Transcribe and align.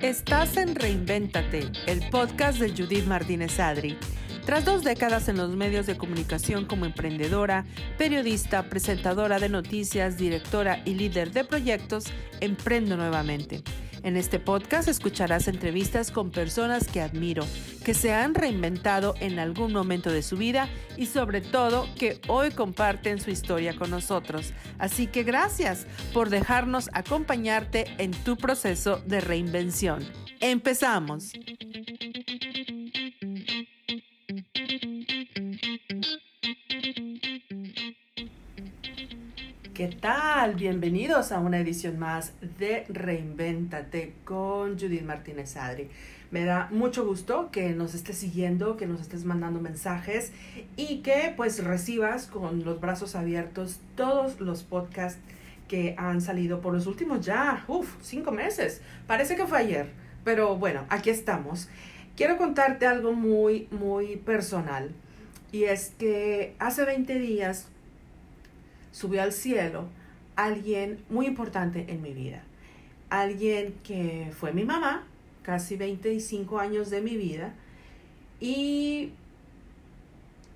Estás 0.00 0.56
en 0.58 0.76
Reinvéntate, 0.76 1.72
el 1.86 2.08
podcast 2.10 2.60
de 2.60 2.70
Judith 2.70 3.06
Martínez 3.06 3.58
Adri. 3.58 3.98
Tras 4.46 4.64
dos 4.64 4.84
décadas 4.84 5.28
en 5.28 5.38
los 5.38 5.56
medios 5.56 5.86
de 5.86 5.96
comunicación 5.96 6.66
como 6.66 6.84
emprendedora, 6.84 7.64
periodista, 7.98 8.68
presentadora 8.68 9.40
de 9.40 9.48
noticias, 9.48 10.16
directora 10.16 10.82
y 10.84 10.94
líder 10.94 11.32
de 11.32 11.44
proyectos, 11.44 12.04
emprendo 12.40 12.96
nuevamente. 12.96 13.64
En 14.04 14.18
este 14.18 14.38
podcast 14.38 14.86
escucharás 14.86 15.48
entrevistas 15.48 16.10
con 16.10 16.30
personas 16.30 16.86
que 16.86 17.00
admiro, 17.00 17.46
que 17.84 17.94
se 17.94 18.12
han 18.12 18.34
reinventado 18.34 19.14
en 19.20 19.38
algún 19.38 19.72
momento 19.72 20.10
de 20.10 20.22
su 20.22 20.36
vida 20.36 20.68
y 20.96 21.06
sobre 21.06 21.40
todo 21.40 21.86
que 21.96 22.20
hoy 22.26 22.50
comparten 22.50 23.20
su 23.20 23.30
historia 23.30 23.76
con 23.76 23.90
nosotros. 23.90 24.52
Así 24.78 25.06
que 25.06 25.22
gracias 25.22 25.86
por 26.12 26.30
dejarnos 26.30 26.90
acompañarte 26.92 27.86
en 27.98 28.10
tu 28.10 28.36
proceso 28.36 29.02
de 29.06 29.20
reinvención. 29.20 30.02
Empezamos. 30.40 31.32
¿Qué 39.74 39.88
tal? 39.88 40.54
Bienvenidos 40.54 41.32
a 41.32 41.40
una 41.40 41.58
edición 41.58 41.98
más 41.98 42.32
de 42.60 42.84
Reinvéntate 42.88 44.14
con 44.24 44.78
Judith 44.78 45.02
Martínez 45.02 45.56
Adri. 45.56 45.90
Me 46.30 46.44
da 46.44 46.68
mucho 46.70 47.04
gusto 47.04 47.50
que 47.50 47.70
nos 47.70 47.96
estés 47.96 48.16
siguiendo, 48.16 48.76
que 48.76 48.86
nos 48.86 49.00
estés 49.00 49.24
mandando 49.24 49.60
mensajes 49.60 50.30
y 50.76 50.98
que 50.98 51.34
pues 51.36 51.64
recibas 51.64 52.28
con 52.28 52.64
los 52.64 52.80
brazos 52.80 53.16
abiertos 53.16 53.80
todos 53.96 54.38
los 54.38 54.62
podcasts 54.62 55.18
que 55.66 55.96
han 55.98 56.20
salido 56.20 56.60
por 56.60 56.72
los 56.72 56.86
últimos 56.86 57.26
ya, 57.26 57.64
uff, 57.66 57.96
cinco 58.00 58.30
meses. 58.30 58.80
Parece 59.08 59.34
que 59.34 59.44
fue 59.44 59.58
ayer, 59.58 59.90
pero 60.22 60.54
bueno, 60.54 60.84
aquí 60.88 61.10
estamos. 61.10 61.68
Quiero 62.16 62.36
contarte 62.36 62.86
algo 62.86 63.12
muy, 63.12 63.66
muy 63.72 64.18
personal 64.18 64.92
y 65.50 65.64
es 65.64 65.92
que 65.98 66.54
hace 66.60 66.84
20 66.84 67.18
días 67.18 67.66
subió 68.94 69.22
al 69.22 69.32
cielo 69.32 69.88
alguien 70.36 71.04
muy 71.10 71.26
importante 71.26 71.86
en 71.88 72.00
mi 72.00 72.14
vida. 72.14 72.44
Alguien 73.10 73.74
que 73.82 74.30
fue 74.38 74.52
mi 74.52 74.64
mamá, 74.64 75.04
casi 75.42 75.76
25 75.76 76.60
años 76.60 76.90
de 76.90 77.00
mi 77.00 77.16
vida, 77.16 77.54
y 78.40 79.10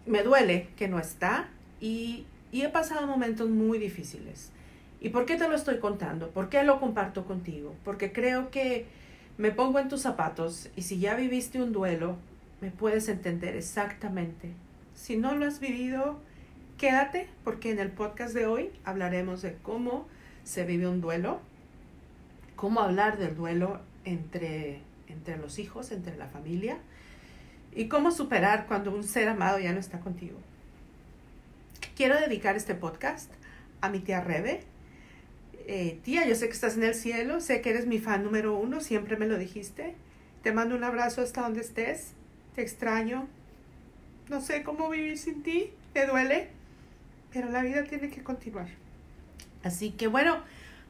me 0.06 0.22
duele 0.22 0.68
que 0.76 0.86
no 0.86 1.00
está 1.00 1.48
y, 1.80 2.26
y 2.52 2.62
he 2.62 2.68
pasado 2.68 3.08
momentos 3.08 3.50
muy 3.50 3.78
difíciles. 3.78 4.50
¿Y 5.00 5.08
por 5.08 5.26
qué 5.26 5.36
te 5.36 5.48
lo 5.48 5.56
estoy 5.56 5.78
contando? 5.78 6.30
¿Por 6.30 6.48
qué 6.48 6.62
lo 6.62 6.78
comparto 6.78 7.24
contigo? 7.24 7.74
Porque 7.84 8.12
creo 8.12 8.50
que 8.52 8.86
me 9.36 9.50
pongo 9.50 9.80
en 9.80 9.88
tus 9.88 10.02
zapatos 10.02 10.70
y 10.76 10.82
si 10.82 11.00
ya 11.00 11.16
viviste 11.16 11.60
un 11.60 11.72
duelo, 11.72 12.16
me 12.60 12.70
puedes 12.70 13.08
entender 13.08 13.56
exactamente. 13.56 14.52
Si 14.94 15.16
no 15.16 15.34
lo 15.34 15.44
has 15.44 15.58
vivido, 15.58 16.20
Quédate 16.78 17.26
porque 17.42 17.72
en 17.72 17.80
el 17.80 17.90
podcast 17.90 18.32
de 18.34 18.46
hoy 18.46 18.70
hablaremos 18.84 19.42
de 19.42 19.56
cómo 19.62 20.06
se 20.44 20.64
vive 20.64 20.86
un 20.86 21.00
duelo, 21.00 21.40
cómo 22.54 22.78
hablar 22.78 23.18
del 23.18 23.34
duelo 23.34 23.80
entre, 24.04 24.78
entre 25.08 25.36
los 25.38 25.58
hijos, 25.58 25.90
entre 25.90 26.16
la 26.16 26.28
familia 26.28 26.78
y 27.74 27.88
cómo 27.88 28.12
superar 28.12 28.66
cuando 28.68 28.94
un 28.94 29.02
ser 29.02 29.28
amado 29.28 29.58
ya 29.58 29.72
no 29.72 29.80
está 29.80 29.98
contigo. 29.98 30.38
Quiero 31.96 32.14
dedicar 32.14 32.54
este 32.54 32.76
podcast 32.76 33.28
a 33.80 33.88
mi 33.88 33.98
tía 33.98 34.20
Rebe. 34.20 34.60
Eh, 35.66 35.98
tía, 36.04 36.28
yo 36.28 36.36
sé 36.36 36.46
que 36.46 36.54
estás 36.54 36.76
en 36.76 36.84
el 36.84 36.94
cielo, 36.94 37.40
sé 37.40 37.60
que 37.60 37.70
eres 37.70 37.86
mi 37.86 37.98
fan 37.98 38.22
número 38.22 38.56
uno, 38.56 38.80
siempre 38.80 39.16
me 39.16 39.26
lo 39.26 39.36
dijiste. 39.36 39.96
Te 40.44 40.52
mando 40.52 40.76
un 40.76 40.84
abrazo 40.84 41.22
hasta 41.22 41.42
donde 41.42 41.60
estés. 41.60 42.12
Te 42.54 42.62
extraño. 42.62 43.26
No 44.28 44.40
sé 44.40 44.62
cómo 44.62 44.88
vivir 44.88 45.18
sin 45.18 45.42
ti. 45.42 45.72
¿Te 45.92 46.06
duele? 46.06 46.57
Pero 47.32 47.50
la 47.50 47.62
vida 47.62 47.84
tiene 47.84 48.10
que 48.10 48.22
continuar. 48.22 48.68
Así 49.62 49.90
que 49.90 50.06
bueno, 50.06 50.38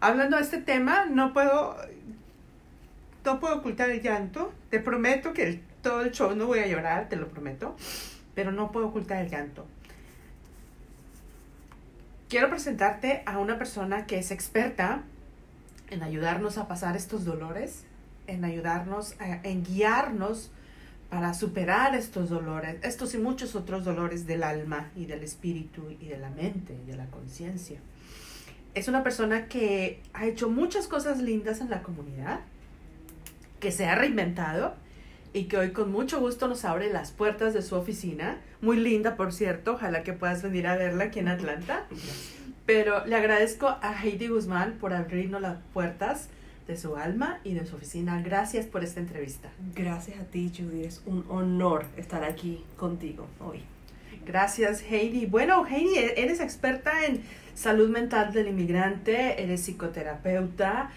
hablando 0.01 0.37
de 0.37 0.43
este 0.43 0.59
tema, 0.59 1.07
no 1.07 1.33
puedo, 1.33 1.77
no 3.25 3.41
puedo 3.41 3.57
ocultar 3.57 3.91
el 3.91 4.03
llanto. 4.03 4.53
Te 4.71 4.81
prometo 4.81 5.33
que 5.33 5.61
todo 5.83 6.03
el 6.03 6.13
show 6.13 6.35
no 6.35 6.47
voy 6.47 6.61
a 6.61 6.67
llorar, 6.67 7.09
te 7.09 7.17
lo 7.17 7.29
prometo, 7.29 7.77
pero 8.35 8.53
no 8.53 8.71
puedo 8.73 8.89
ocultar 8.89 9.23
el 9.23 9.31
llanto. 9.31 9.67
Quiero 12.29 12.51
presentarte 12.51 13.23
a 13.25 13.39
una 13.39 13.57
persona 13.57 14.07
que 14.07 14.19
es 14.19 14.31
experta 14.31 15.03
en 15.91 16.03
ayudarnos 16.03 16.59
a 16.59 16.69
pasar 16.69 16.95
estos 16.95 17.25
dolores, 17.25 17.85
en 18.27 18.45
ayudarnos, 18.45 19.17
en 19.19 19.65
guiarnos 19.65 20.51
para 21.11 21.33
superar 21.33 21.95
estos 21.95 22.29
dolores, 22.29 22.77
estos 22.83 23.15
y 23.15 23.19
muchos 23.19 23.55
otros 23.55 23.85
dolores 23.85 24.27
del 24.27 24.43
alma 24.43 24.91
y 24.95 25.07
del 25.07 25.23
espíritu 25.23 25.83
y 26.01 26.09
de 26.09 26.19
la 26.19 26.31
mente 26.31 26.75
y 26.75 26.91
de 26.91 26.97
la 26.97 27.07
conciencia. 27.07 27.81
Es 28.75 28.89
una 28.89 29.03
persona 29.03 29.47
que 29.47 30.03
ha 30.13 30.27
hecho 30.27 30.51
muchas 30.51 30.87
cosas 30.87 31.19
lindas 31.19 31.61
en 31.61 31.71
la 31.71 31.83
comunidad, 31.83 32.41
que 33.59 33.73
se 33.73 33.87
ha 33.87 33.95
reinventado 33.95 34.75
y 35.33 35.45
que 35.45 35.57
hoy 35.57 35.73
con 35.73 35.91
mucho 35.91 36.21
gusto 36.21 36.47
nos 36.47 36.65
abre 36.65 36.93
las 36.93 37.11
puertas 37.11 37.55
de 37.55 37.63
su 37.63 37.75
oficina. 37.75 38.39
Muy 38.61 38.77
linda, 38.77 39.17
por 39.17 39.33
cierto. 39.33 39.73
Ojalá 39.75 40.03
que 40.03 40.13
puedas 40.13 40.43
venir 40.43 40.67
a 40.67 40.77
verla 40.77 41.05
aquí 41.05 41.21
en 41.21 41.29
Atlanta. 41.29 41.87
Pero 42.67 43.05
le 43.07 43.17
agradezco 43.17 43.67
a 43.67 43.95
Heidi 44.03 44.29
Guzmán 44.29 44.77
por 44.79 44.93
abrirnos 44.93 45.41
las 45.41 45.57
puertas 45.73 46.29
de 46.69 46.77
su 46.77 46.97
alma 46.97 47.41
y 47.43 47.55
de 47.55 47.67
su 47.67 47.77
oficina. 47.77 48.21
Gracias 48.23 48.67
por 48.67 48.85
esta 48.85 49.01
entrevista. 49.01 49.49
Gracias 49.75 50.21
a 50.21 50.25
ti, 50.25 50.53
Judy. 50.57 50.85
Es 50.85 51.03
un 51.07 51.25
honor 51.29 51.87
estar 51.97 52.23
aquí 52.23 52.63
contigo 52.77 53.27
hoy. 53.41 53.63
Gracias, 54.27 54.83
Heidi. 54.83 55.25
Bueno, 55.25 55.67
Heidi, 55.67 55.97
e-, 55.97 56.23
eres 56.23 56.41
experta 56.41 57.07
en 57.07 57.23
salud 57.55 57.89
mental 57.89 58.33
del 58.33 58.49
inmigrante, 58.49 59.43
eres 59.43 59.63
psicoterapeuta, 59.63 60.91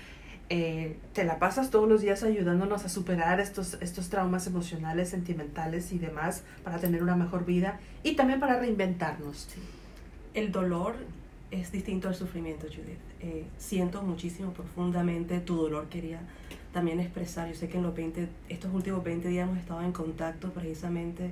eh, 0.49 0.97
te 1.13 1.23
la 1.23 1.39
pasas 1.39 1.69
todos 1.69 1.87
los 1.87 2.01
días 2.01 2.23
ayudándonos 2.23 2.83
a 2.83 2.89
superar 2.89 3.39
estos, 3.39 3.77
estos 3.79 4.09
traumas 4.09 4.47
emocionales, 4.47 5.07
sentimentales 5.07 5.93
y 5.93 5.97
demás 5.97 6.43
para 6.65 6.77
tener 6.77 7.01
una 7.01 7.15
mejor 7.15 7.45
vida 7.45 7.79
y 8.03 8.15
también 8.17 8.41
para 8.41 8.59
reinventarnos. 8.59 9.47
El 10.33 10.51
dolor 10.51 10.95
es 11.51 11.71
distinto 11.71 12.09
al 12.09 12.15
sufrimiento, 12.15 12.67
Judith. 12.67 13.10
Eh, 13.23 13.45
siento 13.57 14.01
muchísimo 14.01 14.51
profundamente 14.51 15.39
tu 15.41 15.55
dolor, 15.55 15.89
quería 15.89 16.21
también 16.73 16.99
expresar. 16.99 17.47
Yo 17.49 17.53
sé 17.53 17.69
que 17.69 17.77
en 17.77 17.83
los 17.83 17.93
20, 17.93 18.27
estos 18.49 18.73
últimos 18.73 19.03
20 19.03 19.27
días 19.27 19.47
hemos 19.47 19.59
estado 19.59 19.81
en 19.83 19.91
contacto 19.91 20.51
precisamente 20.51 21.31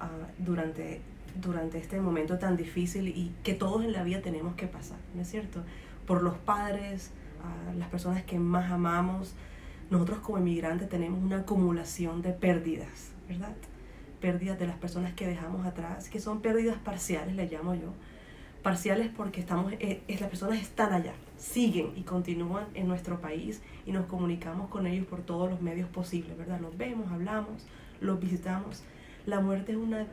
ah, 0.00 0.08
durante, 0.38 1.02
durante 1.38 1.76
este 1.76 2.00
momento 2.00 2.38
tan 2.38 2.56
difícil 2.56 3.08
y 3.08 3.34
que 3.42 3.52
todos 3.52 3.84
en 3.84 3.92
la 3.92 4.04
vida 4.04 4.22
tenemos 4.22 4.54
que 4.54 4.66
pasar, 4.66 4.96
¿no 5.14 5.20
es 5.20 5.28
cierto? 5.28 5.62
Por 6.06 6.22
los 6.22 6.38
padres, 6.38 7.10
uh, 7.44 7.78
las 7.78 7.88
personas 7.88 8.22
que 8.22 8.38
más 8.38 8.72
amamos. 8.72 9.34
Nosotros 9.90 10.20
como 10.20 10.38
inmigrantes 10.38 10.88
tenemos 10.88 11.22
una 11.22 11.40
acumulación 11.40 12.22
de 12.22 12.32
pérdidas, 12.32 13.12
¿verdad? 13.28 13.54
Pérdidas 14.20 14.58
de 14.58 14.66
las 14.66 14.76
personas 14.76 15.12
que 15.12 15.26
dejamos 15.26 15.66
atrás, 15.66 16.08
que 16.08 16.20
son 16.20 16.40
pérdidas 16.40 16.78
parciales, 16.78 17.36
le 17.36 17.46
llamo 17.46 17.74
yo 17.74 17.92
parciales 18.68 19.08
porque 19.16 19.40
estamos, 19.40 19.72
eh, 19.80 20.02
las 20.06 20.28
personas 20.28 20.60
están 20.60 20.92
allá, 20.92 21.14
siguen 21.38 21.92
y 21.96 22.02
continúan 22.02 22.66
en 22.74 22.86
nuestro 22.86 23.18
país 23.18 23.62
y 23.86 23.92
nos 23.92 24.04
comunicamos 24.04 24.68
con 24.68 24.86
ellos 24.86 25.06
por 25.06 25.22
todos 25.22 25.48
los 25.48 25.62
medios 25.62 25.88
posibles, 25.88 26.36
¿verdad? 26.36 26.60
Los 26.60 26.76
vemos, 26.76 27.10
hablamos, 27.10 27.64
los 28.02 28.20
visitamos. 28.20 28.82
La 29.24 29.40
muerte 29.40 29.72
es 29.72 29.78
una, 29.78 30.06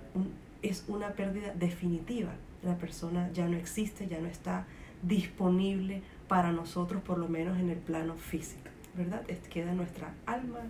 es 0.61 0.85
una 0.87 1.09
pérdida 1.15 1.53
definitiva. 1.53 2.31
La 2.63 2.77
persona 2.77 3.29
ya 3.33 3.45
no 3.49 3.57
existe, 3.57 4.07
ya 4.07 4.21
no 4.21 4.27
está 4.27 4.65
disponible 5.03 6.01
para 6.29 6.53
nosotros, 6.53 7.03
por 7.03 7.17
lo 7.17 7.27
menos 7.27 7.59
en 7.59 7.69
el 7.69 7.79
plano 7.79 8.15
físico, 8.15 8.69
¿verdad? 8.95 9.23
queda 9.49 9.73
nuestra 9.73 10.13
alma, 10.25 10.61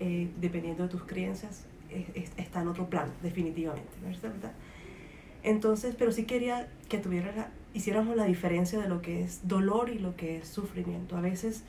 eh, 0.00 0.30
dependiendo 0.40 0.84
de 0.84 0.88
tus 0.88 1.02
creencias, 1.02 1.66
está 2.38 2.62
en 2.62 2.68
otro 2.68 2.88
plano, 2.88 3.12
definitivamente, 3.22 3.92
¿verdad? 4.22 4.52
Entonces, 5.46 5.94
pero 5.96 6.10
sí 6.10 6.24
quería 6.24 6.68
que 6.88 6.98
tuviera 6.98 7.50
hiciéramos 7.72 8.16
la 8.16 8.24
diferencia 8.24 8.80
de 8.80 8.88
lo 8.88 9.00
que 9.00 9.22
es 9.22 9.46
dolor 9.46 9.90
y 9.90 9.98
lo 9.98 10.16
que 10.16 10.38
es 10.38 10.48
sufrimiento. 10.48 11.16
A 11.16 11.20
veces 11.20 11.62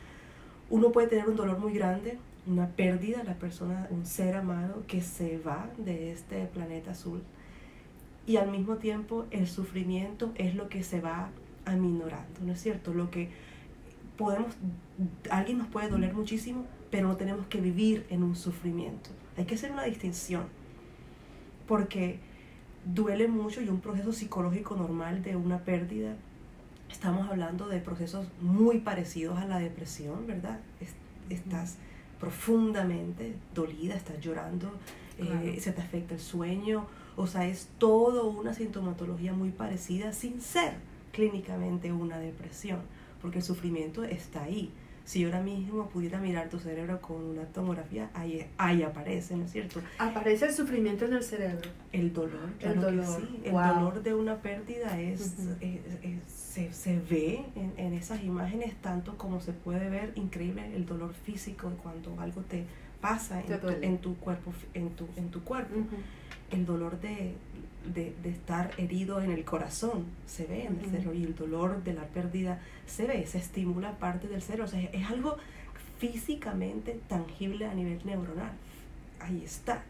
uno 0.69 0.91
puede 0.91 1.07
tener 1.07 1.29
un 1.29 1.35
dolor 1.35 1.59
muy 1.59 1.73
grande, 1.73 2.17
una 2.47 2.69
pérdida, 2.69 3.23
la 3.23 3.35
persona, 3.35 3.87
un 3.91 4.05
ser 4.05 4.35
amado 4.35 4.83
que 4.87 5.01
se 5.01 5.37
va 5.37 5.69
de 5.77 6.11
este 6.11 6.45
planeta 6.45 6.91
azul. 6.91 7.21
Y 8.25 8.37
al 8.37 8.49
mismo 8.49 8.77
tiempo 8.77 9.25
el 9.29 9.47
sufrimiento 9.47 10.31
es 10.35 10.55
lo 10.55 10.69
que 10.69 10.81
se 10.81 11.01
va 11.01 11.29
aminorando, 11.65 12.41
¿no 12.41 12.53
es 12.53 12.61
cierto? 12.61 12.93
Lo 12.93 13.11
que 13.11 13.29
podemos, 14.17 14.55
alguien 15.29 15.59
nos 15.59 15.67
puede 15.67 15.89
doler 15.89 16.15
muchísimo, 16.15 16.65
pero 16.89 17.09
no 17.09 17.17
tenemos 17.17 17.45
que 17.45 17.61
vivir 17.61 18.07
en 18.09 18.23
un 18.23 18.35
sufrimiento. 18.35 19.11
Hay 19.37 19.45
que 19.45 19.53
hacer 19.53 19.71
una 19.71 19.83
distinción 19.83 20.45
porque 21.67 22.19
duele 22.93 23.27
mucho 23.27 23.61
y 23.61 23.69
un 23.69 23.79
proceso 23.79 24.11
psicológico 24.11 24.75
normal 24.75 25.23
de 25.23 25.35
una 25.35 25.59
pérdida. 25.59 26.15
Estamos 26.89 27.29
hablando 27.29 27.67
de 27.67 27.79
procesos 27.79 28.27
muy 28.41 28.79
parecidos 28.79 29.37
a 29.39 29.45
la 29.45 29.59
depresión, 29.59 30.25
¿verdad? 30.25 30.59
estás 31.29 31.75
profundamente 32.19 33.35
dolida, 33.53 33.93
estás 33.95 34.19
llorando, 34.21 34.71
eh, 35.17 35.57
se 35.59 35.71
te 35.73 35.81
afecta 35.81 36.13
el 36.13 36.21
sueño, 36.21 36.87
o 37.17 37.27
sea, 37.27 37.45
es 37.47 37.67
todo 37.77 38.29
una 38.29 38.53
sintomatología 38.53 39.33
muy 39.33 39.49
parecida 39.49 40.13
sin 40.13 40.39
ser 40.41 40.75
clínicamente 41.11 41.91
una 41.91 42.17
depresión, 42.17 42.79
porque 43.21 43.39
el 43.39 43.43
sufrimiento 43.43 44.03
está 44.03 44.43
ahí 44.43 44.71
si 45.07 45.21
yo 45.21 45.29
ahora 45.29 45.41
mismo 45.41 45.87
pudiera 45.87 46.19
mirar 46.19 46.49
tu 46.49 46.59
cerebro 46.59 46.99
con 46.99 47.23
una 47.23 47.45
tomografía, 47.45 48.09
ahí, 48.13 48.45
ahí 48.57 48.83
aparece, 48.83 49.37
¿no 49.37 49.45
es 49.45 49.51
cierto? 49.53 49.79
Aparece 49.99 50.47
el 50.47 50.53
sufrimiento 50.53 51.05
en 51.05 51.13
el 51.13 51.23
cerebro. 51.23 51.69
El 51.93 52.11
dolor, 52.11 52.49
el 52.59 52.81
dolor. 52.81 53.05
sí. 53.05 53.39
El 53.45 53.53
dolor 53.53 54.03
de 54.03 54.13
una 54.13 54.35
pérdida 54.35 54.99
es, 54.99 55.37
se, 56.27 56.73
se, 56.73 56.99
ve 57.09 57.45
en, 57.55 57.71
en, 57.77 57.93
esas 57.93 58.21
imágenes 58.21 58.75
tanto 58.81 59.17
como 59.17 59.39
se 59.39 59.53
puede 59.53 59.89
ver 59.89 60.11
increíble 60.15 60.75
el 60.75 60.85
dolor 60.85 61.13
físico 61.13 61.71
cuando 61.81 62.19
algo 62.19 62.41
te 62.41 62.65
pasa 62.99 63.39
en, 63.39 63.61
tu, 63.61 63.69
en 63.69 63.97
tu, 63.99 64.17
cuerpo. 64.17 64.51
En 64.73 64.89
tu, 64.89 65.07
en 65.15 65.29
tu 65.29 65.41
cuerpo. 65.45 65.75
El 66.51 66.65
dolor 66.65 66.99
de, 66.99 67.33
de, 67.93 68.15
de, 68.23 68.29
estar 68.29 68.71
herido 68.77 69.21
en 69.21 69.31
el 69.31 69.43
corazón 69.43 70.05
se 70.25 70.45
ve 70.45 70.65
en 70.65 70.79
el 70.79 70.89
cerebro 70.89 71.13
y 71.13 71.23
el 71.23 71.35
dolor 71.35 71.83
de 71.83 71.93
la 71.93 72.03
pérdida 72.03 72.59
se 72.85 73.05
ve, 73.05 73.25
se 73.25 73.37
estimula 73.37 73.97
parte 73.97 74.27
del 74.27 74.41
cerebro. 74.41 74.65
O 74.65 74.67
sea, 74.67 74.81
es 74.81 75.09
algo 75.09 75.37
físicamente 75.97 76.99
tangible 77.07 77.65
a 77.65 77.73
nivel 77.73 77.99
neuronal. 78.05 78.51
Ahí 79.19 79.43
está. 79.43 79.83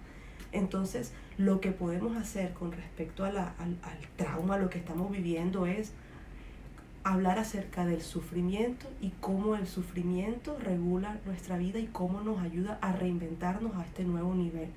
Entonces, 0.51 1.13
lo 1.38 1.59
que 1.59 1.71
podemos 1.71 2.15
hacer 2.15 2.53
con 2.53 2.71
respecto 2.71 3.25
a 3.25 3.31
la, 3.31 3.53
al, 3.59 3.77
al 3.83 4.00
trauma, 4.15 4.57
lo 4.57 4.69
que 4.69 4.79
estamos 4.79 5.11
viviendo 5.11 5.65
es 5.65 5.91
hablar 7.07 7.39
acerca 7.39 7.85
del 7.85 8.01
sufrimiento 8.01 8.88
y 9.01 9.11
cómo 9.21 9.55
el 9.55 9.67
sufrimiento 9.67 10.57
regula 10.59 11.19
nuestra 11.25 11.57
vida 11.57 11.79
y 11.79 11.88
cómo 11.88 12.21
nos 12.21 12.39
ayuda 12.39 12.77
a 12.81 12.91
reinventarnos 12.91 13.75
a 13.77 13.85
este 13.85 14.03
nuevo 14.03 14.35
nivel. 14.35 14.69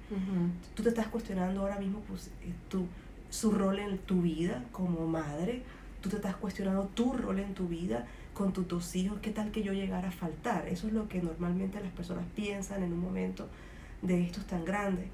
Tú 0.75 0.82
te 0.82 0.90
estás 0.90 1.08
cuestionando 1.08 1.62
ahora 1.62 1.78
mismo 1.78 2.00
pues, 2.08 2.28
eh, 2.43 2.52
tu, 2.69 2.87
su 3.31 3.53
rol 3.53 3.79
en 3.79 3.99
tu 3.99 4.23
vida 4.23 4.65
como 4.73 5.06
madre, 5.06 5.62
tú 6.00 6.09
te 6.09 6.17
estás 6.17 6.37
cuestionando 6.37 6.87
tu 6.94 7.15
rol 7.15 7.38
en 7.38 7.55
tu 7.55 7.69
vida 7.69 8.06
con 8.35 8.53
tus 8.53 8.69
dos 8.69 8.94
hijos, 8.97 9.19
qué 9.21 9.31
tal 9.31 9.50
que 9.50 9.62
yo 9.62 9.73
llegara 9.73 10.09
a 10.09 10.12
faltar. 10.12 10.69
Eso 10.69 10.87
es 10.87 10.93
lo 10.93 11.09
que 11.09 11.23
normalmente 11.23 11.81
las 11.81 11.93
personas 11.93 12.25
piensan 12.35 12.82
en 12.82 12.93
un 12.93 13.00
momento 13.00 13.49
de 14.03 14.23
estos 14.23 14.47
tan 14.47 14.65
grandes. 14.65 15.06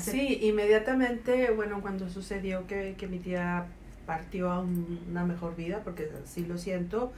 Sí, 0.00 0.40
inmediatamente, 0.42 1.50
bueno, 1.52 1.80
cuando 1.80 2.10
sucedió 2.10 2.66
que, 2.66 2.94
que 2.98 3.06
mi 3.06 3.18
tía 3.18 3.66
partió 4.04 4.50
a 4.50 4.60
una 4.60 5.24
mejor 5.24 5.56
vida, 5.56 5.80
porque 5.82 6.10
sí 6.26 6.44
lo 6.44 6.58
siento, 6.58 7.12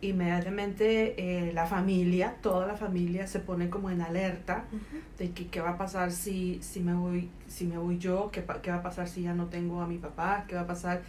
inmediatamente 0.00 1.14
eh, 1.48 1.52
la 1.52 1.66
familia, 1.66 2.36
toda 2.42 2.66
la 2.66 2.76
familia 2.76 3.26
se 3.26 3.40
pone 3.40 3.70
como 3.70 3.90
en 3.90 4.02
alerta 4.02 4.64
de 5.18 5.30
que 5.30 5.46
qué 5.48 5.60
va 5.60 5.70
a 5.70 5.78
pasar 5.78 6.12
si, 6.12 6.58
si, 6.62 6.80
me, 6.80 6.94
voy, 6.94 7.30
si 7.48 7.66
me 7.66 7.78
voy 7.78 7.98
yo, 7.98 8.30
qué, 8.30 8.44
qué 8.62 8.70
va 8.70 8.78
a 8.78 8.82
pasar 8.82 9.08
si 9.08 9.22
ya 9.22 9.34
no 9.34 9.46
tengo 9.46 9.80
a 9.80 9.86
mi 9.86 9.98
papá, 9.98 10.44
qué 10.48 10.54
va 10.54 10.62
a 10.62 10.66
pasar. 10.66 11.02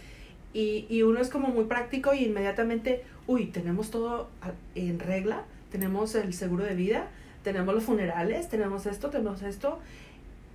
Y, 0.54 0.86
y 0.88 1.02
uno 1.02 1.20
es 1.20 1.28
como 1.28 1.48
muy 1.48 1.64
práctico 1.64 2.14
y 2.14 2.24
inmediatamente, 2.24 3.04
uy, 3.26 3.46
tenemos 3.46 3.90
todo 3.90 4.30
en 4.74 4.98
regla, 4.98 5.44
tenemos 5.70 6.14
el 6.14 6.32
seguro 6.32 6.64
de 6.64 6.74
vida, 6.74 7.08
tenemos 7.42 7.74
los 7.74 7.84
funerales, 7.84 8.48
tenemos 8.48 8.86
esto, 8.86 9.10
tenemos 9.10 9.42
esto. 9.42 9.78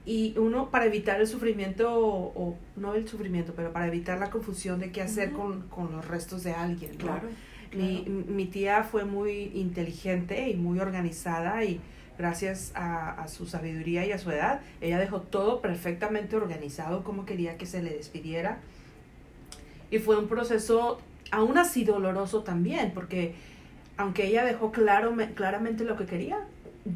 Y 0.06 0.38
uno, 0.38 0.70
para 0.70 0.86
evitar 0.86 1.22
el 1.22 1.28
sufrimiento, 1.28 1.90
o, 1.96 2.58
no 2.76 2.94
el 2.94 3.08
sufrimiento, 3.08 3.54
pero 3.56 3.72
para 3.72 3.88
evitar 3.88 4.20
la 4.20 4.30
confusión 4.30 4.80
de 4.80 4.92
qué 4.92 5.02
hacer 5.02 5.32
con, 5.32 5.62
con, 5.70 5.94
los 5.94 6.06
restos 6.06 6.44
de 6.44 6.52
alguien. 6.52 6.96
Claro. 6.96 7.30
Mi, 7.76 8.06
mi, 8.08 8.46
tía 8.46 8.84
fue 8.84 9.06
muy 9.06 9.52
inteligente 9.56 10.50
y 10.50 10.56
muy 10.56 10.80
organizada 10.80 11.64
y 11.64 11.80
gracias 12.18 12.72
a, 12.76 13.12
a, 13.12 13.28
su 13.28 13.46
sabiduría 13.48 14.06
y 14.06 14.12
a 14.12 14.18
su 14.20 14.30
edad, 14.32 14.62
ella 14.82 15.00
dejó 15.00 15.22
todo 15.22 15.62
perfectamente 15.62 16.36
organizado 16.36 17.04
como 17.04 17.26
quería 17.26 17.58
que 17.58 17.66
se 17.66 17.82
le 17.82 17.92
despidiera. 17.92 18.60
Y 19.90 20.00
fue 20.00 20.18
un 20.18 20.28
proceso 20.28 21.00
aún 21.32 21.58
así 21.58 21.84
doloroso 21.84 22.44
también, 22.44 22.92
porque 22.94 23.34
aunque 23.98 24.28
ella 24.28 24.46
dejó 24.46 24.72
claro, 24.72 25.16
claramente 25.36 25.84
lo 25.84 25.98
que 25.98 26.06
quería, 26.06 26.40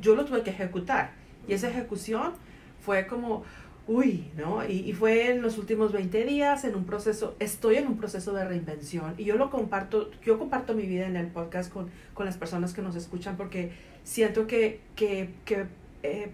yo 0.02 0.16
lo 0.16 0.26
tuve 0.26 0.44
que 0.44 0.52
ejecutar. 0.52 1.12
Y 1.48 1.54
esa 1.54 1.70
ejecución 1.70 2.34
fue 2.82 3.08
como, 3.08 3.44
uy, 3.88 4.30
¿no? 4.38 4.68
Y, 4.68 4.90
y, 4.90 4.94
fue 4.94 5.32
en 5.32 5.42
los 5.42 5.58
últimos 5.58 5.92
20 5.92 6.26
días, 6.26 6.64
en 6.66 6.76
un 6.76 6.86
proceso, 6.86 7.36
estoy 7.40 7.78
en 7.78 7.88
un 7.88 7.98
proceso 7.98 8.34
de 8.34 8.44
reinvención 8.44 9.14
y 9.18 9.24
yo 9.24 9.38
lo 9.38 9.50
comparto, 9.50 10.12
yo 10.24 10.38
comparto 10.38 10.74
mi 10.74 10.86
vida 10.86 11.08
en 11.08 11.16
el 11.16 11.28
podcast 11.28 11.72
con, 11.72 11.90
con 12.14 12.26
las 12.26 12.38
personas 12.38 12.74
que 12.74 12.82
nos 12.82 12.96
escuchan 12.96 13.38
porque 13.38 13.72
siento 14.04 14.46
que, 14.46 14.82
que, 14.96 15.30
que 15.46 15.68
eh, 16.04 16.32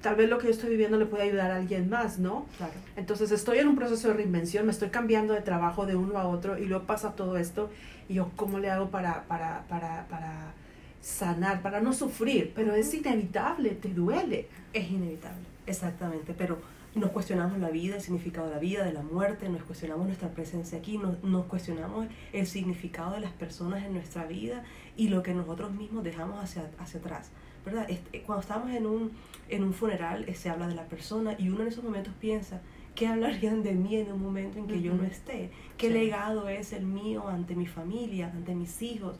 tal 0.00 0.14
vez 0.14 0.30
lo 0.30 0.38
que 0.38 0.46
yo 0.46 0.52
estoy 0.52 0.70
viviendo 0.70 0.96
le 0.96 1.06
puede 1.06 1.24
ayudar 1.24 1.50
a 1.50 1.56
alguien 1.56 1.90
más, 1.90 2.18
¿no? 2.18 2.46
Claro. 2.56 2.72
Entonces 2.96 3.32
estoy 3.32 3.58
en 3.58 3.66
un 3.66 3.76
proceso 3.76 4.08
de 4.08 4.14
reinvención, 4.14 4.64
me 4.64 4.72
estoy 4.72 4.90
cambiando 4.90 5.34
de 5.34 5.40
trabajo 5.40 5.86
de 5.86 5.96
uno 5.96 6.18
a 6.18 6.28
otro 6.28 6.56
y 6.58 6.66
luego 6.66 6.86
pasa 6.86 7.16
todo 7.16 7.36
esto 7.36 7.70
y 8.08 8.14
yo, 8.14 8.30
¿cómo 8.36 8.60
le 8.60 8.70
hago 8.70 8.90
para, 8.90 9.24
para, 9.24 9.64
para, 9.68 10.06
para 10.08 10.54
sanar, 11.02 11.62
para 11.62 11.80
no 11.80 11.92
sufrir? 11.92 12.52
Pero 12.54 12.74
es 12.74 12.94
inevitable, 12.94 13.70
te 13.70 13.88
duele. 13.88 14.46
Es 14.72 14.88
inevitable, 14.90 15.44
exactamente, 15.66 16.32
pero 16.36 16.58
nos 16.96 17.10
cuestionamos 17.10 17.58
la 17.58 17.68
vida, 17.68 17.96
el 17.96 18.00
significado 18.00 18.48
de 18.48 18.54
la 18.54 18.58
vida, 18.58 18.84
de 18.84 18.92
la 18.92 19.02
muerte, 19.02 19.48
nos 19.50 19.62
cuestionamos 19.62 20.06
nuestra 20.06 20.30
presencia 20.30 20.78
aquí, 20.78 20.96
nos, 20.96 21.22
nos, 21.22 21.44
cuestionamos 21.44 22.06
el 22.32 22.46
significado 22.46 23.12
de 23.14 23.20
las 23.20 23.32
personas 23.32 23.84
en 23.84 23.92
nuestra 23.92 24.24
vida 24.24 24.64
y 24.96 25.08
lo 25.08 25.22
que 25.22 25.34
nosotros 25.34 25.72
mismos 25.72 26.02
dejamos 26.04 26.42
hacia, 26.42 26.70
hacia 26.78 27.00
atrás. 27.00 27.30
¿verdad? 27.66 27.84
Este, 27.90 28.22
cuando 28.22 28.40
estamos 28.40 28.70
en 28.70 28.86
un, 28.86 29.12
en 29.48 29.64
un 29.64 29.74
funeral, 29.74 30.24
eh, 30.26 30.34
se 30.34 30.48
habla 30.48 30.68
de 30.68 30.74
la 30.74 30.86
persona 30.86 31.34
y 31.36 31.50
uno 31.50 31.62
en 31.62 31.68
esos 31.68 31.84
momentos 31.84 32.14
piensa, 32.18 32.62
¿qué 32.94 33.08
hablarían 33.08 33.62
de 33.62 33.72
mí 33.72 33.96
en 33.96 34.10
un 34.12 34.22
momento 34.22 34.58
en 34.58 34.66
que 34.66 34.80
yo 34.80 34.94
no 34.94 35.04
esté? 35.04 35.50
¿Qué 35.76 35.90
legado 35.90 36.48
es 36.48 36.72
el 36.72 36.86
mío 36.86 37.28
ante 37.28 37.54
mi 37.54 37.66
familia, 37.66 38.32
ante 38.34 38.54
mis 38.54 38.80
hijos? 38.80 39.16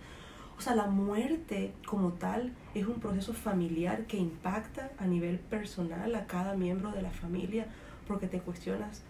O 0.58 0.60
sea, 0.60 0.74
la 0.74 0.86
muerte 0.86 1.72
como 1.86 2.12
tal 2.12 2.52
es 2.74 2.86
un 2.86 3.00
proceso 3.00 3.34
familiar 3.34 4.06
que 4.06 4.16
impacta 4.16 4.90
a 4.98 5.06
nivel 5.06 5.38
personal 5.38 6.14
a 6.14 6.26
cada 6.26 6.54
miembro 6.54 6.92
de 6.92 7.02
la 7.02 7.10
familia 7.10 7.66
porque 8.08 8.26
te 8.26 8.40
cuestionas 8.40 9.02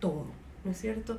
todo, 0.00 0.26
¿no 0.64 0.70
es 0.70 0.80
cierto? 0.80 1.18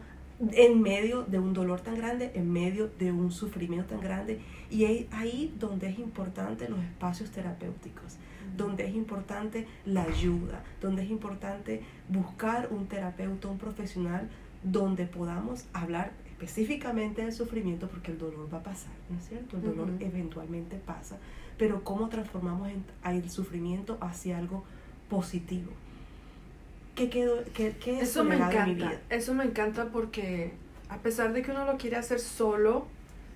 En 0.51 0.81
medio 0.81 1.23
de 1.23 1.37
un 1.37 1.53
dolor 1.53 1.81
tan 1.81 1.95
grande, 1.95 2.31
en 2.33 2.51
medio 2.51 2.89
de 2.99 3.11
un 3.11 3.31
sufrimiento 3.31 3.89
tan 3.89 4.01
grande. 4.01 4.41
Y 4.71 4.85
es 4.85 5.05
ahí 5.11 5.53
donde 5.59 5.87
es 5.89 5.99
importante 5.99 6.67
los 6.67 6.79
espacios 6.79 7.29
terapéuticos, 7.29 8.17
donde 8.57 8.87
es 8.87 8.95
importante 8.95 9.67
la 9.85 10.03
ayuda, 10.03 10.63
donde 10.81 11.03
es 11.03 11.11
importante 11.11 11.83
buscar 12.09 12.69
un 12.71 12.87
terapeuta, 12.87 13.47
un 13.47 13.59
profesional, 13.59 14.27
donde 14.63 15.05
podamos 15.05 15.65
hablar 15.73 16.11
específicamente 16.43 17.21
del 17.21 17.33
sufrimiento, 17.33 17.87
porque 17.87 18.11
el 18.11 18.17
dolor 18.17 18.53
va 18.53 18.59
a 18.59 18.63
pasar, 18.63 18.91
¿no 19.09 19.17
es 19.17 19.27
cierto? 19.27 19.57
El 19.57 19.63
dolor 19.63 19.89
eventualmente 19.99 20.77
pasa, 20.77 21.17
pero 21.57 21.83
cómo 21.83 22.09
transformamos 22.09 22.69
el 23.05 23.29
sufrimiento 23.29 23.97
hacia 24.01 24.37
algo 24.37 24.63
positivo. 25.09 25.71
¿Qué, 26.95 27.09
quedó, 27.09 27.43
qué, 27.53 27.75
qué 27.79 27.97
es 27.97 28.09
eso 28.09 28.23
me 28.23 28.35
encanta, 28.35 28.65
mi 28.67 28.75
vida? 28.75 29.01
Eso 29.09 29.33
me 29.33 29.43
encanta 29.43 29.85
porque 29.85 30.53
a 30.89 30.97
pesar 30.97 31.33
de 31.33 31.41
que 31.41 31.51
uno 31.51 31.65
lo 31.65 31.77
quiere 31.77 31.95
hacer 31.95 32.19
solo, 32.19 32.87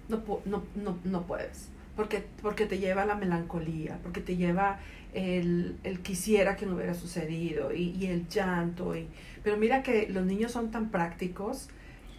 no, 0.09 0.21
no, 0.45 0.63
no, 0.75 0.97
no 1.03 1.21
puedes. 1.23 1.69
Porque, 1.95 2.23
porque 2.43 2.67
te 2.67 2.77
lleva 2.77 3.05
la 3.05 3.15
melancolía, 3.15 3.99
porque 4.03 4.21
te 4.21 4.37
lleva 4.37 4.79
el, 5.13 5.77
el 5.83 6.01
quisiera 6.01 6.55
que 6.55 6.67
no 6.67 6.75
hubiera 6.75 6.93
sucedido 6.93 7.73
y, 7.73 7.95
y, 7.99 8.05
el 8.05 8.27
llanto. 8.27 8.95
Y, 8.95 9.07
pero 9.43 9.57
mira 9.57 9.81
que 9.81 10.07
los 10.07 10.23
niños 10.23 10.51
son 10.51 10.69
tan 10.69 10.91
prácticos. 10.91 11.69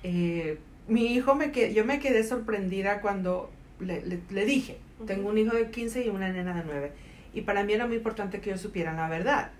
Eh, 0.02 0.58
mi 0.88 1.06
hijo 1.14 1.34
me 1.34 1.52
quedé, 1.52 1.74
yo 1.74 1.84
me 1.84 1.98
quedé 1.98 2.24
sorprendida 2.24 3.00
cuando 3.00 3.50
le, 3.80 4.04
le, 4.04 4.20
le 4.30 4.44
dije, 4.44 4.78
tengo 5.06 5.28
un 5.28 5.38
hijo 5.38 5.54
de 5.54 5.70
15 5.70 6.06
y 6.06 6.08
una 6.08 6.30
nena 6.30 6.54
de 6.54 6.64
9. 6.64 6.92
Y 7.34 7.42
para 7.42 7.62
mí 7.62 7.72
era 7.72 7.86
muy 7.86 7.96
importante 7.96 8.40
que 8.40 8.50
ellos 8.50 8.62
supieran 8.62 8.96
la 8.96 9.08
verdad. 9.08 9.50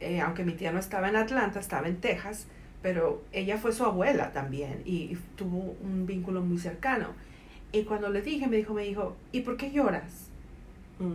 Eh, 0.00 0.20
aunque 0.20 0.44
mi 0.44 0.52
tía 0.52 0.72
no 0.72 0.78
estaba 0.78 1.08
en 1.08 1.16
Atlanta, 1.16 1.60
estaba 1.60 1.88
en 1.88 1.96
Texas, 1.96 2.46
pero 2.82 3.22
ella 3.32 3.58
fue 3.58 3.72
su 3.72 3.84
abuela 3.84 4.32
también 4.32 4.82
y, 4.84 4.94
y 4.94 5.18
tuvo 5.36 5.76
un 5.82 6.06
vínculo 6.06 6.40
muy 6.40 6.58
cercano. 6.58 7.08
Y 7.72 7.84
cuando 7.84 8.10
le 8.10 8.22
dije, 8.22 8.46
me 8.48 8.56
dijo, 8.56 8.74
me 8.74 8.82
dijo, 8.84 9.16
¿y 9.32 9.40
por 9.40 9.56
qué 9.56 9.70
lloras? 9.70 10.28
Mm. 10.98 11.14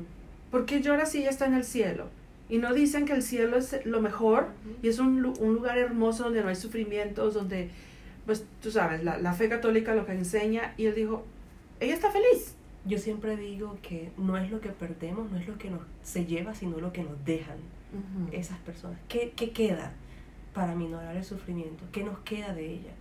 ¿Por 0.52 0.66
qué 0.66 0.82
lloras 0.82 1.12
si 1.12 1.20
ella 1.20 1.30
está 1.30 1.46
en 1.46 1.54
el 1.54 1.66
cielo? 1.66 2.06
Y 2.50 2.60
no 2.60 2.74
dicen 2.74 3.06
que 3.06 3.14
el 3.14 3.22
cielo 3.22 3.58
es 3.58 3.86
lo 3.86 4.02
mejor 4.02 4.44
uh 4.44 4.70
-huh. 4.70 4.76
y 4.84 4.88
es 4.88 5.00
un, 5.00 5.26
un, 5.26 5.54
lugar 5.54 5.78
hermoso 5.78 6.24
donde 6.24 6.42
no 6.42 6.50
hay 6.50 6.56
sufrimientos, 6.56 7.34
donde, 7.34 7.70
pues 8.28 8.46
tú 8.62 8.70
sabes, 8.70 9.04
la, 9.04 9.18
la 9.18 9.34
fe 9.34 9.50
católica 9.50 9.96
lo 9.96 10.06
que 10.06 10.12
enseña. 10.12 10.76
Y 10.78 10.86
él 10.86 10.94
dijo, 10.94 11.26
ella 11.80 11.96
está 11.96 12.12
feliz. 12.12 12.54
Yo 12.86 13.00
siempre 13.00 13.36
digo 13.36 13.78
que 13.82 14.12
no 14.18 14.38
es 14.38 14.52
lo 14.52 14.62
que 14.62 14.70
perdemos, 14.70 15.32
no 15.32 15.38
es 15.40 15.48
lo 15.48 15.58
que 15.58 15.72
nos 15.72 15.82
se 16.04 16.26
lleva, 16.26 16.54
sino 16.54 16.80
lo 16.80 16.94
que 16.94 17.04
nos 17.04 17.26
dejan 17.26 17.58
uh 17.58 18.30
-huh. 18.30 18.34
esas 18.34 18.60
personas. 18.60 19.00
¿Qué, 19.10 19.34
¿Qué, 19.36 19.52
queda? 19.52 19.94
para 20.54 20.74
minorar 20.74 21.16
el 21.16 21.24
sufrimiento? 21.24 21.84
¿Qué 21.92 22.04
nos 22.04 22.18
queda 22.20 22.54
de 22.54 22.66
ella? 22.66 22.92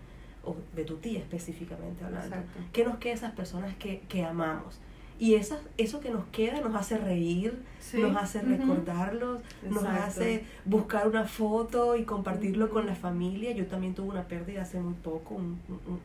O 0.44 0.56
de 0.74 0.84
tu 0.84 0.96
tía 0.96 1.18
específicamente 1.20 2.04
hablando. 2.04 2.36
¿Qué 2.72 2.84
nos 2.84 2.98
queda 2.98 3.12
de 3.12 3.18
esas 3.18 3.32
personas 3.32 3.74
que, 3.76 4.00
que 4.08 4.24
amamos? 4.24 4.78
Y 5.18 5.34
esa, 5.34 5.58
eso 5.78 6.00
que 6.00 6.10
nos 6.10 6.24
queda 6.26 6.60
nos 6.60 6.74
hace 6.74 6.98
reír, 6.98 7.58
nos 7.94 8.16
hace 8.16 8.42
recordarlos, 8.42 9.40
nos 9.68 9.84
hace 9.84 10.44
buscar 10.64 11.08
una 11.08 11.24
foto 11.24 11.96
y 11.96 12.04
compartirlo 12.04 12.68
con 12.68 12.86
la 12.86 12.94
familia. 12.94 13.52
Yo 13.52 13.66
también 13.66 13.94
tuve 13.94 14.10
una 14.10 14.24
pérdida 14.24 14.62
hace 14.62 14.78
muy 14.80 14.94
poco, 14.94 15.40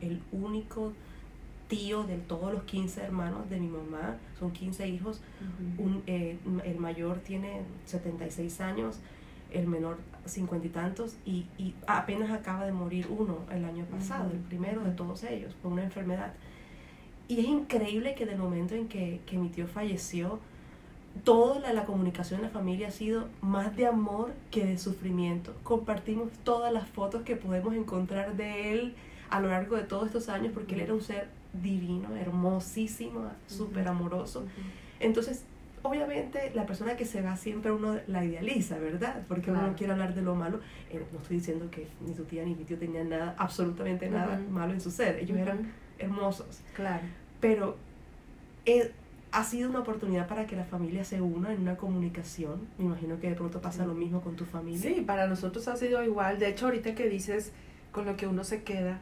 el 0.00 0.22
único 0.32 0.92
tío 1.68 2.04
de 2.04 2.18
todos 2.18 2.52
los 2.52 2.64
15 2.64 3.02
hermanos 3.02 3.48
de 3.48 3.58
mi 3.58 3.68
mamá, 3.68 4.16
son 4.38 4.50
15 4.52 4.88
hijos, 4.88 5.20
un, 5.78 6.02
eh, 6.06 6.36
el 6.64 6.78
mayor 6.78 7.18
tiene 7.20 7.62
76 7.86 8.60
años, 8.60 8.98
el 9.50 9.66
menor 9.66 9.96
50 10.26 10.66
y 10.66 10.70
tantos, 10.70 11.16
y, 11.24 11.46
y 11.56 11.74
apenas 11.86 12.30
acaba 12.30 12.66
de 12.66 12.72
morir 12.72 13.06
uno 13.08 13.38
el 13.50 13.64
año 13.64 13.84
pasado, 13.86 14.30
el 14.30 14.38
primero 14.38 14.82
de 14.84 14.90
todos 14.90 15.24
ellos, 15.24 15.54
por 15.62 15.72
una 15.72 15.84
enfermedad. 15.84 16.32
Y 17.32 17.40
es 17.40 17.46
increíble 17.46 18.14
que 18.14 18.26
del 18.26 18.36
momento 18.36 18.74
en 18.74 18.88
que, 18.88 19.22
que 19.24 19.38
mi 19.38 19.48
tío 19.48 19.66
falleció, 19.66 20.38
toda 21.24 21.60
la, 21.60 21.72
la, 21.72 21.86
comunicación 21.86 22.40
en 22.40 22.46
la 22.46 22.52
familia 22.52 22.88
ha 22.88 22.90
sido 22.90 23.26
más 23.40 23.74
de 23.74 23.86
amor 23.86 24.34
que 24.50 24.66
de 24.66 24.76
sufrimiento. 24.76 25.54
Compartimos 25.62 26.28
todas 26.44 26.70
las 26.74 26.86
fotos 26.86 27.22
que 27.22 27.36
podemos 27.36 27.74
encontrar 27.74 28.36
de 28.36 28.74
él 28.74 28.94
a 29.30 29.40
lo 29.40 29.48
largo 29.48 29.76
de 29.76 29.84
todos 29.84 30.08
estos 30.08 30.28
años 30.28 30.52
porque 30.52 30.74
él 30.74 30.82
era 30.82 30.92
un 30.92 31.00
ser 31.00 31.28
divino, 31.54 32.14
hermosísimo, 32.16 33.30
súper 33.46 33.88
amoroso. 33.88 34.44
Entonces, 35.00 35.44
obviamente 35.80 36.52
la 36.54 36.66
persona 36.66 36.96
que 36.96 37.06
se 37.06 37.22
va 37.22 37.38
siempre 37.38 37.72
uno 37.72 37.98
la 38.08 38.26
idealiza, 38.26 38.76
¿verdad? 38.76 39.22
Porque 39.26 39.50
uno 39.50 39.68
no 39.68 39.74
quiere 39.74 39.94
hablar 39.94 40.14
de 40.14 40.20
lo 40.20 40.34
malo. 40.34 40.60
Eh, 40.90 41.02
no 41.10 41.18
estoy 41.18 41.38
diciendo 41.38 41.70
que 41.70 41.88
ni 42.06 42.14
su 42.14 42.24
tía 42.24 42.44
ni 42.44 42.54
mi 42.54 42.64
tío 42.64 42.76
tenían 42.76 43.08
nada, 43.08 43.34
absolutamente 43.38 44.10
nada 44.10 44.38
malo 44.50 44.74
en 44.74 44.82
su 44.82 44.90
ser. 44.90 45.18
Ellos 45.18 45.38
eran 45.38 45.72
hermosos. 45.98 46.60
Claro. 46.74 47.21
Pero 47.42 47.76
ha 49.32 49.44
sido 49.44 49.68
una 49.68 49.80
oportunidad 49.80 50.28
para 50.28 50.46
que 50.46 50.56
la 50.56 50.64
familia 50.64 51.04
se 51.04 51.20
una 51.20 51.52
en 51.52 51.60
una 51.60 51.76
comunicación. 51.76 52.68
Me 52.78 52.86
imagino 52.86 53.20
que 53.20 53.28
de 53.28 53.34
pronto 53.34 53.60
pasa 53.60 53.84
lo 53.84 53.92
mismo 53.92 54.22
con 54.22 54.36
tu 54.36 54.46
familia. 54.46 54.80
Sí, 54.80 55.02
para 55.02 55.26
nosotros 55.26 55.68
ha 55.68 55.76
sido 55.76 56.02
igual. 56.02 56.38
De 56.38 56.48
hecho, 56.48 56.66
ahorita 56.66 56.94
que 56.94 57.08
dices 57.08 57.52
con 57.90 58.06
lo 58.06 58.16
que 58.16 58.26
uno 58.26 58.44
se 58.44 58.62
queda, 58.62 58.98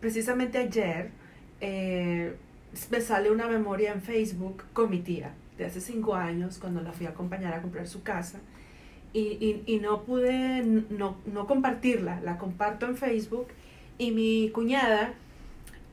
precisamente 0.00 0.56
ayer 0.56 1.10
eh, 1.60 2.36
me 2.90 3.00
sale 3.00 3.30
una 3.30 3.48
memoria 3.48 3.92
en 3.92 4.00
Facebook 4.00 4.62
con 4.72 4.90
mi 4.90 5.00
tía 5.00 5.34
de 5.58 5.66
hace 5.66 5.80
cinco 5.80 6.14
años 6.14 6.58
cuando 6.58 6.80
la 6.80 6.92
fui 6.92 7.06
a 7.06 7.10
acompañar 7.10 7.52
a 7.52 7.60
comprar 7.60 7.86
su 7.86 8.02
casa 8.02 8.38
y, 9.12 9.62
y, 9.66 9.78
no 9.80 10.04
pude 10.04 10.62
no, 10.62 11.16
no, 11.26 11.46
compartirla, 11.46 12.20
la 12.20 12.38
comparto 12.38 12.86
en 12.86 12.96
Facebook 12.96 13.48
y 13.98 14.12
mi 14.12 14.50
cuñada 14.50 15.14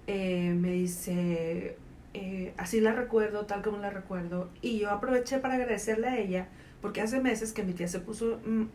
eh, 0.05 0.53
me 0.55 0.71
dice, 0.71 1.77
eh, 2.17 2.53
así 2.57 2.81
la 2.81 2.93
recuerdo, 2.93 3.45
tal 3.45 3.61
como 3.61 3.77
la 3.77 3.89
recuerdo, 3.89 4.49
y 4.61 4.79
yo 4.79 4.89
aproveché 4.89 5.39
para 5.39 5.55
agradecerle 5.55 6.07
a 6.07 6.17
ella 6.17 6.47
porque 6.81 7.01
hace 7.01 7.19
meses 7.19 7.53
que 7.53 7.63
mi 7.63 7.73
tía 7.73 7.87
se 7.87 7.99
puso 7.99 8.39
mm, 8.45 8.65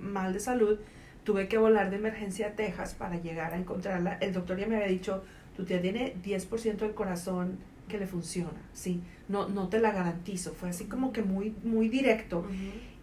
mal 0.00 0.32
de 0.32 0.40
salud, 0.40 0.78
tuve 1.24 1.48
que 1.48 1.58
volar 1.58 1.90
de 1.90 1.96
emergencia 1.96 2.48
a 2.48 2.50
Texas 2.52 2.94
para 2.94 3.20
llegar 3.20 3.52
a 3.52 3.56
encontrarla. 3.56 4.18
El 4.20 4.32
doctor 4.32 4.58
ya 4.58 4.66
me 4.66 4.76
había 4.76 4.88
dicho, 4.88 5.22
tu 5.56 5.64
tía 5.64 5.80
tiene 5.80 6.14
10% 6.24 6.76
del 6.78 6.94
corazón 6.94 7.58
que 7.88 7.98
le 7.98 8.06
funciona, 8.06 8.60
¿sí? 8.72 9.02
No, 9.28 9.48
no 9.48 9.68
te 9.68 9.78
la 9.78 9.92
garantizo. 9.92 10.54
Fue 10.54 10.70
así 10.70 10.86
como 10.86 11.12
que 11.12 11.22
muy, 11.22 11.54
muy 11.64 11.88
directo. 11.88 12.44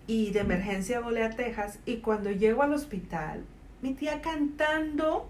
Y 0.08 0.32
de 0.32 0.40
emergencia 0.40 1.00
volé 1.00 1.24
a 1.24 1.32
Texas 1.32 1.80
y 1.86 1.98
cuando 1.98 2.32
llego 2.32 2.62
al 2.62 2.74
hospital, 2.74 3.44
mi 3.82 3.94
tía 3.94 4.22
cantando 4.22 5.30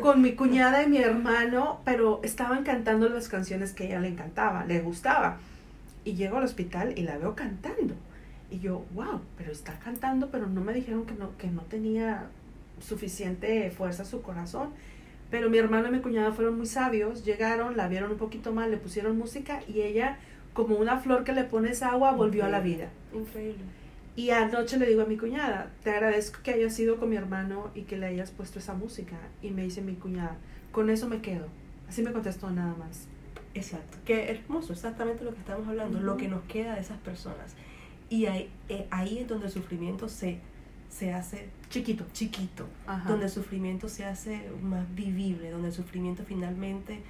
con 0.00 0.22
mi 0.22 0.34
cuñada 0.34 0.82
y 0.82 0.88
mi 0.88 0.98
hermano, 0.98 1.80
pero 1.84 2.20
estaban 2.22 2.64
cantando 2.64 3.08
las 3.08 3.28
canciones 3.28 3.72
que 3.72 3.84
a 3.84 3.86
ella 3.86 4.00
le 4.00 4.08
encantaba, 4.08 4.64
le 4.64 4.80
gustaba. 4.80 5.38
Y 6.04 6.14
llego 6.14 6.36
al 6.36 6.44
hospital 6.44 6.92
y 6.96 7.02
la 7.02 7.16
veo 7.18 7.34
cantando. 7.34 7.94
Y 8.50 8.60
yo, 8.60 8.84
wow, 8.94 9.20
pero 9.36 9.52
está 9.52 9.78
cantando, 9.78 10.30
pero 10.30 10.46
no 10.46 10.60
me 10.60 10.72
dijeron 10.74 11.06
que 11.06 11.14
no, 11.14 11.36
que 11.38 11.48
no 11.48 11.62
tenía 11.62 12.26
suficiente 12.80 13.70
fuerza 13.70 14.04
su 14.04 14.22
corazón. 14.22 14.70
Pero 15.30 15.50
mi 15.50 15.58
hermano 15.58 15.88
y 15.88 15.92
mi 15.92 16.00
cuñada 16.00 16.32
fueron 16.32 16.56
muy 16.56 16.66
sabios, 16.66 17.24
llegaron, 17.24 17.76
la 17.76 17.88
vieron 17.88 18.12
un 18.12 18.18
poquito 18.18 18.52
mal, 18.52 18.70
le 18.70 18.76
pusieron 18.76 19.18
música 19.18 19.60
y 19.66 19.80
ella, 19.80 20.18
como 20.52 20.76
una 20.76 20.98
flor 20.98 21.24
que 21.24 21.32
le 21.32 21.44
pones 21.44 21.82
agua, 21.82 22.12
volvió 22.12 22.44
a 22.44 22.48
la 22.48 22.60
vida. 22.60 22.88
Increíble. 23.12 23.64
Y 24.16 24.30
anoche 24.30 24.78
le 24.78 24.86
digo 24.86 25.02
a 25.02 25.06
mi 25.06 25.16
cuñada, 25.16 25.72
te 25.82 25.90
agradezco 25.90 26.40
que 26.42 26.52
hayas 26.52 26.78
ido 26.78 26.98
con 26.98 27.10
mi 27.10 27.16
hermano 27.16 27.70
y 27.74 27.82
que 27.82 27.96
le 27.96 28.06
hayas 28.06 28.30
puesto 28.30 28.58
esa 28.58 28.74
música. 28.74 29.16
Y 29.42 29.50
me 29.50 29.62
dice 29.62 29.82
mi 29.82 29.94
cuñada, 29.94 30.36
con 30.72 30.90
eso 30.90 31.08
me 31.08 31.20
quedo. 31.20 31.46
Así 31.88 32.02
me 32.02 32.12
contestó 32.12 32.50
nada 32.50 32.74
más. 32.74 33.06
Exacto. 33.54 33.98
Qué 34.04 34.30
hermoso, 34.30 34.72
exactamente 34.72 35.24
lo 35.24 35.32
que 35.32 35.40
estamos 35.40 35.66
hablando, 35.68 36.00
lo 36.00 36.16
que 36.16 36.28
nos 36.28 36.42
queda 36.44 36.74
de 36.74 36.80
esas 36.80 36.98
personas. 36.98 37.54
Y 38.08 38.26
ahí, 38.26 38.50
eh, 38.68 38.86
ahí 38.90 39.18
es 39.18 39.28
donde 39.28 39.46
el 39.46 39.52
sufrimiento 39.52 40.08
se 40.08 40.40
se 40.94 41.12
hace 41.12 41.48
chiquito, 41.70 42.04
chiquito, 42.12 42.66
donde 43.08 43.24
el 43.24 43.30
sufrimiento 43.30 43.88
se 43.88 44.04
hace 44.04 44.48
más 44.62 44.86
vivible, 44.94 45.50
donde 45.50 45.68
el 45.68 45.74
sufrimiento 45.74 46.22
finalmente 46.24 47.00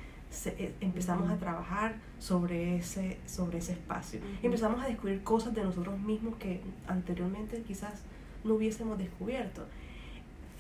eh, 0.47 0.75
empezamos 0.81 1.31
a 1.31 1.37
trabajar 1.37 1.97
sobre 2.19 2.77
ese, 2.77 3.19
sobre 3.27 3.59
ese 3.59 3.73
espacio. 3.73 4.21
Empezamos 4.43 4.83
a 4.83 4.87
descubrir 4.87 5.23
cosas 5.23 5.55
de 5.55 5.63
nosotros 5.63 5.99
mismos 6.01 6.37
que 6.37 6.61
anteriormente 6.87 7.63
quizás 7.67 8.03
no 8.45 8.55
hubiésemos 8.55 8.99
descubierto. 8.99 9.67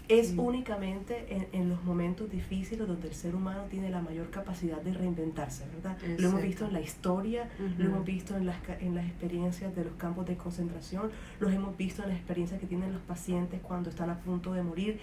Es 0.06 0.34
únicamente 0.36 1.34
en, 1.34 1.48
en, 1.52 1.70
los 1.70 1.82
momentos 1.82 2.30
difíciles 2.30 2.86
donde 2.86 3.08
el 3.08 3.14
ser 3.14 3.34
humano 3.34 3.62
tiene 3.70 3.88
la 3.88 4.02
mayor 4.02 4.28
capacidad 4.28 4.82
de 4.82 4.92
reinventarse, 4.92 5.64
¿verdad? 5.74 5.96
lo 6.18 6.28
hemos 6.28 6.42
visto 6.42 6.66
en 6.66 6.74
la 6.74 6.82
historia, 6.82 7.48
lo 7.78 7.86
hemos 7.86 8.04
visto 8.04 8.36
en 8.36 8.44
las, 8.44 8.56
en 8.80 8.94
las 8.94 9.06
experiencias 9.06 9.74
de 9.74 9.82
los 9.82 9.94
campos 9.94 10.26
de 10.26 10.36
concentración, 10.36 11.10
lo 11.40 11.48
hemos 11.48 11.74
visto 11.78 12.02
en 12.02 12.10
las 12.10 12.18
experiencias 12.18 12.60
que 12.60 12.66
tienen 12.66 12.92
los 12.92 13.00
pacientes 13.00 13.62
cuando 13.62 13.88
están 13.88 14.10
a 14.10 14.18
punto 14.18 14.52
de 14.52 14.62
morir, 14.62 15.00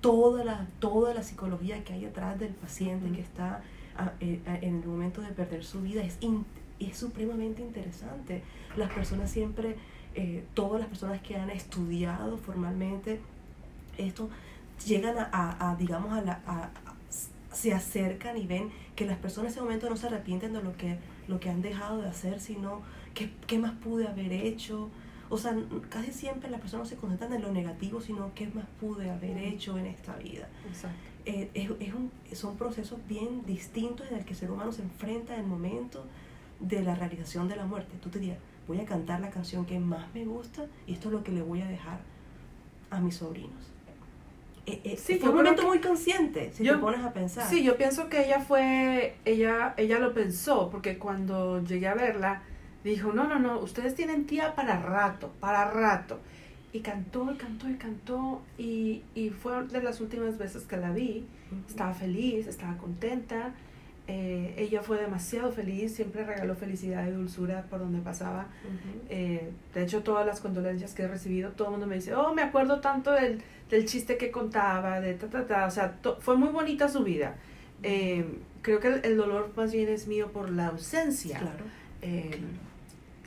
toda 0.00 0.42
la, 0.42 0.66
toda 0.80 1.14
la 1.14 1.22
psicología 1.22 1.84
que 1.84 1.92
hay 1.92 2.06
detrás 2.06 2.36
del 2.36 2.52
paciente 2.52 3.08
que 3.12 3.20
está 3.20 3.62
eh, 4.20 4.40
en 4.62 4.82
el 4.82 4.86
momento 4.86 5.20
de 5.20 5.28
perder 5.28 5.64
su 5.64 5.82
vida 5.82 6.02
es, 6.02 6.18
es 6.78 6.96
supremamente 6.96 7.62
interesante. 7.62 8.42
Las 8.76 8.92
personas 8.92 9.30
siempre, 9.30 9.76
eh, 10.14 10.44
todas 10.54 10.80
las 10.80 10.88
personas 10.88 11.20
que 11.22 11.36
han 11.36 11.50
estudiado 11.50 12.38
formalmente, 12.38 13.20
esto 13.98 14.30
llegan 14.86 15.16
a, 15.18 15.76
digamos, 15.78 16.12
a 16.12 16.22
la, 16.22 16.70
se 17.52 17.72
acercan 17.72 18.36
y 18.36 18.46
ven 18.46 18.70
que 18.96 19.04
las 19.04 19.18
personas 19.18 19.52
en 19.52 19.58
ese 19.58 19.62
momento 19.62 19.90
no 19.90 19.96
se 19.96 20.06
arrepienten 20.06 20.52
de 20.52 20.62
lo 20.62 20.76
que, 20.76 20.98
lo 21.28 21.40
que 21.40 21.50
han 21.50 21.62
dejado 21.62 22.00
de 22.00 22.08
hacer, 22.08 22.40
sino 22.40 22.82
¿qué, 23.14 23.30
qué 23.46 23.58
más 23.58 23.72
pude 23.72 24.06
haber 24.06 24.32
hecho. 24.32 24.88
O 25.28 25.38
sea, 25.38 25.54
casi 25.88 26.12
siempre 26.12 26.50
las 26.50 26.60
personas 26.60 26.86
no 26.86 26.90
se 26.90 26.96
concentran 26.96 27.32
en 27.32 27.42
lo 27.42 27.52
negativo, 27.52 28.00
sino 28.00 28.32
qué 28.34 28.48
más 28.48 28.66
pude 28.80 29.10
haber 29.10 29.38
hecho 29.38 29.78
en 29.78 29.86
esta 29.86 30.16
vida. 30.16 30.48
Eh, 31.26 31.50
es, 31.54 31.70
es 31.80 31.94
un, 31.94 32.10
son 32.32 32.56
procesos 32.56 32.98
bien 33.08 33.44
distintos 33.46 34.10
en 34.10 34.18
el 34.18 34.24
que 34.24 34.30
el 34.30 34.38
ser 34.38 34.50
humano 34.50 34.72
se 34.72 34.82
enfrenta 34.82 35.34
en 35.34 35.40
el 35.40 35.46
momento 35.46 36.04
de 36.60 36.82
la 36.82 36.94
realización 36.94 37.48
de 37.48 37.56
la 37.56 37.66
muerte. 37.66 37.96
Tú 38.00 38.10
te 38.10 38.18
dirías, 38.18 38.38
voy 38.66 38.80
a 38.80 38.84
cantar 38.84 39.20
la 39.20 39.30
canción 39.30 39.66
que 39.66 39.78
más 39.78 40.12
me 40.14 40.24
gusta 40.24 40.66
y 40.86 40.94
esto 40.94 41.08
es 41.08 41.14
lo 41.14 41.24
que 41.24 41.32
le 41.32 41.42
voy 41.42 41.62
a 41.62 41.66
dejar 41.66 42.00
a 42.90 43.00
mis 43.00 43.16
sobrinos. 43.16 43.70
Eh, 44.66 44.80
eh, 44.84 44.96
sí, 44.96 45.18
fue 45.18 45.30
un 45.30 45.36
momento 45.36 45.66
muy 45.66 45.80
consciente, 45.80 46.52
si 46.52 46.62
te 46.62 46.76
pones 46.76 47.00
a 47.00 47.12
pensar. 47.12 47.48
Sí, 47.48 47.64
yo 47.64 47.76
pienso 47.76 48.08
que 48.08 48.24
ella 48.24 48.40
fue, 48.40 49.16
ella, 49.24 49.74
ella 49.76 49.98
lo 49.98 50.12
pensó, 50.12 50.70
porque 50.70 50.98
cuando 50.98 51.64
llegué 51.64 51.88
a 51.88 51.94
verla, 51.94 52.42
dijo, 52.84 53.12
no, 53.12 53.26
no, 53.26 53.38
no, 53.38 53.58
ustedes 53.58 53.94
tienen 53.94 54.26
tía 54.26 54.54
para 54.54 54.80
rato, 54.80 55.32
para 55.40 55.70
rato. 55.70 56.20
Y 56.72 56.80
cantó, 56.80 57.30
y 57.32 57.36
cantó, 57.36 57.68
y 57.68 57.74
cantó, 57.74 58.42
y, 58.56 59.02
y 59.14 59.30
fue 59.30 59.66
de 59.66 59.82
las 59.82 60.00
últimas 60.00 60.38
veces 60.38 60.64
que 60.64 60.76
la 60.76 60.92
vi. 60.92 61.26
Estaba 61.68 61.92
feliz, 61.92 62.46
estaba 62.46 62.76
contenta. 62.76 63.54
Eh, 64.06 64.54
ella 64.56 64.82
fue 64.82 65.00
demasiado 65.00 65.52
feliz, 65.52 65.94
siempre 65.94 66.24
regaló 66.24 66.54
felicidad 66.54 67.06
y 67.06 67.10
dulzura 67.10 67.62
por 67.70 67.80
donde 67.80 68.00
pasaba. 68.00 68.46
de 69.08 69.52
hecho, 69.74 70.02
todas 70.02 70.26
las 70.26 70.40
condolencias 70.40 70.94
que 70.94 71.02
he 71.02 71.08
recibido, 71.08 71.50
todo 71.50 71.68
el 71.68 71.72
mundo 71.72 71.86
me 71.86 71.96
dice, 71.96 72.14
oh, 72.14 72.34
me 72.34 72.42
acuerdo 72.42 72.80
tanto 72.80 73.12
del 73.12 73.42
del 73.70 73.86
chiste 73.86 74.16
que 74.16 74.30
contaba, 74.30 75.00
de 75.00 75.14
ta, 75.14 75.28
ta, 75.28 75.46
ta, 75.46 75.66
o 75.66 75.70
sea, 75.70 75.96
fue 76.18 76.36
muy 76.36 76.48
bonita 76.48 76.88
su 76.88 77.04
vida. 77.04 77.36
Eh, 77.82 78.26
creo 78.62 78.80
que 78.80 78.88
el, 78.88 79.16
dolor 79.16 79.52
más 79.56 79.72
bien 79.72 79.88
es 79.88 80.06
mío 80.08 80.32
por 80.32 80.50
la 80.50 80.66
ausencia. 80.66 81.38
Claro. 81.38 81.64
Eh, 82.02 82.40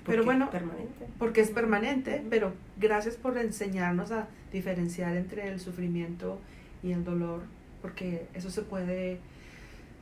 pero 0.05 0.23
bueno, 0.23 0.49
permanente. 0.49 1.05
porque 1.17 1.41
es 1.41 1.51
permanente, 1.51 2.23
pero 2.29 2.53
gracias 2.77 3.15
por 3.15 3.37
enseñarnos 3.37 4.11
a 4.11 4.27
diferenciar 4.51 5.15
entre 5.15 5.47
el 5.49 5.59
sufrimiento 5.59 6.39
y 6.81 6.91
el 6.91 7.03
dolor, 7.03 7.41
porque 7.81 8.27
eso 8.33 8.49
se 8.49 8.61
puede, 8.61 9.19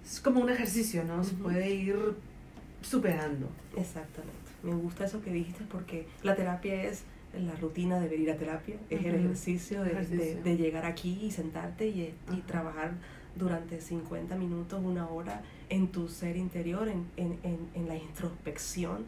es 0.03 0.19
como 0.19 0.41
un 0.41 0.49
ejercicio, 0.49 1.03
¿no? 1.03 1.23
Se 1.23 1.35
puede 1.35 1.69
ir 1.69 1.97
superando. 2.81 3.49
Exactamente. 3.77 4.35
Me 4.63 4.73
gusta 4.73 5.05
eso 5.05 5.21
que 5.21 5.31
dijiste 5.31 5.63
porque 5.71 6.07
la 6.23 6.35
terapia 6.35 6.83
es 6.83 7.03
la 7.39 7.55
rutina 7.55 7.99
de 7.99 8.09
venir 8.09 8.31
a 8.31 8.35
terapia, 8.35 8.75
es 8.89 9.05
el 9.05 9.15
ejercicio, 9.15 9.83
de, 9.83 10.57
llegar 10.57 10.85
aquí 10.85 11.19
y 11.23 11.31
sentarte 11.31 11.87
y, 11.87 12.13
y 12.31 12.41
trabajar 12.41 12.93
durante 13.35 13.79
50 13.79 14.35
minutos, 14.35 14.81
una 14.83 15.09
hora 15.09 15.41
en 15.69 15.87
tu 15.87 16.09
ser 16.09 16.35
interior, 16.35 16.87
en, 16.89 17.05
en, 17.17 17.39
en, 17.73 17.87
la 17.87 17.95
introspección. 17.95 19.05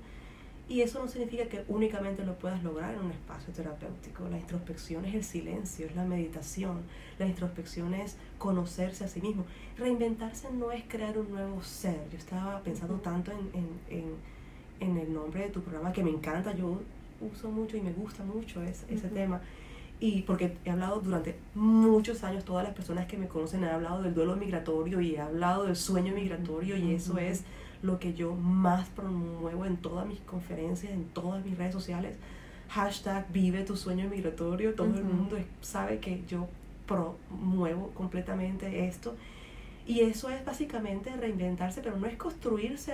Y 0.69 0.81
eso 0.81 0.99
no 0.99 1.07
significa 1.09 1.45
que 1.45 1.65
únicamente 1.67 2.23
lo 2.23 2.39
puedas 2.39 2.63
lograr 2.63 2.95
en 2.95 3.01
un 3.01 3.11
espacio 3.11 3.53
terapéutico. 3.53 4.27
La 4.29 4.37
introspección 4.37 5.03
es 5.05 5.13
el 5.13 5.23
silencio, 5.23 5.85
es 5.85 5.95
la 5.95 6.05
meditación. 6.05 6.81
La 7.19 7.25
introspección 7.25 7.93
es 7.93 8.15
conocerse 8.37 9.03
a 9.03 9.07
sí 9.07 9.21
mismo. 9.21 9.45
Reinventarse 9.77 10.51
no 10.51 10.71
es 10.71 10.83
crear 10.87 11.17
un 11.17 11.29
nuevo 11.31 11.61
ser. 11.61 12.07
Yo 12.11 12.17
estaba 12.17 12.61
pensando 12.61 12.95
tanto 12.95 13.31
en, 13.31 13.69
en, 13.89 14.15
en 14.79 14.97
el 14.97 15.13
nombre 15.13 15.41
de 15.41 15.49
tu 15.49 15.61
programa 15.61 15.91
que 15.91 16.03
me 16.03 16.11
encanta. 16.11 16.55
Yo 16.55 16.81
uso 17.19 17.49
mucho 17.49 17.75
y 17.77 17.81
me 17.81 17.91
gusta 17.91 18.23
mucho 18.23 18.63
ese, 18.63 18.85
ese 18.93 19.09
tema 19.09 19.41
y 20.03 20.21
porque 20.23 20.57
he 20.65 20.69
hablado 20.69 20.99
durante 20.99 21.37
muchos 21.55 22.25
años, 22.25 22.43
todas 22.43 22.65
las 22.65 22.73
personas 22.73 23.05
que 23.07 23.15
me 23.15 23.29
conocen 23.29 23.63
han 23.63 23.75
hablado 23.75 24.03
del 24.03 24.13
duelo 24.13 24.35
migratorio 24.35 24.99
y 24.99 25.15
he 25.15 25.21
hablado 25.21 25.63
del 25.63 25.77
sueño 25.77 26.13
migratorio 26.13 26.75
y 26.75 26.93
eso 26.93 27.17
es 27.17 27.45
lo 27.81 27.99
que 27.99 28.13
yo 28.13 28.35
más 28.35 28.89
promuevo 28.89 29.65
en 29.65 29.77
todas 29.77 30.05
mis 30.05 30.19
conferencias, 30.19 30.91
en 30.91 31.05
todas 31.05 31.45
mis 31.45 31.57
redes 31.57 31.71
sociales. 31.71 32.17
Hashtag 32.67 33.31
vive 33.31 33.63
tu 33.63 33.77
sueño 33.77 34.09
migratorio, 34.09 34.75
todo 34.75 34.87
el 34.87 35.05
mundo 35.05 35.37
sabe 35.61 35.99
que 35.99 36.21
yo 36.27 36.49
promuevo 36.85 37.91
completamente 37.91 38.85
esto 38.85 39.15
y 39.85 39.99
eso 39.99 40.29
es 40.29 40.45
básicamente 40.45 41.15
reinventarse, 41.15 41.81
pero 41.81 41.97
no 41.97 42.07
es 42.07 42.15
construirse 42.15 42.93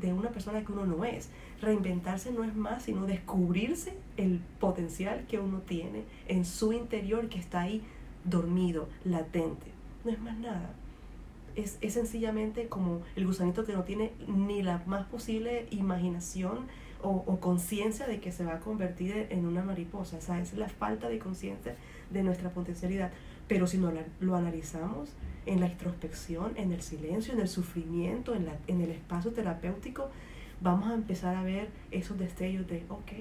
de 0.00 0.12
una 0.12 0.30
persona 0.30 0.64
que 0.64 0.72
uno 0.72 0.84
no 0.84 1.04
es. 1.04 1.28
Reinventarse 1.60 2.32
no 2.32 2.42
es 2.42 2.54
más 2.54 2.82
sino 2.82 3.06
descubrirse 3.06 3.94
el 4.16 4.40
potencial 4.58 5.24
que 5.28 5.38
uno 5.38 5.60
tiene 5.60 6.02
en 6.26 6.44
su 6.44 6.72
interior 6.72 7.28
que 7.28 7.38
está 7.38 7.60
ahí 7.62 7.82
dormido, 8.24 8.88
latente. 9.04 9.66
No 10.04 10.10
es 10.10 10.20
más 10.20 10.36
nada. 10.38 10.70
Es, 11.54 11.78
es 11.80 11.94
sencillamente 11.94 12.68
como 12.68 13.02
el 13.14 13.24
gusanito 13.26 13.64
que 13.64 13.72
no 13.72 13.84
tiene 13.84 14.12
ni 14.26 14.62
la 14.62 14.82
más 14.86 15.06
posible 15.06 15.66
imaginación 15.70 16.66
o, 17.02 17.10
o 17.26 17.40
conciencia 17.40 18.06
de 18.06 18.20
que 18.20 18.32
se 18.32 18.44
va 18.44 18.54
a 18.54 18.60
convertir 18.60 19.28
en 19.30 19.46
una 19.46 19.62
mariposa. 19.62 20.18
Esa 20.18 20.40
es 20.40 20.54
la 20.54 20.68
falta 20.68 21.08
de 21.08 21.20
conciencia 21.20 21.76
de 22.10 22.22
nuestra 22.24 22.50
potencialidad. 22.50 23.12
Pero 23.48 23.66
si 23.66 23.78
no 23.78 23.92
lo 24.20 24.36
analizamos, 24.36 25.10
en 25.46 25.60
la 25.60 25.68
introspección, 25.68 26.52
en 26.56 26.72
el 26.72 26.82
silencio, 26.82 27.32
en 27.32 27.40
el 27.40 27.48
sufrimiento, 27.48 28.34
en, 28.34 28.46
la, 28.46 28.58
en 28.66 28.80
el 28.80 28.90
espacio 28.90 29.32
terapéutico, 29.32 30.10
vamos 30.60 30.90
a 30.90 30.94
empezar 30.94 31.36
a 31.36 31.42
ver 31.42 31.68
esos 31.90 32.18
destellos 32.18 32.66
de, 32.66 32.84
ok, 32.88 33.12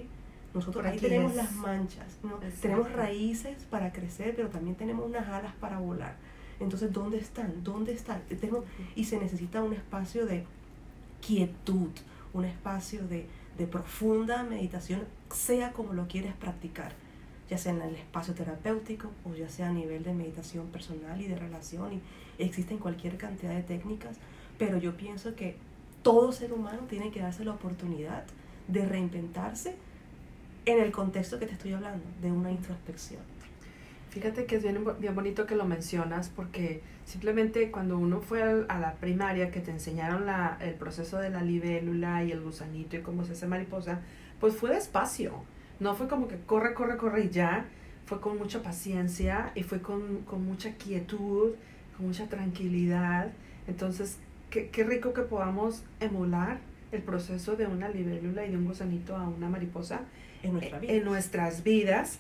nosotros 0.54 0.86
ahí 0.86 0.98
tenemos 0.98 1.36
las 1.36 1.54
manchas, 1.54 2.18
¿no? 2.24 2.40
tenemos 2.62 2.92
raíces 2.92 3.64
para 3.70 3.92
crecer, 3.92 4.34
pero 4.36 4.50
también 4.50 4.76
tenemos 4.76 5.06
unas 5.06 5.28
alas 5.28 5.54
para 5.60 5.80
volar. 5.80 6.16
Entonces, 6.60 6.92
¿dónde 6.92 7.18
están? 7.18 7.64
¿Dónde 7.64 7.94
están? 7.94 8.22
y 8.96 9.04
se 9.04 9.20
necesita 9.20 9.62
un 9.62 9.74
espacio 9.74 10.26
de 10.26 10.46
quietud, 11.22 11.90
un 12.34 12.46
espacio 12.46 13.06
de, 13.08 13.28
de 13.58 13.68
profunda 13.68 14.44
meditación, 14.44 15.02
sea 15.34 15.74
como 15.74 15.94
lo 15.94 16.08
quieres 16.08 16.34
practicar 16.34 16.94
ya 17.50 17.58
sea 17.58 17.74
en 17.74 17.82
el 17.82 17.96
espacio 17.96 18.34
terapéutico 18.34 19.12
o 19.24 19.36
ya 19.36 19.50
sea 19.50 19.70
a 19.70 19.74
nivel 19.74 20.04
de 20.04 20.14
meditación 20.14 20.68
personal 20.68 21.22
y 21.22 21.28
de 21.28 21.36
relación. 21.36 21.94
Y 21.94 22.02
existen 22.44 22.78
cualquier 22.78 23.18
cantidad 23.18 23.54
de 23.54 23.64
técnicas, 23.64 24.18
pero 24.58 24.78
yo 24.78 24.98
pienso 24.98 25.36
que 25.36 25.58
todo 26.02 26.32
ser 26.32 26.54
humano 26.54 26.84
tiene 26.90 27.12
que 27.12 27.20
darse 27.20 27.46
la 27.46 27.52
oportunidad 27.52 28.26
de 28.68 28.86
reinventarse 28.86 29.76
en 30.66 30.80
el 30.80 30.92
contexto 30.92 31.40
que 31.40 31.46
te 31.46 31.54
estoy 31.54 31.74
hablando, 31.74 32.04
de 32.22 32.32
una 32.32 32.52
introspección. 32.52 33.22
Fíjate 34.10 34.46
que 34.46 34.56
es 34.56 34.64
bien, 34.64 34.84
bien 35.00 35.14
bonito 35.14 35.46
que 35.46 35.56
lo 35.56 35.66
mencionas 35.66 36.30
porque 36.30 36.82
simplemente 37.06 37.70
cuando 37.70 37.98
uno 37.98 38.22
fue 38.22 38.66
a 38.70 38.80
la 38.80 38.94
primaria 38.96 39.52
que 39.52 39.60
te 39.60 39.72
enseñaron 39.72 40.26
la, 40.26 40.58
el 40.62 40.74
proceso 40.76 41.18
de 41.18 41.30
la 41.30 41.42
libélula 41.42 42.24
y 42.24 42.32
el 42.32 42.42
gusanito 42.42 42.96
y 42.96 43.02
cómo 43.02 43.26
se 43.26 43.34
hace 43.34 43.46
mariposa, 43.46 44.00
pues 44.40 44.56
fue 44.56 44.72
despacio 44.72 45.44
no 45.80 45.96
fue 45.96 46.08
como 46.08 46.28
que 46.28 46.38
corre, 46.38 46.74
corre, 46.74 46.98
corre 46.98 47.26
y 47.26 47.30
ya. 47.30 47.66
Fue 48.06 48.22
con 48.22 48.38
mucha 48.38 48.62
paciencia 48.62 49.52
y 49.56 49.64
fue 49.64 49.82
con, 49.82 50.24
mucha 50.46 50.74
quietud, 50.74 51.54
con 51.98 52.08
mucha 52.08 52.28
tranquilidad. 52.28 53.32
Entonces, 53.68 54.20
qué, 54.52 54.70
qué 54.70 54.84
rico 54.84 55.14
que 55.14 55.24
podamos 55.24 55.84
emular 56.00 56.60
el 56.92 57.02
proceso 57.02 57.56
de 57.56 57.66
una 57.66 57.90
libélula 57.90 58.46
y 58.46 58.52
de 58.52 58.58
un 58.58 58.66
gusanito 58.66 59.16
a 59.16 59.28
una 59.28 59.50
mariposa 59.50 60.02
en, 60.44 60.54
nuestra 60.54 60.80
vida. 60.80 60.94
en 60.94 61.04
nuestras 61.04 61.64
vidas 61.64 62.20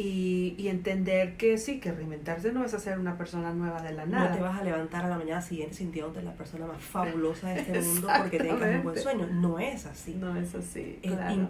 y, 0.00 0.54
y, 0.56 0.68
entender 0.68 1.36
que 1.36 1.58
sí, 1.58 1.80
que 1.80 1.90
reinventarse 1.90 2.52
no 2.52 2.64
es 2.64 2.72
hacer 2.72 3.00
una 3.00 3.18
persona 3.18 3.52
nueva 3.52 3.82
de 3.82 3.92
la 3.92 4.06
nada. 4.06 4.30
No 4.30 4.36
te 4.36 4.40
vas 4.40 4.60
a 4.60 4.62
levantar 4.62 5.04
a 5.04 5.08
la 5.08 5.18
mañana 5.18 5.42
siguiente 5.42 5.74
sintiéndote 5.74 6.22
la 6.22 6.34
persona 6.34 6.66
más 6.66 6.80
fabulosa 6.84 7.48
de 7.48 7.62
este 7.62 7.80
mundo 7.80 8.08
porque 8.16 8.38
tengas 8.38 8.76
un 8.76 8.82
buen 8.84 8.96
sueño. 8.96 9.26
No 9.26 9.58
es 9.58 9.86
así. 9.86 10.14
No 10.14 10.36
es 10.36 10.54
así. 10.54 11.00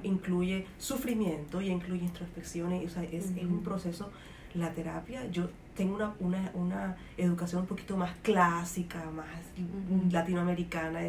incluye 0.02 0.64
sufrimiento 0.78 1.60
y 1.60 1.68
incluye 1.68 2.04
introspecciones. 2.04 2.86
O 2.86 2.88
sea, 2.88 3.02
es, 3.02 3.32
es, 3.36 3.44
un 3.44 3.62
proceso. 3.62 4.10
La 4.54 4.72
terapia, 4.72 5.26
yo 5.30 5.50
tengo 5.76 5.96
una, 5.96 6.14
una, 6.18 6.50
una 6.54 6.96
educación 7.18 7.60
un 7.60 7.66
poquito 7.66 7.98
más 7.98 8.16
clásica, 8.22 9.04
más 9.10 9.26
latinoamericana 10.10 11.00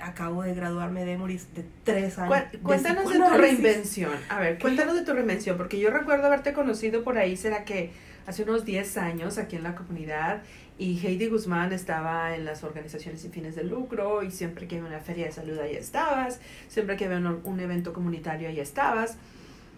acabo 0.00 0.42
de 0.42 0.54
graduarme 0.54 1.04
de 1.04 1.16
Moris 1.16 1.54
de 1.54 1.64
tres 1.84 2.18
años. 2.18 2.44
Cuéntanos 2.62 3.12
de, 3.12 3.18
tu 3.18 3.30
reinvención. 3.30 4.12
A 4.28 4.40
ver, 4.40 4.58
cuéntanos 4.58 4.94
de 4.94 5.02
tu 5.02 5.12
reinvención, 5.12 5.56
porque 5.56 5.78
yo 5.78 5.90
recuerdo 5.90 6.26
haberte 6.26 6.52
conocido 6.52 7.04
por 7.04 7.18
ahí, 7.18 7.36
será 7.36 7.64
que 7.64 7.90
hace 8.26 8.42
unos 8.42 8.64
10 8.64 8.98
años 8.98 9.38
aquí 9.38 9.56
en 9.56 9.62
la 9.62 9.74
comunidad 9.74 10.42
y 10.78 10.98
Heidi 11.04 11.28
Guzmán 11.28 11.72
estaba 11.72 12.36
en 12.36 12.44
las 12.44 12.62
organizaciones 12.62 13.22
sin 13.22 13.32
fines 13.32 13.56
de 13.56 13.64
lucro 13.64 14.22
y 14.22 14.30
siempre 14.30 14.68
que 14.68 14.76
había 14.76 14.88
una 14.88 15.00
feria 15.00 15.26
de 15.26 15.32
salud 15.32 15.58
ahí 15.58 15.74
estabas, 15.74 16.40
siempre 16.68 16.96
que 16.96 17.06
había 17.06 17.16
un, 17.16 17.40
un 17.42 17.60
evento 17.60 17.92
comunitario 17.92 18.48
ahí 18.48 18.60
estabas. 18.60 19.16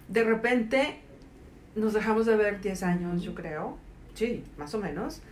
De 0.08 0.24
repente 0.24 0.98
nos 1.76 1.92
dejamos 1.94 2.26
de 2.26 2.36
ver 2.36 2.60
10 2.60 2.82
años, 2.82 3.22
yo 3.22 3.34
creo. 3.34 3.78
Sí, 4.14 4.44
más 4.58 4.74
o 4.74 4.78
menos. 4.78 5.22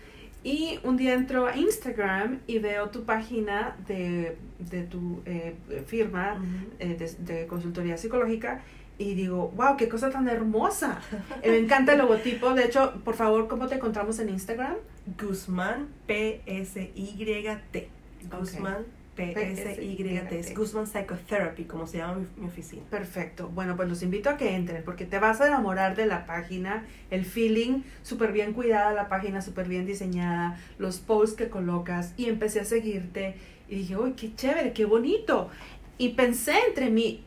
Y 0.44 0.78
un 0.84 0.96
día 0.96 1.14
entro 1.14 1.46
a 1.46 1.56
Instagram 1.56 2.40
y 2.46 2.58
veo 2.58 2.90
tu 2.90 3.04
página 3.04 3.76
de, 3.86 4.36
de 4.58 4.84
tu 4.84 5.22
eh, 5.26 5.56
firma 5.86 6.40
eh, 6.78 6.96
de, 7.18 7.46
consultoría 7.46 7.96
psicológica 7.96 8.62
y 8.98 9.14
digo, 9.14 9.52
wow, 9.56 9.76
qué 9.76 9.88
cosa 9.88 10.10
tan 10.10 10.28
hermosa. 10.28 11.00
Eh, 11.42 11.50
me 11.50 11.58
encanta 11.58 11.92
el 11.92 11.98
logotipo. 11.98 12.54
De 12.54 12.64
hecho, 12.64 12.94
por 13.04 13.14
favor, 13.14 13.46
¿cómo 13.48 13.68
te 13.68 13.76
encontramos 13.76 14.18
en 14.18 14.28
Instagram? 14.30 14.74
Guzmán 15.20 15.88
P-S-Y-T. 16.06 17.88
Guzmán 18.30 18.97
P-S-Y-T. 19.18 20.38
Es 20.38 20.54
Guzman 20.54 20.86
Psychotherapy, 20.86 21.64
como 21.64 21.86
se 21.86 21.98
llama 21.98 22.20
mi, 22.36 22.46
oficina. 22.46 22.82
Perfecto. 22.88 23.48
Bueno, 23.48 23.74
pues 23.76 23.88
los 23.88 24.02
invito 24.02 24.30
a 24.30 24.36
que 24.36 24.54
entren 24.54 24.84
porque 24.84 25.04
te 25.04 25.18
vas 25.18 25.40
a 25.40 25.48
enamorar 25.48 25.96
de 25.96 26.06
la 26.06 26.24
página, 26.24 26.86
el 27.10 27.24
feeling, 27.24 27.82
súper 28.02 28.32
bien 28.32 28.52
cuidada 28.52 28.92
la 28.92 29.08
página, 29.08 29.42
súper 29.42 29.66
bien 29.66 29.86
diseñada, 29.86 30.60
los 30.78 30.98
posts 30.98 31.36
que 31.36 31.48
colocas 31.48 32.14
y 32.16 32.26
empecé 32.26 32.60
a 32.60 32.64
seguirte 32.64 33.34
y 33.68 33.76
dije, 33.76 33.96
uy, 33.96 34.12
qué 34.12 34.34
chévere, 34.34 34.72
qué 34.72 34.84
bonito. 34.84 35.50
Y 35.98 36.10
pensé 36.10 36.54
entre 36.68 36.90
mí, 36.90 37.24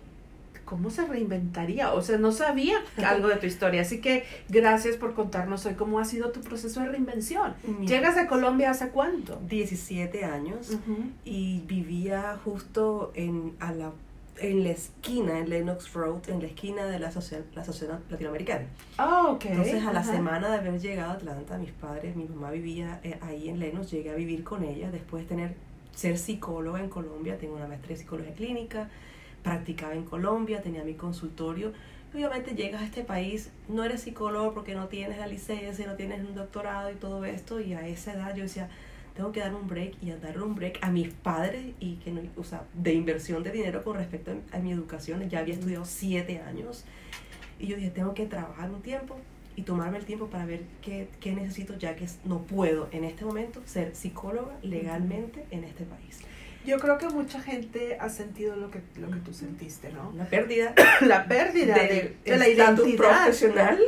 ¿cómo 0.72 0.90
se 0.90 1.06
reinventaría? 1.06 1.92
O 1.92 2.02
sea, 2.02 2.18
no 2.18 2.32
sabía 2.32 2.78
algo 3.06 3.28
de 3.28 3.36
tu 3.36 3.46
historia. 3.46 3.82
Así 3.82 4.00
que 4.00 4.24
gracias 4.48 4.96
por 4.96 5.14
contarnos 5.14 5.66
hoy 5.66 5.74
cómo 5.74 6.00
ha 6.00 6.06
sido 6.06 6.32
tu 6.32 6.40
proceso 6.40 6.80
de 6.80 6.88
reinvención. 6.88 7.56
¿Llegas 7.86 8.16
a 8.18 8.26
Colombia 8.26 8.72
hace 8.72 8.88
cuánto? 8.88 9.38
17 9.50 10.24
años 10.24 10.78
y 11.26 11.60
vivía 11.68 12.40
justo 12.46 13.12
en, 13.16 13.54
a 13.60 13.74
la, 13.74 13.92
en 14.38 14.64
la 14.64 14.70
esquina, 14.70 15.40
en 15.40 15.50
Lenox 15.50 15.92
Road, 15.92 16.30
en 16.30 16.40
la 16.40 16.48
esquina 16.48 16.86
de 16.86 17.00
la, 17.00 17.12
sociedad, 17.12 17.44
la 17.54 17.66
sociedad 17.66 18.00
latinoamericana. 18.10 18.68
Ah, 18.98 19.28
ok. 19.28 19.44
Entonces, 19.48 19.86
a 19.86 19.92
la 19.92 20.06
semana 20.06 20.50
de 20.52 20.56
haber 20.56 20.80
llegado 20.80 21.12
a 21.12 21.14
Atlanta, 21.16 21.58
mis 21.58 21.72
padres, 21.72 22.16
mi 22.16 22.24
mamá 22.24 22.50
vivía 22.50 23.02
eh, 23.04 23.20
ahí 23.20 23.50
en 23.50 23.60
Lenox, 23.60 23.92
llegué 23.92 24.12
a 24.12 24.16
vivir 24.16 24.46
con 24.46 24.64
ella 24.64 24.90
después 24.90 25.24
de 25.24 25.28
tener, 25.28 25.56
ser 25.94 26.18
psicóloga 26.18 26.80
en 26.80 26.88
Colombia, 26.88 27.38
tengo 27.38 27.56
una 27.56 27.68
maestría 27.68 27.98
de 27.98 28.04
psicología 28.04 28.34
clínica 28.34 28.90
practicaba 29.44 29.94
en 29.94 30.04
Colombia, 30.04 30.62
tenía 30.62 30.84
mi 30.84 30.94
consultorio. 30.94 31.74
Obviamente 32.14 32.56
llegas 32.56 32.82
a 32.82 32.86
este 32.86 33.04
país, 33.04 33.52
no 33.70 33.84
eres 33.84 34.02
psicólogo 34.02 34.54
porque 34.54 34.76
no 34.76 34.88
tienes 34.88 35.18
la 35.18 35.28
licencia, 35.28 35.88
no 35.88 35.96
tienes 35.96 36.20
un 36.22 36.36
doctorado 36.36 36.92
y 36.92 36.96
todo 36.96 37.24
esto, 37.24 37.62
y 37.62 37.74
a 37.74 37.88
esa 37.88 38.14
edad 38.14 38.36
yo 38.36 38.44
decía, 38.44 38.70
tengo 39.16 39.32
que 39.32 39.40
dar 39.40 39.54
un 39.54 39.68
break 39.68 39.96
y 40.02 40.12
a 40.12 40.18
darle 40.18 40.44
un 40.44 40.56
break 40.56 40.80
a 40.82 40.92
mis 40.92 41.10
padres 41.10 41.74
y 41.80 41.96
que 41.96 42.12
no, 42.12 42.22
o 42.38 42.44
sea, 42.44 42.64
de 42.74 42.94
inversión 42.94 43.44
de 43.44 43.52
dinero 43.52 43.84
con 43.84 43.98
respecto 43.98 44.34
a 44.52 44.60
mi 44.60 44.72
educación. 44.72 45.30
Ya 45.30 45.40
había 45.40 45.54
estudiado 45.54 45.86
siete 45.86 46.40
años 46.40 46.86
y 47.60 47.68
yo 47.68 47.76
dije, 47.76 47.90
tengo 47.90 48.14
que 48.14 48.26
trabajar 48.26 48.72
un 48.72 48.82
tiempo 48.82 49.18
y 49.56 49.64
tomarme 49.64 49.98
el 49.98 50.06
tiempo 50.06 50.28
para 50.28 50.46
ver 50.46 50.64
qué, 50.82 51.10
qué 51.20 51.34
necesito, 51.34 51.78
ya 51.78 51.96
que 51.96 52.08
no 52.24 52.42
puedo 52.44 52.88
en 52.92 53.04
este 53.04 53.26
momento 53.26 53.62
ser 53.66 53.96
psicóloga 53.96 54.58
legalmente 54.64 55.46
en 55.52 55.66
este 55.66 55.84
país. 55.84 56.22
Yo 56.66 56.78
creo 56.78 56.98
que 56.98 57.08
mucha 57.10 57.42
gente 57.42 57.98
ha 58.00 58.10
sentido 58.10 58.56
lo 58.56 58.70
que, 58.70 58.82
lo 59.00 59.10
que 59.10 59.20
tú 59.20 59.34
sentiste, 59.34 59.92
¿no? 59.92 60.14
La 60.16 60.26
pérdida. 60.26 60.74
la 61.02 61.26
pérdida 61.26 61.76
de, 61.76 62.16
la 62.26 62.48
identidad 62.48 62.76
profesional, 62.98 63.80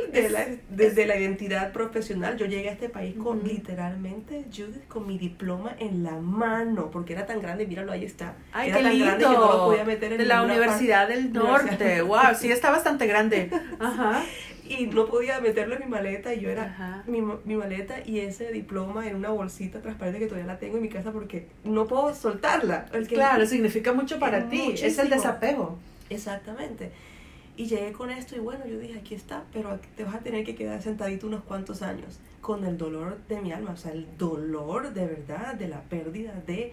desde 0.70 1.06
la 1.06 1.16
identidad 1.16 1.72
profesional. 1.72 2.36
Yo 2.36 2.46
llegué 2.46 2.68
a 2.68 2.72
este 2.72 2.88
país 2.88 3.14
con 3.16 3.44
literalmente, 3.44 4.44
Judith, 4.50 4.86
con 4.88 5.06
mi 5.06 5.18
diploma 5.18 5.76
en 5.78 6.02
la 6.02 6.12
mano, 6.12 6.90
porque 6.90 7.12
era 7.12 7.26
tan 7.26 7.40
grande, 7.40 7.66
míralo, 7.66 7.92
ahí 7.92 8.04
está. 8.04 8.34
Ay, 8.52 8.70
era 8.70 8.78
qué 8.78 8.82
tan 8.84 8.92
lindo. 8.92 9.06
grande 9.06 9.24
que 9.24 9.32
no 9.32 9.52
lo 9.52 9.64
podía 9.66 9.84
meter 9.84 10.12
en 10.12 10.18
De 10.18 10.24
la 10.26 10.42
Universidad 10.42 11.08
del 11.08 11.32
Norte, 11.32 12.02
wow, 12.02 12.34
sí, 12.36 12.50
está 12.50 12.70
bastante 12.70 13.06
grande. 13.06 13.50
Ajá 13.78 14.24
y 14.66 14.86
no 14.86 15.06
podía 15.06 15.40
meterlo 15.40 15.74
en 15.74 15.82
mi 15.82 15.86
maleta 15.86 16.34
y 16.34 16.40
yo 16.40 16.50
era 16.50 17.02
mi, 17.06 17.20
mi, 17.20 17.54
maleta 17.54 17.96
y 18.04 18.20
ese 18.20 18.50
diploma 18.50 19.06
en 19.06 19.16
una 19.16 19.30
bolsita 19.30 19.80
transparente 19.80 20.18
que 20.18 20.26
todavía 20.26 20.46
la 20.46 20.58
tengo 20.58 20.76
en 20.76 20.82
mi 20.82 20.88
casa 20.88 21.12
porque 21.12 21.48
no 21.64 21.86
puedo 21.86 22.14
soltarla. 22.14 22.86
claro, 23.08 23.46
significa 23.46 23.92
mucho 23.92 24.18
para 24.18 24.48
ti, 24.48 24.74
es 24.80 24.98
el 24.98 25.10
desapego. 25.10 25.78
Exactamente. 26.10 26.90
Y 27.56 27.66
llegué 27.66 27.92
con 27.92 28.10
esto 28.10 28.34
y 28.36 28.40
bueno, 28.40 28.66
yo 28.66 28.78
dije, 28.78 28.98
aquí 28.98 29.14
está, 29.14 29.44
pero 29.52 29.78
te 29.96 30.04
vas 30.04 30.16
a 30.16 30.18
tener 30.20 30.44
que 30.44 30.56
quedar 30.56 30.82
sentadito 30.82 31.26
unos 31.26 31.44
cuantos 31.44 31.82
años 31.82 32.18
con 32.40 32.64
el 32.64 32.76
dolor 32.76 33.18
de 33.28 33.40
mi 33.40 33.52
alma, 33.52 33.70
o 33.72 33.76
sea, 33.76 33.92
el 33.92 34.06
dolor 34.18 34.92
de 34.92 35.06
verdad 35.06 35.54
de 35.54 35.68
la 35.68 35.80
pérdida 35.82 36.34
de 36.46 36.72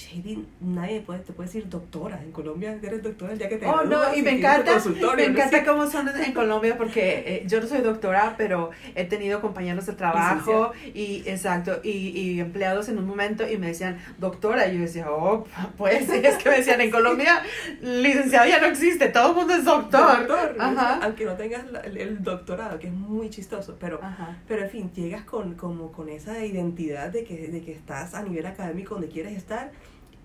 Shady, 0.00 0.46
nadie 0.60 1.00
puede, 1.00 1.20
te 1.20 1.32
puede 1.34 1.48
decir 1.48 1.68
doctora. 1.68 2.20
En 2.22 2.32
Colombia 2.32 2.78
eres 2.82 3.02
doctora 3.02 3.34
ya 3.34 3.48
que 3.48 3.58
te 3.58 3.66
Oh, 3.66 3.84
no, 3.84 4.14
y 4.14 4.22
me 4.22 4.38
encanta, 4.38 4.78
me 5.14 5.24
encanta 5.24 5.62
cómo 5.64 5.86
son 5.90 6.08
en 6.08 6.32
Colombia 6.32 6.78
porque 6.78 7.22
eh, 7.26 7.44
yo 7.46 7.60
no 7.60 7.66
soy 7.66 7.82
doctora, 7.82 8.34
pero 8.38 8.70
he 8.94 9.04
tenido 9.04 9.42
compañeros 9.42 9.84
de 9.86 9.92
trabajo 9.92 10.72
y, 10.94 11.22
exacto, 11.26 11.80
y, 11.82 11.90
y, 11.90 12.40
empleados 12.40 12.88
en 12.88 12.98
un 12.98 13.06
momento 13.06 13.46
y 13.48 13.58
me 13.58 13.68
decían 13.68 13.98
doctora. 14.18 14.68
Y 14.68 14.76
yo 14.76 14.80
decía, 14.80 15.10
oh, 15.10 15.46
pues 15.76 16.08
es 16.08 16.36
que 16.36 16.48
me 16.48 16.56
decían 16.56 16.80
en 16.80 16.90
Colombia, 16.90 17.42
licenciado 17.82 18.48
ya 18.48 18.58
no 18.58 18.68
existe, 18.68 19.08
todo 19.08 19.30
el 19.30 19.36
mundo 19.36 19.54
es 19.54 19.64
doctor. 19.64 20.26
doctor 20.26 20.56
Ajá. 20.58 21.00
Aunque 21.02 21.26
no 21.26 21.34
tengas 21.34 21.64
el, 21.84 22.22
doctorado, 22.22 22.78
que 22.78 22.86
es 22.86 22.92
muy 22.92 23.28
chistoso, 23.28 23.76
pero, 23.78 24.00
pero 24.48 24.62
en 24.62 24.70
fin, 24.70 24.90
llegas 24.94 25.24
con, 25.24 25.54
como, 25.54 25.92
con 25.92 26.08
esa 26.08 26.44
identidad 26.44 27.10
de 27.10 27.24
que, 27.24 27.48
de 27.48 27.62
que 27.62 27.72
estás 27.72 28.14
a 28.14 28.22
nivel 28.22 28.46
académico 28.46 28.94
donde 28.94 29.08
quieres 29.08 29.36
estar 29.36 29.70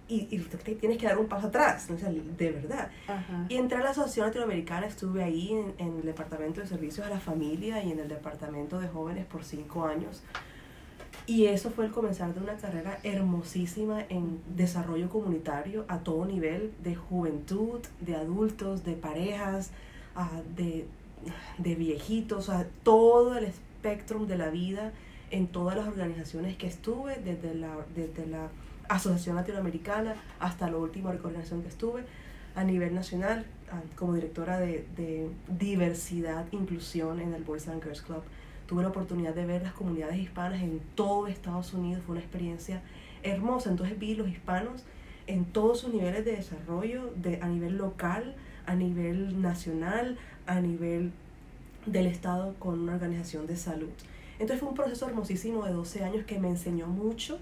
y, 0.08 0.28
y 0.36 0.40
tienes 0.76 0.98
que 0.98 1.06
dar 1.06 1.18
un 1.18 1.28
paso 1.28 1.48
atrás, 1.48 1.90
¿no? 1.90 1.96
de 1.96 2.52
verdad. 2.52 2.92
Y 3.50 3.56
entré 3.56 3.80
a 3.80 3.84
la 3.84 3.90
Asociación 3.90 4.28
Latinoamericana, 4.28 4.86
estuve 4.86 5.24
ahí 5.24 5.52
en, 5.52 5.74
en, 5.78 5.98
el 5.98 6.06
Departamento 6.06 6.62
de 6.62 6.68
Servicios 6.68 7.06
a 7.06 7.10
la 7.10 7.20
Familia 7.20 7.84
y 7.84 7.92
en 7.92 8.00
el 8.00 8.08
Departamento 8.08 8.80
de 8.80 8.88
Jóvenes 8.88 9.26
por 9.26 9.44
cinco 9.44 9.86
años. 9.86 10.22
Y 11.28 11.46
eso 11.46 11.72
fue 11.72 11.86
el 11.86 11.92
comenzar 11.92 12.36
de 12.36 12.40
una 12.40 12.56
carrera 12.56 13.00
hermosísima 13.02 14.06
en 14.10 14.42
desarrollo 14.56 15.10
comunitario 15.10 15.86
a 15.88 16.00
todo 16.00 16.26
nivel, 16.26 16.72
de 16.84 16.96
juventud, 16.96 17.80
de 18.00 18.16
adultos, 18.16 18.84
de 18.84 18.94
parejas, 18.94 19.72
ah, 20.16 20.42
de, 20.56 20.86
de 21.58 21.76
viejitos, 21.76 22.50
a 22.50 22.68
todo 22.84 23.38
el 23.38 23.46
espectro 23.46 24.26
de 24.28 24.38
la 24.38 24.50
vida 24.50 24.94
en 25.32 25.48
todas 25.48 25.76
las 25.76 25.88
organizaciones 25.88 26.58
que 26.58 26.68
estuve, 26.68 27.16
desde 27.16 27.56
la, 27.56 27.76
desde 27.96 28.28
la 28.28 28.50
Asociación 28.90 29.36
Latinoamericana, 29.36 30.16
hasta 30.40 30.70
la 30.70 30.78
última 30.78 31.10
organización 31.10 31.62
que 31.62 31.70
estuve, 31.70 32.04
a 32.56 32.64
nivel 32.64 32.96
nacional, 32.96 33.46
como 33.96 34.14
directora 34.14 34.60
de, 34.60 34.88
de 34.96 35.30
diversidad 35.48 36.46
inclusión 36.52 37.20
en 37.20 37.34
el 37.34 37.44
Boys 37.44 37.68
and 37.68 37.84
Girls 37.84 38.02
Club. 38.02 38.24
Tuve 38.68 38.84
la 38.84 38.90
oportunidad 38.90 39.36
de 39.36 39.46
ver 39.46 39.62
las 39.62 39.74
comunidades 39.74 40.18
hispanas 40.18 40.62
en 40.62 40.80
todo 40.96 41.28
Estados 41.28 41.74
Unidos, 41.74 42.02
fue 42.06 42.14
una 42.14 42.22
experiencia 42.22 42.82
hermosa. 43.24 43.70
Entonces 43.70 44.00
vi 44.00 44.16
los 44.16 44.30
hispanos 44.30 44.84
en 45.28 45.46
todos 45.46 45.82
sus 45.82 45.94
niveles 45.94 46.26
de 46.26 46.34
desarrollo, 46.34 47.12
de, 47.16 47.42
a 47.42 47.48
nivel 47.48 47.78
local, 47.78 48.36
a 48.66 48.76
nivel 48.76 49.42
nacional, 49.42 50.18
a 50.48 50.60
nivel 50.60 51.12
del 51.86 52.08
Estado 52.08 52.56
con 52.60 52.80
una 52.80 52.94
organización 52.94 53.48
de 53.48 53.56
salud. 53.56 53.90
Entonces 54.34 54.60
fue 54.60 54.70
un 54.70 54.76
proceso 54.76 55.08
hermosísimo 55.08 55.66
de 55.66 55.74
12 55.74 56.04
años 56.04 56.26
que 56.26 56.40
me 56.40 56.50
enseñó 56.50 56.88
mucho, 56.88 57.40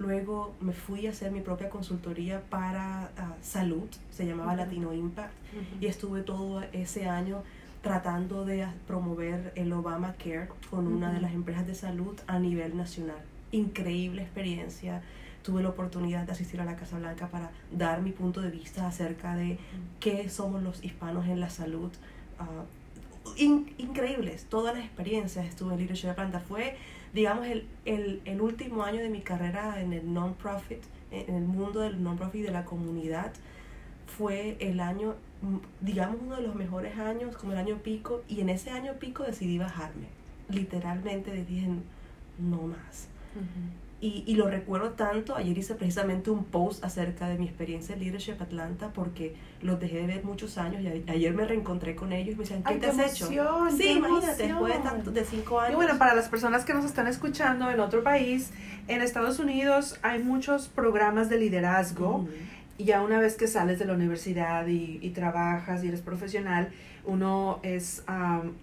Luego 0.00 0.54
me 0.60 0.72
fui 0.72 1.06
a 1.06 1.10
hacer 1.10 1.30
mi 1.30 1.42
propia 1.42 1.68
consultoría 1.68 2.40
para 2.48 3.10
ah, 3.18 3.36
salud, 3.42 3.86
se 4.10 4.26
llamaba 4.26 4.56
Latino 4.56 4.94
Impact, 4.94 5.34
y 5.78 5.86
estuve 5.86 6.22
todo 6.22 6.62
ese 6.72 7.06
año 7.06 7.42
tratando 7.82 8.46
de 8.46 8.66
promover 8.86 9.52
el 9.56 9.70
Obamacare 9.74 10.48
con 10.70 10.86
una 10.86 11.12
de 11.12 11.20
las 11.20 11.32
empresas 11.32 11.66
de 11.66 11.74
salud 11.74 12.18
a 12.26 12.38
nivel 12.38 12.78
nacional. 12.78 13.20
Increíble 13.52 14.22
experiencia. 14.22 15.02
Tuve 15.42 15.62
la 15.62 15.68
oportunidad 15.68 16.24
de 16.24 16.32
asistir 16.32 16.62
a 16.62 16.64
la 16.64 16.76
Casa 16.76 16.98
Blanca 16.98 17.28
para 17.28 17.50
dar 17.70 18.00
mi 18.00 18.12
punto 18.12 18.40
de 18.40 18.50
vista 18.50 18.86
acerca 18.86 19.36
de 19.36 19.58
qué 19.98 20.30
somos 20.30 20.62
los 20.62 20.82
hispanos 20.82 21.26
en 21.26 21.40
la 21.40 21.50
salud. 21.50 21.90
Ah, 22.38 22.64
increíbles, 23.36 24.46
todas 24.48 24.74
las 24.74 24.82
experiencias. 24.82 25.44
Estuve 25.44 25.74
en 25.74 25.80
Leadership 25.80 26.08
Atlanta. 26.08 26.40
Fue 26.40 26.76
digamos, 27.12 27.46
el, 27.46 27.66
el, 27.84 28.22
el 28.24 28.40
último 28.40 28.82
año 28.82 29.00
de 29.00 29.08
mi 29.08 29.20
carrera 29.20 29.80
en 29.80 29.92
el 29.92 30.12
non-profit, 30.12 30.82
en 31.10 31.34
el 31.34 31.44
mundo 31.44 31.80
del 31.80 32.02
non-profit 32.02 32.44
de 32.46 32.52
la 32.52 32.64
comunidad, 32.64 33.32
fue 34.06 34.56
el 34.60 34.80
año, 34.80 35.14
mm, 35.42 35.56
digamos, 35.80 36.18
uno 36.20 36.36
de 36.36 36.42
los 36.42 36.54
mejores 36.54 36.98
años, 36.98 37.36
como 37.36 37.52
el 37.52 37.58
año 37.58 37.78
pico, 37.78 38.22
y 38.28 38.40
en 38.40 38.48
ese 38.48 38.70
año 38.70 38.94
pico 38.94 39.24
decidí 39.24 39.58
bajarme. 39.58 40.06
Literalmente 40.48 41.32
dije, 41.44 41.68
no 42.38 42.62
más. 42.62 43.08
Y, 44.02 44.24
y, 44.26 44.34
lo 44.36 44.48
recuerdo 44.48 44.92
tanto, 44.92 45.36
ayer 45.36 45.58
hice 45.58 45.74
precisamente 45.74 46.30
un 46.30 46.44
post 46.44 46.82
acerca 46.82 47.28
de 47.28 47.36
mi 47.36 47.46
experiencia 47.46 47.94
en 47.94 48.00
Leadership 48.00 48.36
Atlanta 48.40 48.92
porque 48.94 49.36
los 49.60 49.78
dejé 49.78 49.98
de 49.98 50.06
ver 50.06 50.24
muchos 50.24 50.56
años 50.56 50.80
y 50.80 51.10
ayer 51.10 51.34
me 51.34 51.44
reencontré 51.44 51.94
con 51.94 52.10
ellos 52.12 52.32
y 52.34 52.36
me 52.38 52.44
decían, 52.44 52.62
¿qué 52.62 52.76
te 52.76 52.86
has 52.86 52.98
hecho? 52.98 53.28
Sí, 53.76 53.88
imagínate, 53.90 54.46
después 54.46 54.72
de, 54.74 54.80
tanto, 54.80 55.10
de 55.10 55.24
cinco 55.24 55.60
años. 55.60 55.72
Y 55.72 55.76
bueno, 55.76 55.98
para 55.98 56.14
las 56.14 56.30
personas 56.30 56.64
que 56.64 56.72
nos 56.72 56.86
están 56.86 57.08
escuchando 57.08 57.70
en 57.70 57.78
otro 57.78 58.02
país, 58.02 58.52
en 58.88 59.02
Estados 59.02 59.38
Unidos 59.38 59.98
hay 60.00 60.22
muchos 60.22 60.68
programas 60.68 61.28
de 61.28 61.36
liderazgo 61.36 62.26
y 62.78 62.84
ya 62.84 63.02
una 63.02 63.18
vez 63.18 63.36
que 63.36 63.48
sales 63.48 63.78
de 63.78 63.84
la 63.84 63.92
universidad 63.92 64.66
y, 64.66 64.98
y 65.02 65.10
trabajas 65.10 65.84
y 65.84 65.88
eres 65.88 66.00
profesional, 66.00 66.70
uno 67.04 67.60
es, 67.62 68.02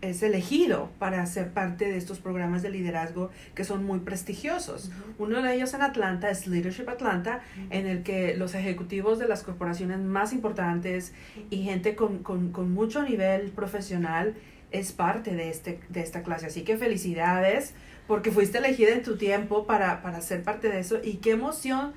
es 0.02 0.24
elegido 0.24 0.90
para 1.00 1.26
ser 1.26 1.52
parte 1.52 1.86
de 1.86 1.98
estos 1.98 2.20
programas 2.20 2.62
de 2.62 2.70
liderazgo 2.70 3.30
que 3.56 3.64
son 3.64 3.84
muy 3.86 4.00
prestigiosos. 4.00 4.92
Uno 5.18 5.42
de 5.42 5.56
ellos 5.56 5.74
en 5.74 5.82
Atlanta 5.82 6.30
es 6.30 6.48
Leadership 6.48 6.90
Atlanta, 6.90 7.42
en 7.70 7.88
el 7.88 8.04
que 8.04 8.36
los 8.36 8.56
ejecutivos 8.56 9.20
de 9.20 9.28
las 9.28 9.44
corporaciones 9.44 10.00
más 10.00 10.34
importantes 10.34 11.14
y 11.50 11.64
gente 11.64 11.96
con, 11.96 12.20
con, 12.20 12.52
con 12.52 12.72
mucho 12.72 13.04
nivel 13.04 13.52
profesional 13.52 14.36
es 14.72 14.92
parte 14.92 15.34
de, 15.36 15.50
este, 15.50 15.80
de 15.90 16.02
esta 16.02 16.24
clase. 16.24 16.48
Así 16.48 16.64
que 16.64 16.78
felicidades 16.78 17.74
porque 18.08 18.32
fuiste 18.32 18.58
elegida 18.58 18.92
en 18.92 19.04
tu 19.04 19.18
tiempo 19.18 19.66
para, 19.66 20.02
para 20.02 20.22
ser 20.22 20.44
parte 20.44 20.70
de 20.70 20.80
eso 20.80 20.98
y 21.04 21.16
qué 21.16 21.32
emoción 21.32 21.94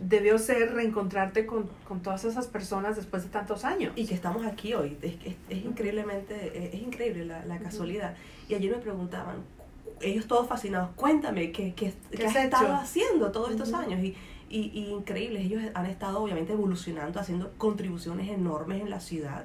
debió 0.00 0.38
ser 0.38 0.74
reencontrarte 0.74 1.46
con, 1.46 1.68
con, 1.86 2.00
todas 2.00 2.24
esas 2.24 2.46
personas 2.46 2.96
después 2.96 3.24
de 3.24 3.30
tantos 3.30 3.64
años. 3.64 3.92
Y 3.96 4.06
que 4.06 4.14
estamos 4.14 4.46
aquí 4.46 4.74
hoy. 4.74 4.96
Es, 5.02 5.14
es, 5.24 5.36
es 5.48 5.64
increíblemente, 5.64 6.74
es, 6.74 6.80
increíble 6.80 7.24
la, 7.24 7.44
la 7.44 7.58
casualidad. 7.58 8.14
Y 8.48 8.54
ayer 8.54 8.70
me 8.70 8.78
preguntaban, 8.78 9.36
ellos 10.00 10.26
todos 10.26 10.46
fascinados, 10.46 10.90
cuéntame, 10.94 11.52
¿qué, 11.52 11.74
qué, 11.74 11.92
¿qué, 12.10 12.26
has 12.26 12.36
estado 12.36 12.74
haciendo 12.74 13.32
todos 13.32 13.50
estos 13.50 13.72
años? 13.72 14.02
Y, 14.02 14.16
y, 14.48 14.70
y, 14.72 14.90
increíbles, 14.90 15.44
ellos 15.44 15.62
han 15.74 15.86
estado 15.86 16.22
obviamente 16.22 16.52
evolucionando, 16.52 17.20
haciendo 17.20 17.52
contribuciones 17.58 18.28
enormes 18.28 18.80
en 18.80 18.90
la 18.90 19.00
ciudad. 19.00 19.44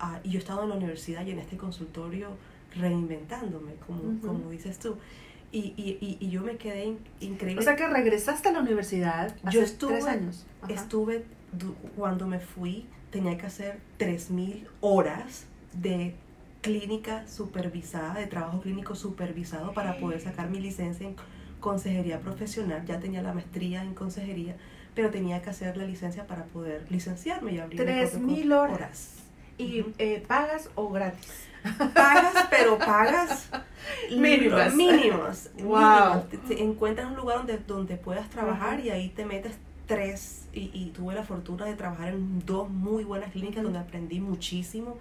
Uh, 0.00 0.18
y 0.24 0.30
yo 0.30 0.38
he 0.38 0.42
estado 0.42 0.64
en 0.64 0.70
la 0.70 0.74
universidad 0.74 1.24
y 1.24 1.30
en 1.30 1.38
este 1.38 1.56
consultorio 1.56 2.30
reinventándome, 2.74 3.74
como, 3.86 4.20
como 4.20 4.50
dices 4.50 4.78
tú. 4.78 4.96
Y, 5.52 5.74
y, 5.76 6.16
y, 6.18 6.30
yo 6.30 6.40
me 6.40 6.56
quedé 6.56 6.96
increíble. 7.20 7.60
O 7.60 7.62
sea 7.62 7.76
que 7.76 7.86
regresaste 7.86 8.48
a 8.48 8.52
la 8.52 8.60
universidad 8.60 9.36
hace 9.44 9.54
yo 9.54 9.62
estuve, 9.62 9.92
tres 9.92 10.06
años. 10.06 10.46
Estuve, 10.66 11.26
cuando 11.94 12.26
me 12.26 12.40
fui, 12.40 12.86
tenía 13.10 13.36
que 13.36 13.46
hacer 13.46 13.78
3.000 13.98 14.66
horas 14.80 15.44
de 15.74 16.14
clínica 16.62 17.28
supervisada, 17.28 18.14
de 18.14 18.26
trabajo 18.26 18.62
clínico 18.62 18.94
supervisado 18.94 19.74
para 19.74 19.98
poder 19.98 20.22
sacar 20.22 20.48
mi 20.48 20.58
licencia 20.58 21.06
en 21.06 21.16
consejería 21.60 22.20
profesional. 22.20 22.84
Ya 22.86 22.98
tenía 22.98 23.20
la 23.20 23.34
maestría 23.34 23.82
en 23.82 23.92
consejería, 23.92 24.56
pero 24.94 25.10
tenía 25.10 25.42
que 25.42 25.50
hacer 25.50 25.76
la 25.76 25.84
licencia 25.84 26.26
para 26.26 26.44
poder 26.44 26.86
licenciarme 26.90 27.52
y 27.52 27.58
abrir 27.58 27.82
3.000 27.82 28.54
horas. 28.54 29.16
¿Y 29.58 29.84
eh, 29.98 30.24
pagas 30.26 30.70
o 30.76 30.88
gratis? 30.88 31.51
Pagas, 31.94 32.46
pero 32.50 32.78
pagas 32.78 33.48
mínimos. 34.10 34.74
Mínimos. 34.74 35.50
Wow. 35.62 36.24
encuentras 36.50 37.08
un 37.08 37.16
lugar 37.16 37.38
donde, 37.38 37.58
donde 37.58 37.96
puedas 37.96 38.28
trabajar 38.30 38.80
y 38.80 38.90
ahí 38.90 39.08
te 39.08 39.24
metes 39.24 39.56
tres. 39.86 40.48
Y, 40.52 40.70
y, 40.74 40.90
tuve 40.90 41.14
la 41.14 41.22
fortuna 41.22 41.64
de 41.64 41.74
trabajar 41.74 42.08
en 42.08 42.44
dos 42.44 42.68
muy 42.68 43.04
buenas 43.04 43.32
clínicas 43.32 43.62
donde 43.62 43.78
aprendí 43.78 44.20
muchísimo. 44.20 44.98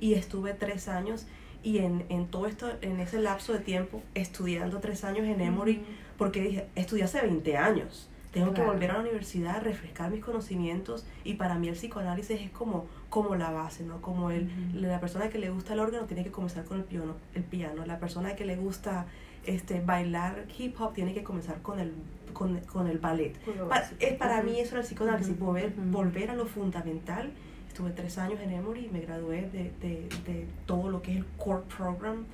Y 0.00 0.14
estuve 0.14 0.54
tres 0.54 0.88
años. 0.88 1.26
Y 1.62 1.78
en, 1.78 2.06
en, 2.08 2.26
todo 2.28 2.46
esto, 2.46 2.70
en 2.80 3.00
ese 3.00 3.20
lapso 3.20 3.52
de 3.52 3.58
tiempo, 3.58 4.02
estudiando 4.14 4.80
tres 4.80 5.04
años 5.04 5.26
en 5.26 5.42
Emory, 5.42 5.84
porque 6.16 6.40
dije, 6.40 6.66
estudié 6.74 7.04
hace 7.04 7.20
20 7.20 7.56
años. 7.58 8.08
Tengo 8.32 8.54
que 8.54 8.62
volver 8.62 8.92
a 8.92 8.94
la 8.94 9.00
universidad, 9.00 9.60
refrescar 9.62 10.10
mis 10.10 10.24
conocimientos 10.24 11.04
y 11.24 11.34
para 11.34 11.56
mí 11.56 11.68
el 11.68 11.74
psicoanálisis 11.74 12.40
es 12.40 12.50
como, 12.50 12.86
como 13.10 13.36
la 13.36 13.50
base, 13.50 13.84
¿no? 13.84 14.00
Como 14.00 14.30
el, 14.30 14.48
la 14.80 14.98
persona 15.00 15.28
que 15.28 15.38
le 15.38 15.50
gusta 15.50 15.74
el 15.74 15.80
órgano 15.80 16.06
tiene 16.06 16.24
que 16.24 16.30
comenzar 16.30 16.64
con 16.64 16.78
el 16.78 16.84
piano, 16.84 17.16
el 17.34 17.42
piano, 17.42 17.84
la 17.84 17.98
persona 17.98 18.34
que 18.36 18.46
le 18.46 18.56
gusta 18.56 19.06
este, 19.44 19.80
bailar 19.80 20.46
hip 20.56 20.80
hop 20.80 20.94
tiene 20.94 21.12
que 21.12 21.22
comenzar 21.22 21.60
con 21.60 21.80
el, 21.80 21.92
con, 22.32 22.58
con 22.60 22.86
el 22.86 22.98
ballet. 22.98 23.34
para, 23.68 23.90
es, 23.98 24.14
para 24.14 24.42
mí 24.42 24.58
eso 24.60 24.72
era 24.72 24.80
el 24.80 24.86
psicoanálisis, 24.86 25.38
volver, 25.38 25.74
volver 25.76 26.30
a 26.30 26.34
lo 26.34 26.46
fundamental. 26.46 27.30
Estuve 27.68 27.90
tres 27.90 28.18
años 28.18 28.40
en 28.40 28.50
Emory 28.50 28.86
y 28.86 28.88
me 28.88 29.00
gradué 29.00 29.42
de, 29.50 29.72
de, 29.80 30.08
de 30.26 30.46
todo 30.66 30.90
lo 30.90 31.02
que 31.02 31.12
es 31.12 31.18
el 31.18 31.26
core 31.36 31.62
program, 31.76 32.24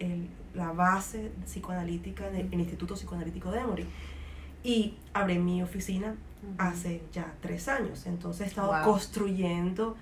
el, 0.00 0.28
la 0.54 0.72
base 0.72 1.30
psicoanalítica 1.44 2.30
del 2.30 2.52
Instituto 2.52 2.94
Psicoanalítico 2.94 3.50
de 3.50 3.60
Emory. 3.60 3.86
Y 4.64 4.94
abrí 5.14 5.38
mi 5.38 5.62
oficina 5.62 6.14
hace 6.58 7.02
ya 7.12 7.32
tres 7.40 7.68
años. 7.68 8.06
Entonces 8.06 8.42
he 8.42 8.48
estado 8.48 8.72
construyendo, 8.84 9.96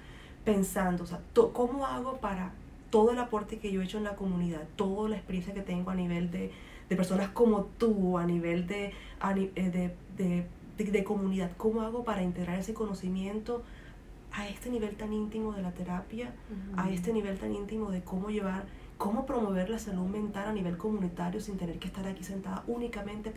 pensando, 0.55 1.05
o 1.05 1.07
sea, 1.07 1.21
¿cómo 1.53 1.87
hago 1.87 2.19
para 2.19 2.53
todo 2.91 3.13
el 3.13 3.19
aporte 3.19 3.59
que 3.59 3.71
yo 3.71 3.81
he 3.81 3.85
hecho 3.85 3.99
en 3.99 4.05
la 4.05 4.17
comunidad, 4.17 4.63
toda 4.77 5.09
la 5.09 5.17
experiencia 5.17 5.55
que 5.55 5.63
tengo 5.63 5.91
a 5.91 5.95
nivel 5.95 6.31
de, 6.31 6.51
de 6.89 6.97
personas 6.97 7.29
como 7.31 7.65
tú, 7.79 8.19
a 8.19 8.27
nivel 8.27 8.67
de, 8.67 8.87
eh, 8.87 9.51
de, 9.55 9.95
de, 10.17 10.91
de, 10.91 11.05
comunidad, 11.05 11.53
cómo 11.57 11.83
hago 11.83 12.05
para 12.05 12.23
integrar 12.23 12.59
ese 12.59 12.75
conocimiento 12.75 13.63
a 14.33 14.49
este 14.49 14.71
nivel 14.71 14.97
tan 14.97 15.13
íntimo 15.13 15.53
de 15.53 15.63
la 15.63 15.73
terapia, 15.73 16.33
a 16.77 16.91
este 16.91 17.13
nivel 17.13 17.37
tan 17.39 17.55
íntimo 17.55 17.91
de 17.91 18.03
cómo 18.03 18.31
llevar 18.31 18.65
cómo 18.97 19.25
promover 19.25 19.71
la 19.71 19.79
salud 19.79 20.07
mental 20.07 20.49
a 20.49 20.53
nivel 20.53 20.77
comunitario 20.77 21.41
sin 21.41 21.57
tener 21.57 21.79
que 21.79 21.89
estar 21.89 22.07
aquí 22.07 22.23
sentada 22.23 22.63
únicamente 22.67 23.33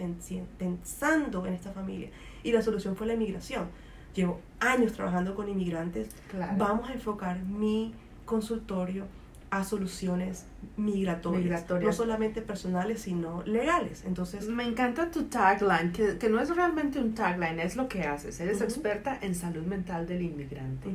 pensando 0.58 1.46
en 1.46 1.54
esta 1.54 1.72
familia. 1.72 2.10
Y 2.44 2.52
la 2.52 2.62
solución 2.62 2.98
fue 2.98 3.08
la 3.08 3.14
inmigración. 3.14 3.70
Llevo 4.16 4.40
años 4.60 4.94
trabajando 4.94 5.36
con 5.36 5.50
inmigrantes. 5.50 6.10
Vamos 6.58 6.90
a 6.90 6.94
enfocar 6.94 7.44
mi 7.44 7.94
consultorio 8.26 9.06
a 9.50 9.64
soluciones 9.64 10.46
migratorias, 10.78 11.70
no 11.70 11.94
solamente 11.94 12.42
personales, 12.42 13.02
sino 13.04 13.44
legales. 13.44 14.04
Entonces, 14.04 14.48
me 14.48 14.64
encanta 14.64 15.12
tu 15.12 15.26
tagline, 15.26 15.92
que, 15.92 16.18
que 16.18 16.28
no 16.28 16.42
es 16.42 16.56
realmente 16.56 17.00
un 17.00 17.14
tagline, 17.14 17.60
es 17.60 17.76
lo 17.76 17.88
que 17.88 18.02
haces. 18.02 18.40
Eres 18.40 18.62
experta 18.62 19.20
en 19.22 19.36
salud 19.36 19.64
mental 19.64 20.08
del 20.08 20.24
inmigrante. 20.24 20.90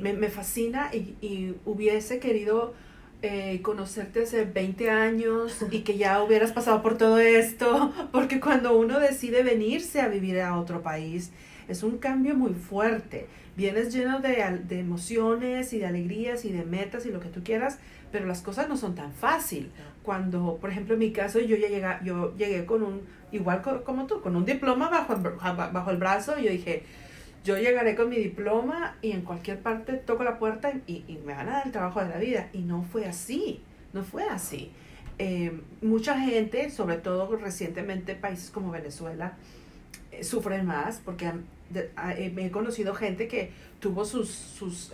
me, 0.00 0.14
me, 0.14 0.28
fascina 0.30 0.90
y, 0.92 1.14
y 1.20 1.54
hubiese 1.64 2.18
querido 2.18 2.74
eh, 3.24 3.60
conocerte 3.62 4.24
hace 4.24 4.46
20 4.46 4.90
años 4.90 5.64
y 5.70 5.82
que 5.82 5.96
ya 5.96 6.20
hubieras 6.24 6.50
pasado 6.50 6.82
por 6.82 6.98
todo 6.98 7.20
esto, 7.20 7.92
porque 8.10 8.40
cuando 8.40 8.76
uno 8.76 8.98
decide 8.98 9.44
venirse 9.44 10.00
a 10.00 10.08
vivir 10.08 10.40
a 10.40 10.58
otro 10.58 10.82
país, 10.82 11.30
es 11.68 11.82
un 11.82 11.98
cambio 11.98 12.34
muy 12.34 12.54
fuerte. 12.54 13.26
Vienes 13.56 13.92
lleno 13.92 14.20
de, 14.20 14.60
de 14.64 14.80
emociones 14.80 15.72
y 15.72 15.78
de 15.78 15.86
alegrías 15.86 16.44
y 16.44 16.52
de 16.52 16.64
metas 16.64 17.06
y 17.06 17.10
lo 17.10 17.20
que 17.20 17.28
tú 17.28 17.42
quieras, 17.44 17.78
pero 18.10 18.26
las 18.26 18.42
cosas 18.42 18.68
no 18.68 18.76
son 18.76 18.94
tan 18.94 19.12
fácil. 19.12 19.70
Cuando, 20.02 20.58
por 20.60 20.70
ejemplo, 20.70 20.94
en 20.94 21.00
mi 21.00 21.12
caso, 21.12 21.38
yo 21.40 21.56
ya 21.56 21.68
llegué, 21.68 21.98
yo 22.04 22.34
llegué 22.36 22.64
con 22.64 22.82
un, 22.82 23.02
igual 23.30 23.62
como 23.84 24.06
tú, 24.06 24.20
con 24.20 24.36
un 24.36 24.44
diploma 24.44 24.88
bajo, 24.88 25.16
bajo 25.16 25.90
el 25.90 25.96
brazo 25.96 26.38
y 26.38 26.44
yo 26.44 26.50
dije, 26.50 26.84
yo 27.44 27.58
llegaré 27.58 27.94
con 27.94 28.08
mi 28.08 28.16
diploma 28.16 28.96
y 29.02 29.12
en 29.12 29.22
cualquier 29.22 29.60
parte 29.60 29.94
toco 29.94 30.24
la 30.24 30.38
puerta 30.38 30.72
y, 30.86 31.04
y 31.08 31.20
me 31.24 31.34
van 31.34 31.48
a 31.48 31.52
dar 31.52 31.66
el 31.66 31.72
trabajo 31.72 32.00
de 32.00 32.08
la 32.08 32.18
vida. 32.18 32.48
Y 32.52 32.62
no 32.62 32.82
fue 32.82 33.06
así, 33.06 33.62
no 33.92 34.02
fue 34.04 34.24
así. 34.24 34.72
Eh, 35.18 35.60
mucha 35.82 36.18
gente, 36.18 36.70
sobre 36.70 36.96
todo 36.96 37.36
recientemente 37.36 38.14
países 38.14 38.50
como 38.50 38.70
Venezuela, 38.70 39.36
sufren 40.22 40.66
más 40.66 41.00
porque 41.04 41.32
eh, 41.74 42.34
he 42.36 42.50
conocido 42.50 42.94
gente 42.94 43.28
que 43.28 43.50
tuvo 43.80 44.04
sus, 44.04 44.28
sus, 44.28 44.92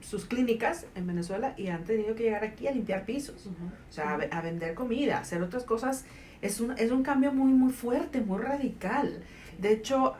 sus 0.00 0.24
clínicas 0.26 0.86
en 0.94 1.06
Venezuela 1.06 1.54
y 1.56 1.68
han 1.68 1.84
tenido 1.84 2.14
que 2.14 2.24
llegar 2.24 2.44
aquí 2.44 2.66
a 2.66 2.72
limpiar 2.72 3.04
pisos, 3.06 3.46
o 3.46 3.92
sea, 3.92 4.10
a, 4.10 4.38
a, 4.38 4.42
vender 4.42 4.74
comida, 4.74 5.18
hacer 5.18 5.42
otras 5.42 5.64
cosas. 5.64 6.04
Es 6.42 6.60
un, 6.60 6.72
es 6.78 6.90
un 6.90 7.02
cambio 7.02 7.32
muy, 7.32 7.52
muy 7.52 7.72
fuerte, 7.72 8.20
muy 8.20 8.38
radical. 8.38 9.22
De 9.58 9.72
hecho, 9.72 10.14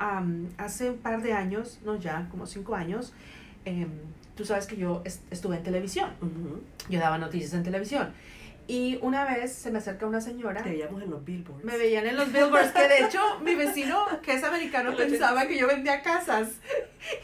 hace 0.56 0.90
un 0.90 0.98
par 0.98 1.22
de 1.22 1.32
años, 1.32 1.78
no 1.84 1.96
ya, 1.96 2.28
como 2.30 2.44
cinco 2.46 2.74
años, 2.74 3.14
em, 3.64 3.88
tú 4.34 4.44
sabes 4.44 4.66
que 4.66 4.76
yo 4.76 5.02
estuve 5.30 5.56
en 5.56 5.62
televisión. 5.62 6.10
Yo 6.90 6.98
daba 6.98 7.18
noticias 7.18 7.54
en 7.54 7.62
televisión. 7.62 8.08
Y 8.68 8.98
una 9.00 9.24
vez 9.24 9.54
se 9.54 9.70
me 9.70 9.78
acerca 9.78 10.06
una 10.06 10.20
señora. 10.20 10.62
Te 10.62 10.68
veíamos 10.68 11.02
en 11.02 11.08
los 11.08 11.24
billboards. 11.24 11.64
Me 11.64 11.78
veían 11.78 12.06
en 12.06 12.16
los 12.16 12.30
billboards, 12.30 12.70
que 12.72 12.86
de 12.86 13.04
hecho 13.06 13.40
mi 13.40 13.54
vecino, 13.54 14.06
que 14.22 14.34
es 14.34 14.44
americano, 14.44 14.94
pensaba 14.96 15.48
que 15.48 15.56
yo 15.56 15.66
vendía 15.66 16.02
casas. 16.02 16.48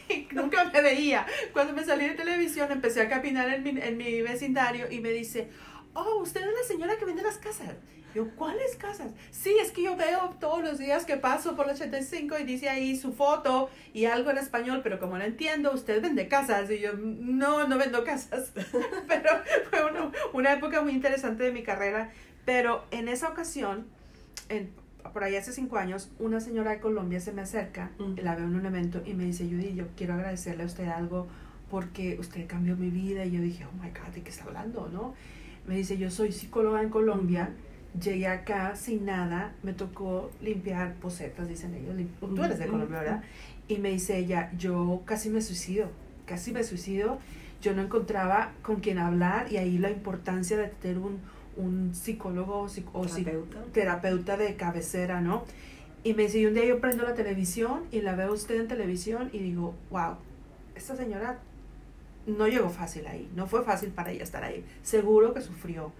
Y 0.09 0.27
nunca 0.33 0.65
me 0.73 0.81
veía. 0.81 1.27
Cuando 1.53 1.75
me 1.75 1.85
salí 1.85 2.09
de 2.09 2.15
televisión, 2.15 2.73
empecé 2.73 3.03
a 3.03 3.11
caminar 3.11 3.51
en 3.51 3.63
mi, 3.63 3.79
en 3.79 3.97
mi 3.99 4.23
vecindario 4.23 4.91
y 4.91 5.01
me 5.01 5.11
dice, 5.11 5.51
oh, 5.93 6.23
usted 6.23 6.41
es 6.41 6.47
la 6.47 6.67
señora 6.67 6.97
que 6.97 7.05
vende 7.05 7.23
las 7.23 7.37
casas. 7.37 7.75
Yo, 8.15 8.31
¿cuáles 8.37 8.77
casas? 8.77 9.11
Sí, 9.33 9.57
es 9.61 9.73
que 9.73 9.83
yo 9.83 9.97
veo 9.97 10.37
todos 10.39 10.63
los 10.63 10.79
días 10.79 11.05
que 11.05 11.17
paso 11.17 11.57
por 11.57 11.67
el 11.67 11.73
85 11.73 12.39
y 12.39 12.45
dice 12.45 12.69
ahí 12.69 12.97
su 12.97 13.13
foto 13.13 13.69
y 13.93 14.05
algo 14.05 14.31
en 14.31 14.39
español, 14.39 14.81
pero 14.85 15.01
como 15.01 15.19
no 15.19 15.25
entiendo, 15.25 15.73
usted 15.73 16.01
vende 16.01 16.29
casas. 16.29 16.71
Y 16.71 16.79
yo, 16.79 16.93
no, 16.95 17.67
no 17.67 17.77
vendo 17.77 18.05
casas. 18.05 18.53
pero 19.09 19.31
fue 19.69 19.81
una, 20.33 20.53
época 20.53 20.81
muy 20.81 20.93
interesante 20.93 21.43
de 21.43 21.51
mi 21.51 21.65
carrera. 21.65 22.13
Pero 22.45 22.85
en 22.93 23.09
esa 23.09 23.31
ocasión, 23.31 23.87
en, 24.49 24.71
por 25.13 25.25
ahí 25.25 25.35
hace 25.35 25.53
cinco 25.53 25.77
años, 25.79 26.09
una 26.21 26.39
señora 26.39 26.71
de 26.71 26.79
Colombia 26.79 27.19
se 27.19 27.33
me 27.33 27.43
acerca, 27.43 27.91
la 27.99 28.37
veo 28.37 28.45
en 28.45 28.55
un 28.55 28.65
evento 28.65 29.03
y 29.05 29.15
me 29.15 29.25
dice, 29.25 29.45
Judy, 29.45 29.75
yo 29.75 29.87
quiero 29.97 30.15
agradecerle 30.15 30.63
a 30.63 30.67
usted 30.67 30.87
algo 30.87 31.27
porque 31.69 32.17
usted 32.21 32.47
cambió 32.47 32.77
mi 32.77 32.91
vida. 32.91 33.25
Y 33.25 33.33
yo 33.33 33.41
dije, 33.41 33.65
oh 33.65 33.83
my 33.83 33.91
God, 33.91 34.15
¿de 34.15 34.23
qué 34.23 34.31
está 34.31 34.45
hablando? 34.45 34.89
¿no? 34.93 35.15
Me 35.67 35.75
dice, 35.75 35.99
yo 35.99 36.13
soy 36.13 36.31
psicóloga 36.31 36.81
en 36.81 36.91
Colombia 36.91 37.51
llegué 38.01 38.27
acá 38.27 38.75
sin 38.77 39.05
nada, 39.05 39.53
me 39.63 39.73
tocó 39.73 40.31
limpiar 40.41 40.95
posetas, 40.95 41.49
dicen 41.49 41.75
ellos, 41.75 41.95
tú 42.21 42.43
eres 42.43 42.59
de 42.59 42.67
Colombia, 42.67 43.01
¿verdad? 43.01 43.25
Y 43.69 43.79
me 43.79 43.91
dice 43.91 44.19
ella, 44.19 44.51
yo 44.59 45.03
casi 45.05 45.31
me 45.31 45.41
suicido, 45.41 45.89
casi 46.27 46.53
me 46.53 46.65
suicido, 46.65 47.19
yo 47.63 47.75
no 47.75 47.83
encontraba 47.83 48.53
con 48.63 48.77
quién 48.77 48.99
hablar 48.99 49.51
y 49.51 49.57
ahí 49.57 49.79
la 49.79 49.91
importancia 49.91 50.57
de 50.57 50.69
tener 50.69 50.99
un, 50.99 51.21
un 51.57 51.95
psicólogo 51.95 52.67
o 52.93 53.07
terapeuta. 53.07 53.63
terapeuta 53.73 54.37
de 54.37 54.57
cabecera, 54.57 55.21
¿no? 55.21 55.45
Y 56.03 56.13
me 56.13 56.25
dice, 56.25 56.41
y 56.41 56.47
un 56.47 56.55
día 56.55 56.67
yo 56.67 56.81
prendo 56.81 57.05
la 57.05 57.15
televisión 57.15 57.85
y 57.91 58.03
la 58.03 58.15
veo 58.15 58.33
usted 58.33 58.61
en 58.61 58.69
televisión 58.69 59.31
y 59.33 59.39
digo, 59.39 59.75
wow, 59.91 60.17
esta 60.75 60.97
señora 60.97 61.39
no 62.27 62.47
llegó 62.49 62.69
fácil 62.69 63.07
ahí, 63.07 63.31
no 63.35 63.47
fue 63.47 63.63
fácil 63.63 63.91
para 63.91 64.11
ella 64.11 64.25
estar 64.25 64.45
ahí, 64.45 64.65
seguro 64.83 65.33
que 65.33 65.41
sufrió 65.41 65.93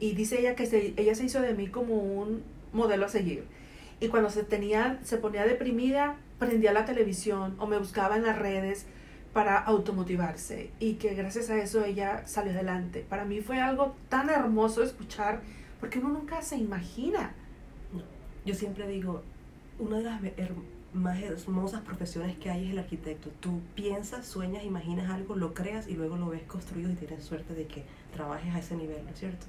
y 0.00 0.14
dice 0.14 0.40
ella 0.40 0.54
que 0.54 0.66
se, 0.66 0.94
ella 0.96 1.14
se 1.14 1.24
hizo 1.24 1.40
de 1.40 1.54
mí 1.54 1.68
como 1.68 1.94
un 1.94 2.42
modelo 2.72 3.06
a 3.06 3.08
seguir. 3.08 3.44
Y 4.00 4.08
cuando 4.08 4.30
se, 4.30 4.44
tenía, 4.44 5.00
se 5.02 5.18
ponía 5.18 5.44
deprimida, 5.44 6.16
prendía 6.38 6.72
la 6.72 6.84
televisión 6.84 7.56
o 7.58 7.66
me 7.66 7.78
buscaba 7.78 8.16
en 8.16 8.22
las 8.22 8.38
redes 8.38 8.86
para 9.32 9.58
automotivarse 9.58 10.70
y 10.78 10.94
que 10.94 11.14
gracias 11.14 11.50
a 11.50 11.56
eso 11.58 11.84
ella 11.84 12.26
salió 12.26 12.52
adelante. 12.52 13.04
Para 13.08 13.24
mí 13.24 13.40
fue 13.40 13.60
algo 13.60 13.94
tan 14.08 14.30
hermoso 14.30 14.82
escuchar 14.82 15.40
porque 15.80 15.98
uno 15.98 16.10
nunca 16.10 16.42
se 16.42 16.56
imagina. 16.56 17.34
Yo 18.44 18.54
siempre 18.54 18.88
digo, 18.88 19.22
una 19.78 19.98
de 19.98 20.04
las 20.04 20.20
más 20.92 21.20
hermosas 21.20 21.82
profesiones 21.82 22.36
que 22.38 22.50
hay 22.50 22.66
es 22.66 22.70
el 22.70 22.78
arquitecto. 22.78 23.30
Tú 23.40 23.60
piensas, 23.74 24.26
sueñas, 24.26 24.64
imaginas 24.64 25.10
algo, 25.10 25.36
lo 25.36 25.54
creas 25.54 25.88
y 25.88 25.94
luego 25.94 26.16
lo 26.16 26.28
ves 26.28 26.42
construido 26.44 26.90
y 26.90 26.94
tienes 26.94 27.24
suerte 27.24 27.54
de 27.54 27.66
que 27.66 27.84
trabajes 28.12 28.54
a 28.54 28.58
ese 28.60 28.76
nivel, 28.76 29.04
¿no 29.04 29.10
es 29.10 29.18
cierto? 29.18 29.46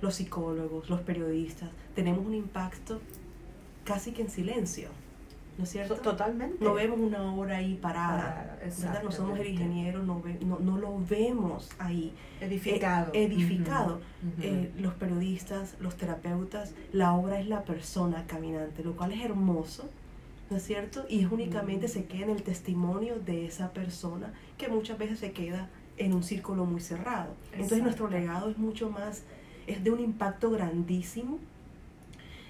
Los 0.00 0.14
psicólogos, 0.16 0.90
los 0.90 1.00
periodistas, 1.00 1.70
tenemos 1.94 2.24
un 2.26 2.34
impacto 2.34 3.00
casi 3.84 4.12
que 4.12 4.22
en 4.22 4.30
silencio. 4.30 4.88
¿No 5.58 5.64
es 5.64 5.70
cierto? 5.70 5.94
Totalmente. 5.94 6.62
No 6.62 6.74
vemos 6.74 7.00
una 7.00 7.32
obra 7.32 7.56
ahí 7.56 7.76
parada. 7.76 8.58
no 9.02 9.10
somos 9.10 9.38
el 9.38 9.46
ingeniero, 9.46 10.02
no, 10.02 10.22
no, 10.42 10.58
no, 10.58 10.76
lo 10.76 10.98
vemos 11.08 11.70
ahí. 11.78 12.12
Edificado. 12.42 13.10
Eh, 13.14 13.24
edificado. 13.24 14.00
Eh, 14.42 14.70
los 14.78 14.92
periodistas, 14.94 15.76
los 15.80 15.96
terapeutas, 15.96 16.74
la 16.92 17.14
obra 17.14 17.40
es 17.40 17.46
la 17.46 17.64
persona 17.64 18.26
caminante, 18.26 18.84
lo 18.84 18.96
cual 18.96 19.12
es 19.12 19.24
hermoso, 19.24 19.88
¿no 20.50 20.58
es 20.58 20.62
cierto? 20.62 21.06
Y 21.08 21.24
es 21.24 21.32
únicamente 21.32 21.88
se 21.88 22.04
queda 22.04 22.24
en 22.24 22.30
el 22.30 22.42
testimonio 22.42 23.18
de 23.18 23.46
esa 23.46 23.72
persona 23.72 24.34
que 24.58 24.68
muchas 24.68 24.98
veces 24.98 25.18
se 25.20 25.32
queda 25.32 25.70
en 25.96 26.12
un 26.12 26.22
círculo 26.22 26.66
muy 26.66 26.82
cerrado. 26.82 27.34
Entonces 27.52 27.82
nuestro 27.82 28.08
legado 28.10 28.50
es 28.50 28.58
mucho 28.58 28.90
más 28.90 29.22
es 29.66 29.82
de 29.82 29.90
un 29.90 30.00
impacto 30.00 30.50
grandísimo, 30.50 31.38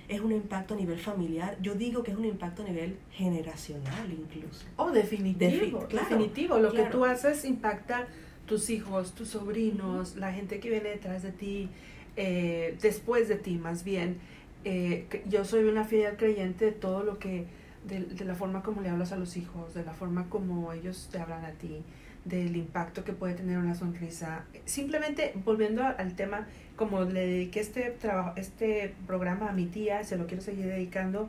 es 0.08 0.20
un 0.20 0.32
impacto 0.32 0.74
a 0.74 0.76
nivel 0.76 0.98
familiar, 0.98 1.56
yo 1.60 1.74
digo 1.74 2.02
que 2.02 2.12
es 2.12 2.16
un 2.16 2.24
impacto 2.24 2.62
a 2.62 2.66
nivel 2.66 2.96
generacional 3.10 4.12
incluso. 4.12 4.66
Oh, 4.76 4.90
definitivo, 4.90 5.86
definitivo, 5.90 6.58
lo 6.58 6.72
que 6.72 6.84
tú 6.84 7.04
haces 7.04 7.44
impacta 7.44 8.06
tus 8.46 8.70
hijos, 8.70 9.14
tus 9.14 9.28
sobrinos, 9.28 10.16
la 10.16 10.32
gente 10.32 10.60
que 10.60 10.70
viene 10.70 10.90
detrás 10.90 11.22
de 11.22 11.32
ti, 11.32 11.68
eh, 12.16 12.76
después 12.80 13.28
de 13.28 13.36
ti 13.36 13.56
más 13.56 13.84
bien. 13.84 14.18
Eh, 14.64 15.06
yo 15.28 15.44
soy 15.44 15.64
una 15.64 15.84
fiel 15.84 16.16
creyente 16.16 16.66
de 16.66 16.72
todo 16.72 17.04
lo 17.04 17.18
que 17.18 17.46
de, 17.86 18.24
la 18.24 18.34
forma 18.34 18.62
como 18.62 18.80
le 18.80 18.88
hablas 18.88 19.12
a 19.12 19.16
los 19.16 19.36
hijos, 19.36 19.74
de 19.74 19.84
la 19.84 19.92
forma 19.92 20.28
como 20.28 20.72
ellos 20.72 21.08
te 21.10 21.18
hablan 21.18 21.44
a 21.44 21.52
ti, 21.52 21.82
del 22.24 22.56
impacto 22.56 23.04
que 23.04 23.12
puede 23.12 23.34
tener 23.34 23.58
una 23.58 23.74
sonrisa. 23.74 24.44
Simplemente 24.64 25.32
volviendo 25.44 25.84
al 25.84 26.16
tema, 26.16 26.48
como 26.76 27.04
le 27.04 27.26
dediqué 27.26 27.60
este, 27.60 27.90
trabajo, 27.90 28.32
este 28.36 28.94
programa 29.06 29.48
a 29.48 29.52
mi 29.52 29.66
tía, 29.66 30.04
se 30.04 30.16
lo 30.16 30.26
quiero 30.26 30.42
seguir 30.42 30.66
dedicando, 30.66 31.28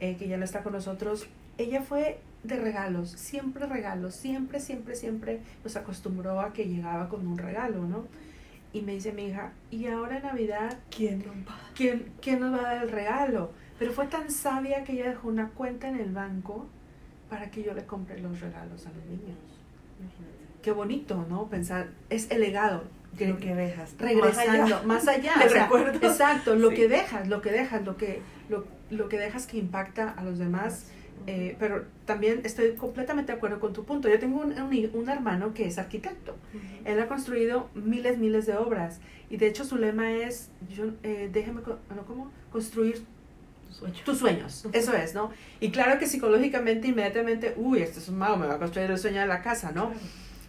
eh, 0.00 0.16
que 0.16 0.28
ya 0.28 0.36
no 0.36 0.44
está 0.44 0.62
con 0.62 0.72
nosotros, 0.72 1.26
ella 1.58 1.82
fue 1.82 2.18
de 2.42 2.56
regalos, 2.56 3.10
siempre 3.10 3.66
regalos, 3.66 4.14
siempre, 4.14 4.60
siempre, 4.60 4.94
siempre 4.94 5.40
nos 5.64 5.76
acostumbró 5.76 6.40
a 6.40 6.52
que 6.52 6.66
llegaba 6.66 7.08
con 7.08 7.26
un 7.26 7.38
regalo, 7.38 7.84
¿no? 7.86 8.04
Y 8.72 8.82
me 8.82 8.92
dice 8.92 9.12
mi 9.12 9.26
hija, 9.26 9.52
¿y 9.70 9.86
ahora 9.86 10.18
en 10.18 10.24
Navidad 10.24 10.78
quién 10.94 11.18
nos 11.20 11.36
va, 11.48 11.58
¿quién, 11.74 12.12
quién 12.20 12.40
nos 12.40 12.52
va 12.52 12.58
a 12.58 12.74
dar 12.74 12.82
el 12.84 12.90
regalo? 12.90 13.52
Pero 13.78 13.92
fue 13.92 14.06
tan 14.06 14.30
sabia 14.30 14.84
que 14.84 14.92
ella 14.92 15.10
dejó 15.10 15.28
una 15.28 15.48
cuenta 15.48 15.88
en 15.88 15.96
el 15.96 16.12
banco 16.12 16.66
para 17.30 17.50
que 17.50 17.62
yo 17.62 17.74
le 17.74 17.84
compre 17.84 18.18
los 18.20 18.40
regalos 18.40 18.86
a 18.86 18.90
los 18.90 19.04
niños. 19.06 19.36
Qué 20.62 20.72
bonito, 20.72 21.26
¿no? 21.28 21.48
Pensar, 21.48 21.90
es 22.10 22.30
el 22.30 22.40
legado. 22.40 22.84
Que, 23.16 23.28
lo 23.28 23.38
que 23.38 23.54
dejas. 23.54 23.94
Regresando, 23.98 24.82
más 24.84 25.08
allá. 25.08 25.34
exacto, 26.02 26.54
lo 26.54 26.70
que 26.70 26.88
dejas, 26.88 27.28
lo 27.28 27.40
que 27.40 27.50
dejas, 27.50 27.84
lo 27.84 27.96
que, 27.96 28.20
lo, 28.48 28.66
lo 28.90 29.08
que 29.08 29.18
dejas 29.18 29.46
que 29.46 29.58
impacta 29.58 30.10
a 30.10 30.22
los 30.22 30.38
demás. 30.38 30.86
Eh, 31.26 31.56
pero 31.58 31.84
también 32.04 32.42
estoy 32.44 32.74
completamente 32.74 33.32
de 33.32 33.38
acuerdo 33.38 33.58
con 33.58 33.72
tu 33.72 33.84
punto. 33.84 34.08
Yo 34.08 34.18
tengo 34.18 34.40
un, 34.40 34.52
un, 34.52 35.08
hermano 35.08 35.54
que 35.54 35.66
es 35.66 35.78
arquitecto. 35.78 36.36
Él 36.84 37.00
ha 37.00 37.08
construido 37.08 37.68
miles, 37.74 38.18
miles 38.18 38.46
de 38.46 38.56
obras. 38.56 39.00
Y 39.28 39.38
de 39.38 39.48
hecho 39.48 39.64
su 39.64 39.76
lema 39.76 40.12
es, 40.12 40.50
yo, 40.68 40.84
eh, 41.02 41.28
déjeme, 41.32 41.62
¿cómo? 41.62 42.30
Construir 42.52 43.04
tus 44.04 44.18
sueños, 44.18 44.66
eso 44.72 44.94
es, 44.94 45.14
¿no? 45.14 45.30
Y 45.60 45.70
claro 45.70 45.98
que 45.98 46.06
psicológicamente 46.06 46.88
inmediatamente, 46.88 47.54
uy, 47.56 47.80
este 47.80 47.98
es 47.98 48.08
un 48.08 48.18
mago, 48.18 48.36
me 48.36 48.46
va 48.46 48.54
a 48.54 48.58
construir 48.58 48.90
el 48.90 48.98
sueño 48.98 49.20
de 49.20 49.26
la 49.26 49.42
casa, 49.42 49.72
¿no? 49.72 49.92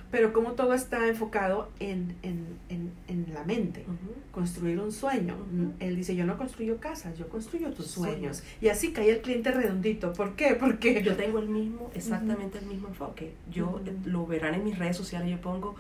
Pero 0.10 0.32
como 0.32 0.54
todo 0.54 0.74
está 0.74 1.08
enfocado 1.08 1.70
en, 1.80 2.16
en, 2.24 2.46
en, 2.70 2.94
en 3.08 3.34
la 3.34 3.44
mente, 3.44 3.86
construir 4.32 4.80
un 4.80 4.92
sueño. 4.92 5.36
Él 5.80 5.98
dice, 5.98 6.16
yo 6.16 6.26
no 6.26 6.38
construyo 6.38 6.78
casas, 6.78 7.18
yo 7.18 7.28
construyo 7.28 7.72
tus 7.72 7.88
sueños. 7.88 8.42
Y 8.62 8.70
así 8.70 8.94
cae 8.94 9.12
el 9.12 9.22
cliente 9.22 9.52
redondito. 9.52 10.14
¿Por 10.14 10.36
qué? 10.36 10.56
Porque 10.56 11.04
yo 11.04 11.16
tengo 11.18 11.40
el 11.40 11.50
mismo, 11.50 11.92
exactamente 11.94 12.60
el 12.60 12.68
mismo 12.68 12.88
enfoque. 12.88 13.34
Yo 13.52 13.82
lo 14.06 14.26
verán 14.26 14.54
en 14.54 14.64
mis 14.64 14.80
redes 14.80 14.96
sociales, 14.96 15.30
yo 15.30 15.42
pongo 15.42 15.76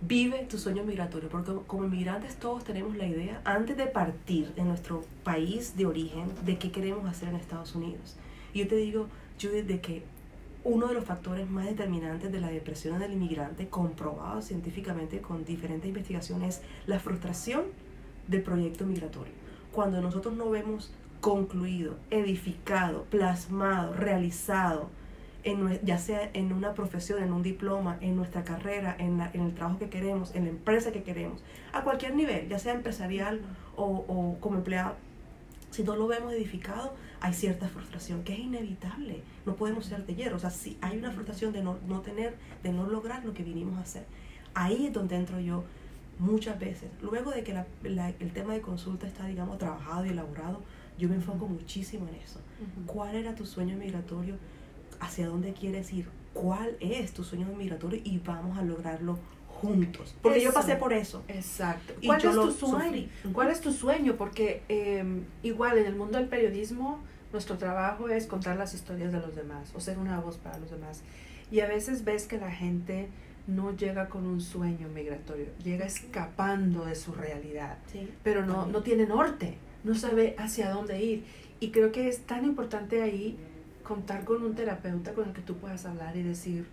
vive 0.00 0.46
tu 0.48 0.58
sueño 0.58 0.84
migratorio, 0.84 1.28
porque 1.28 1.52
como 1.66 1.84
inmigrantes 1.84 2.36
todos 2.36 2.64
tenemos 2.64 2.96
la 2.96 3.06
idea, 3.06 3.40
antes 3.44 3.76
de 3.76 3.86
partir 3.86 4.52
en 4.56 4.68
nuestro 4.68 5.04
país 5.24 5.76
de 5.76 5.86
origen, 5.86 6.32
de 6.44 6.58
qué 6.58 6.70
queremos 6.70 7.06
hacer 7.06 7.28
en 7.30 7.36
Estados 7.36 7.74
Unidos. 7.74 8.16
Y 8.52 8.60
yo 8.60 8.68
te 8.68 8.76
digo, 8.76 9.08
Judith, 9.40 9.66
de 9.66 9.80
que 9.80 10.02
uno 10.66 10.88
de 10.88 10.94
los 10.94 11.04
factores 11.04 11.48
más 11.48 11.64
determinantes 11.66 12.32
de 12.32 12.40
la 12.40 12.48
depresión 12.48 12.98
del 12.98 13.12
inmigrante, 13.12 13.68
comprobado 13.68 14.42
científicamente 14.42 15.20
con 15.20 15.44
diferentes 15.44 15.88
investigaciones, 15.88 16.56
es 16.56 16.62
la 16.86 16.98
frustración 16.98 17.66
del 18.26 18.42
proyecto 18.42 18.84
migratorio. 18.84 19.32
Cuando 19.70 20.00
nosotros 20.02 20.34
no 20.34 20.50
vemos 20.50 20.92
concluido, 21.20 21.94
edificado, 22.10 23.04
plasmado, 23.04 23.94
realizado, 23.94 24.90
ya 25.84 25.98
sea 25.98 26.30
en 26.32 26.52
una 26.52 26.74
profesión, 26.74 27.22
en 27.22 27.32
un 27.32 27.44
diploma, 27.44 27.98
en 28.00 28.16
nuestra 28.16 28.42
carrera, 28.42 28.96
en, 28.98 29.20
el 29.20 29.54
trabajo 29.54 29.78
que 29.78 29.88
queremos, 29.88 30.34
en 30.34 30.44
la 30.44 30.50
empresa 30.50 30.90
que 30.90 31.04
queremos, 31.04 31.44
a 31.72 31.82
cualquier 31.84 32.16
nivel, 32.16 32.48
ya 32.48 32.58
sea 32.58 32.72
empresarial 32.72 33.40
o, 33.76 34.36
como 34.40 34.56
empleado. 34.56 34.96
Si 35.70 35.84
no 35.84 35.94
lo 35.94 36.08
vemos 36.08 36.32
edificado, 36.32 36.94
hay 37.20 37.32
cierta 37.32 37.68
frustración 37.68 38.22
que 38.24 38.34
es 38.34 38.38
inevitable. 38.40 39.22
No 39.44 39.56
podemos 39.56 39.86
ser 39.86 40.06
de 40.06 40.14
hierro. 40.14 40.36
O 40.36 40.40
sea, 40.40 40.50
si 40.50 40.78
hay 40.80 40.98
una 40.98 41.10
frustración 41.12 41.52
de 41.52 41.62
no, 41.62 41.76
tener, 42.02 42.36
de 42.62 42.72
no 42.72 42.86
lograr 42.86 43.24
lo 43.24 43.34
que 43.34 43.42
vinimos 43.42 43.78
a 43.78 43.82
hacer. 43.82 44.04
Ahí 44.54 44.86
es 44.86 44.92
donde 44.92 45.16
entro 45.16 45.40
yo 45.40 45.64
muchas 46.18 46.58
veces. 46.58 46.90
Luego 47.02 47.30
de 47.30 47.44
que 47.44 47.54
el 47.82 48.32
tema 48.32 48.54
de 48.54 48.60
consulta 48.60 49.06
está, 49.06 49.26
digamos, 49.26 49.58
trabajado 49.58 50.06
y 50.06 50.10
elaborado, 50.10 50.62
yo 50.98 51.08
me 51.08 51.16
enfoco 51.16 51.46
muchísimo 51.46 52.08
en 52.08 52.14
eso. 52.16 52.40
¿Cuál 52.86 53.16
era 53.16 53.34
tu 53.34 53.44
sueño 53.44 53.76
migratorio? 53.76 54.36
hacia 55.00 55.28
dónde 55.28 55.52
quieres 55.52 55.92
ir, 55.92 56.08
cuál 56.32 56.76
es 56.80 57.12
tu 57.12 57.24
sueño 57.24 57.46
migratorio 57.56 58.00
y 58.04 58.18
vamos 58.18 58.58
a 58.58 58.62
lograrlo 58.62 59.18
juntos. 59.56 60.14
Porque 60.22 60.40
yo 60.40 60.52
pasé 60.52 60.76
por 60.76 60.92
eso. 60.92 61.24
Exacto. 61.28 61.94
¿Cuál 62.04 62.24
es 62.24 62.34
tu 62.34 62.52
sueño? 62.52 63.08
¿Cuál 63.32 63.50
es 63.50 63.60
tu 63.60 63.72
sueño? 63.72 64.16
Porque 64.16 64.62
em, 64.68 65.24
igual 65.42 65.78
en 65.78 65.86
el 65.86 65.96
mundo 65.96 66.18
del 66.18 66.28
periodismo, 66.28 67.00
nuestro 67.32 67.58
trabajo 67.58 68.08
es 68.08 68.26
contar 68.26 68.56
las 68.56 68.74
historias 68.74 69.12
de 69.12 69.20
los 69.20 69.34
demás 69.34 69.72
o 69.74 69.80
ser 69.80 69.98
una 69.98 70.20
voz 70.20 70.36
para 70.36 70.58
los 70.58 70.70
demás. 70.70 71.02
Y 71.50 71.60
a 71.60 71.66
veces 71.66 72.04
ves 72.04 72.26
que 72.26 72.38
la 72.38 72.50
gente 72.50 73.08
no 73.46 73.76
llega 73.76 74.08
con 74.08 74.26
un 74.26 74.40
sueño 74.40 74.88
migratorio, 74.88 75.46
llega 75.62 75.86
escapando 75.86 76.84
de 76.84 76.96
su 76.96 77.12
realidad, 77.12 77.78
pero 78.24 78.44
no, 78.44 78.66
no 78.66 78.82
tiene 78.82 79.06
norte, 79.06 79.56
no 79.84 79.94
sabe 79.94 80.34
hacia 80.38 80.70
dónde 80.70 81.02
ir. 81.02 81.24
Y 81.60 81.70
creo 81.70 81.92
que 81.92 82.08
es 82.08 82.22
tan 82.22 82.44
importante 82.44 83.02
ahí 83.02 83.38
contar 83.82 84.24
con 84.24 84.42
un 84.42 84.54
terapeuta 84.54 85.14
con 85.14 85.28
el 85.28 85.32
que 85.32 85.42
tú 85.42 85.56
puedas 85.56 85.86
hablar 85.86 86.16
y 86.16 86.22
decir, 86.22 86.66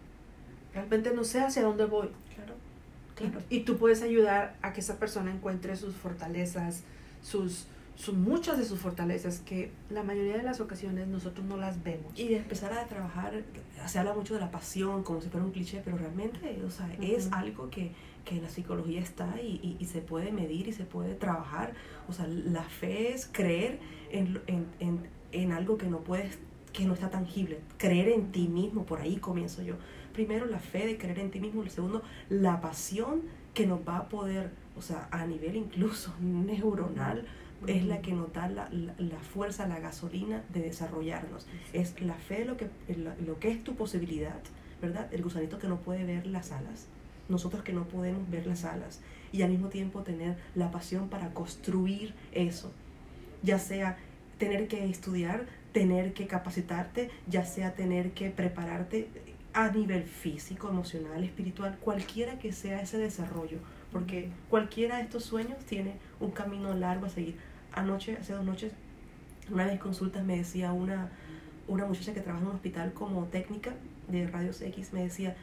realmente 0.73 1.13
no 1.13 1.23
sé 1.23 1.41
hacia 1.41 1.61
dónde 1.61 1.85
voy. 1.85 2.09
Claro. 3.15 3.39
Y, 3.49 3.62
tú 3.62 3.78
puedes 3.78 4.02
ayudar 4.02 4.56
a 4.62 4.73
que 4.73 4.82
esa 4.82 4.97
persona 4.97 5.32
encuentre 5.32 5.76
sus 5.76 5.95
fortalezas, 5.95 6.84
sus, 7.21 7.67
sus, 7.95 8.15
muchas 8.15 8.58
de 8.58 8.65
sus 8.65 8.80
fortalezas 8.80 9.39
que 9.39 9.71
la 9.89 10.04
mayoría 10.04 10.38
de 10.38 10.43
las 10.43 10.60
ocasiones 10.60 11.08
nosotros 11.08 11.45
no 11.45 11.58
las 11.58 11.84
vemos. 11.84 12.12
Y 12.15 12.30
de 12.30 12.38
empezar 12.38 12.73
a 12.73 12.86
trabajar, 12.86 13.43
se 13.86 13.99
habla 13.99 14.13
mucho 14.13 14.34
de 14.34 14.39
la 14.39 14.52
pasión 14.52 15.04
como 15.04 15.21
si 15.21 15.30
fuera 15.30 15.45
un 15.45 15.52
cliché, 15.52 15.82
pero 15.84 15.97
realmente 15.97 16.60
o 16.65 16.71
sea, 16.71 16.91
es 17.02 17.32
algo 17.32 17.69
que, 17.69 17.91
que 18.26 18.41
la 18.41 18.49
psicología 18.49 19.02
está 19.02 19.39
y, 19.41 19.78
y, 19.80 19.86
se 19.86 20.02
puede 20.02 20.32
medir 20.32 20.67
y 20.67 20.73
se 20.73 20.86
puede 20.86 21.13
trabajar. 21.13 21.73
O 22.08 22.13
sea, 22.13 22.28
la 22.28 22.63
fe 22.63 23.13
es 23.13 23.30
creer 23.32 23.80
en, 24.12 24.41
en, 24.47 24.65
en, 24.80 25.08
en 25.32 25.52
algo 25.52 25.78
que 25.78 25.88
no 25.88 25.99
puedes 25.99 26.39
que 26.73 26.86
no 26.86 26.93
está 26.95 27.10
tangible. 27.10 27.60
Creer 27.78 28.10
en 28.10 28.32
ti 28.32 28.47
mismo, 28.47 28.84
por 28.84 28.99
ahí 28.99 29.17
comienzo 29.17 29.62
yo. 29.62 29.76
Primero 30.13 30.45
la 30.45 30.60
fe 30.60 30.86
de 30.86 30.97
creer 30.97 31.19
en 31.19 31.32
ti 31.32 31.39
mismo, 31.39 31.63
el 31.63 31.69
segundo 31.69 32.04
la 32.30 32.62
pasión 32.62 33.21
que 33.54 33.65
nos 33.65 33.80
va 33.88 33.97
a 33.97 34.10
poder, 34.10 34.52
o 34.78 34.82
sea, 34.82 35.08
a 35.12 35.26
nivel 35.26 35.56
incluso 35.56 36.13
neuronal, 36.21 37.26
es 37.67 37.86
la 37.86 38.02
que 38.02 38.12
nos 38.12 38.32
da 38.34 38.49
la, 38.49 38.69
la, 38.71 39.19
fuerza, 39.19 39.67
la 39.67 39.80
gasolina 39.80 40.43
de 40.54 40.62
desarrollarnos. 40.62 41.47
Es 41.71 41.99
la 42.02 42.15
fe 42.15 42.43
lo 42.45 42.58
que, 42.58 42.67
lo 43.26 43.39
que 43.39 43.52
es 43.52 43.63
tu 43.63 43.76
posibilidad, 43.76 44.39
¿verdad? 44.82 45.08
El 45.13 45.23
gusanito 45.23 45.60
que 45.60 45.67
no 45.67 45.78
puede 45.78 46.04
ver 46.04 46.28
las 46.28 46.52
alas, 46.52 46.88
nosotros 47.30 47.63
que 47.63 47.71
no 47.71 47.86
podemos 47.86 48.30
ver 48.30 48.47
las 48.47 48.65
alas, 48.65 48.99
y 49.32 49.43
al 49.43 49.52
mismo 49.52 49.69
tiempo 49.69 50.04
tener 50.04 50.36
la 50.56 50.71
pasión 50.71 51.08
para 51.08 51.34
construir 51.34 52.13
eso, 52.34 52.71
ya 53.43 53.60
sea 53.60 53.97
tener 54.38 54.67
que 54.67 54.86
estudiar 54.89 55.45
tener 55.73 56.13
que 56.13 56.28
capacitarte, 56.28 57.10
ya 57.28 57.45
sea 57.45 57.73
tener 57.73 58.12
que 58.12 58.30
prepararte 58.30 59.10
a 59.53 59.69
nivel 59.69 60.03
físico, 60.03 60.69
emocional, 60.69 61.23
espiritual, 61.23 61.77
cualquiera 61.79 62.39
que 62.39 62.51
sea 62.51 62.81
ese 62.81 62.97
desarrollo, 62.97 63.59
porque 63.91 64.29
cualquiera 64.49 64.97
de 64.97 65.03
estos 65.03 65.23
sueños 65.23 65.59
tiene 65.65 65.93
un 66.19 66.31
camino 66.31 66.73
largo 66.73 67.05
a 67.05 67.09
seguir. 67.09 67.35
Anoche, 67.71 68.17
hace 68.19 68.33
dos 68.33 68.45
noches, 68.45 68.73
una 69.51 69.65
vez 69.65 69.79
consultas 69.79 70.23
me 70.23 70.37
decía 70.37 70.73
una, 70.73 71.09
una 71.67 71.85
muchacha 71.85 72.13
que 72.13 72.21
trabaja 72.21 72.43
en 72.43 72.49
un 72.49 72.55
hospital 72.55 72.93
como 72.93 73.25
técnica 73.25 73.73
de 74.07 74.27
rayos 74.27 74.61
X, 74.61 74.93
me 74.93 75.03
decía, 75.03 75.35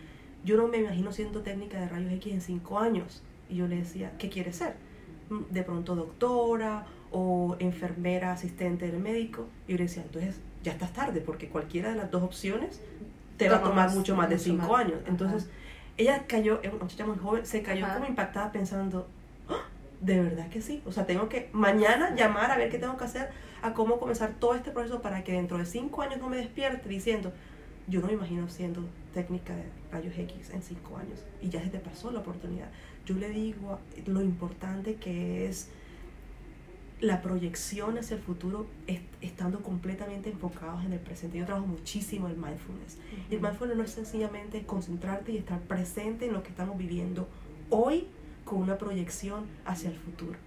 yo 0.45 0.57
no 0.57 0.69
me 0.69 0.79
imagino 0.79 1.13
siendo 1.13 1.43
técnica 1.43 1.81
de 1.81 1.89
rayos 1.89 2.13
X 2.13 2.33
en 2.33 2.41
cinco 2.41 2.79
años. 2.79 3.23
Y 3.49 3.57
yo 3.57 3.69
le 3.69 3.77
decía, 3.77 4.13
¿qué 4.19 4.29
quiere 4.29 4.53
ser? 4.53 4.75
De 5.51 5.63
pronto 5.63 5.95
doctora 5.97 6.87
o 7.11 7.57
enfermera 7.59 8.33
asistente 8.33 8.91
del 8.91 9.01
médico. 9.01 9.47
Y 9.67 9.73
yo 9.73 9.79
le 9.79 9.85
decía, 9.85 10.03
entonces 10.03 10.41
ya 10.63 10.73
estás 10.73 10.93
tarde, 10.93 11.21
porque 11.21 11.49
cualquiera 11.49 11.91
de 11.91 11.97
las 11.97 12.11
dos 12.11 12.23
opciones 12.23 12.81
te 13.41 13.49
va 13.49 13.57
a 13.57 13.63
tomar 13.63 13.91
mucho 13.95 14.15
más 14.15 14.29
de 14.29 14.39
cinco 14.39 14.77
años. 14.77 14.99
Entonces, 15.07 15.49
ella 15.97 16.25
cayó, 16.27 16.61
una 16.63 16.85
muchacha 16.85 17.07
muy 17.07 17.17
joven, 17.17 17.47
se 17.47 17.63
cayó 17.63 17.87
como 17.95 18.07
impactada 18.07 18.53
pensando, 18.53 19.09
¡Ah! 19.49 19.65
de 20.03 20.21
verdad 20.21 20.51
que 20.51 20.61
sí. 20.61 20.83
O 20.85 20.93
sea, 20.93 21.07
tengo 21.07 21.31
que 21.31 21.49
mañana 21.53 22.15
llamar 22.15 22.51
a 22.51 22.59
ver 22.59 22.69
qué 22.71 22.79
tengo 22.79 22.99
que 22.99 23.05
hacer, 23.05 23.31
a 23.63 23.73
cómo 23.73 23.99
comenzar 23.99 24.35
todo 24.39 24.55
este 24.55 24.71
proceso 24.71 25.01
para 25.01 25.25
que 25.25 25.33
dentro 25.33 25.57
de 25.57 25.65
cinco 25.65 26.03
años 26.03 26.19
no 26.19 26.29
me 26.29 26.37
despierte 26.37 26.87
diciendo, 26.87 27.33
yo 27.87 28.01
no 28.03 28.09
me 28.09 28.13
imagino 28.13 28.47
siendo 28.51 28.83
técnica 29.15 29.57
de 29.57 29.65
rayos 29.91 30.17
X 30.17 30.51
en 30.51 30.63
cinco 30.63 30.99
años 30.99 31.25
y 31.41 31.49
ya 31.49 31.63
se 31.63 31.71
te 31.71 31.79
pasó 31.79 32.11
la 32.11 32.21
oportunidad. 32.21 32.69
Yo 33.07 33.15
le 33.15 33.31
digo 33.31 33.79
lo 34.07 34.21
importante 34.21 34.97
que 34.97 35.49
es 35.49 35.71
la 37.01 37.23
proyección 37.23 37.97
hacia 37.97 38.17
el 38.17 38.23
futuro 38.23 38.67
estando 39.23 39.63
completamente 39.63 40.31
enfocados 40.31 40.85
en 40.85 40.93
el 40.93 40.99
presente. 40.99 41.39
Yo 41.39 41.47
trabajo 41.47 41.67
muchísimo 41.67 42.29
en 42.29 42.41
mindfulness. 42.41 42.99
Y 43.31 43.35
el 43.35 43.41
mindfulness 43.41 43.77
no 43.77 43.85
es 43.85 43.91
sencillamente 43.91 44.65
concentrarte 44.65 45.33
y 45.33 45.39
estar 45.39 45.61
presente 45.61 46.27
en 46.27 46.35
lo 46.35 46.43
que 46.43 46.51
estamos 46.51 46.77
viviendo 46.77 47.27
hoy 47.71 48.07
con 48.45 48.59
una 48.59 48.77
proyección 48.77 49.47
hacia 49.65 49.91
el 49.91 49.97
futuro, 49.97 50.39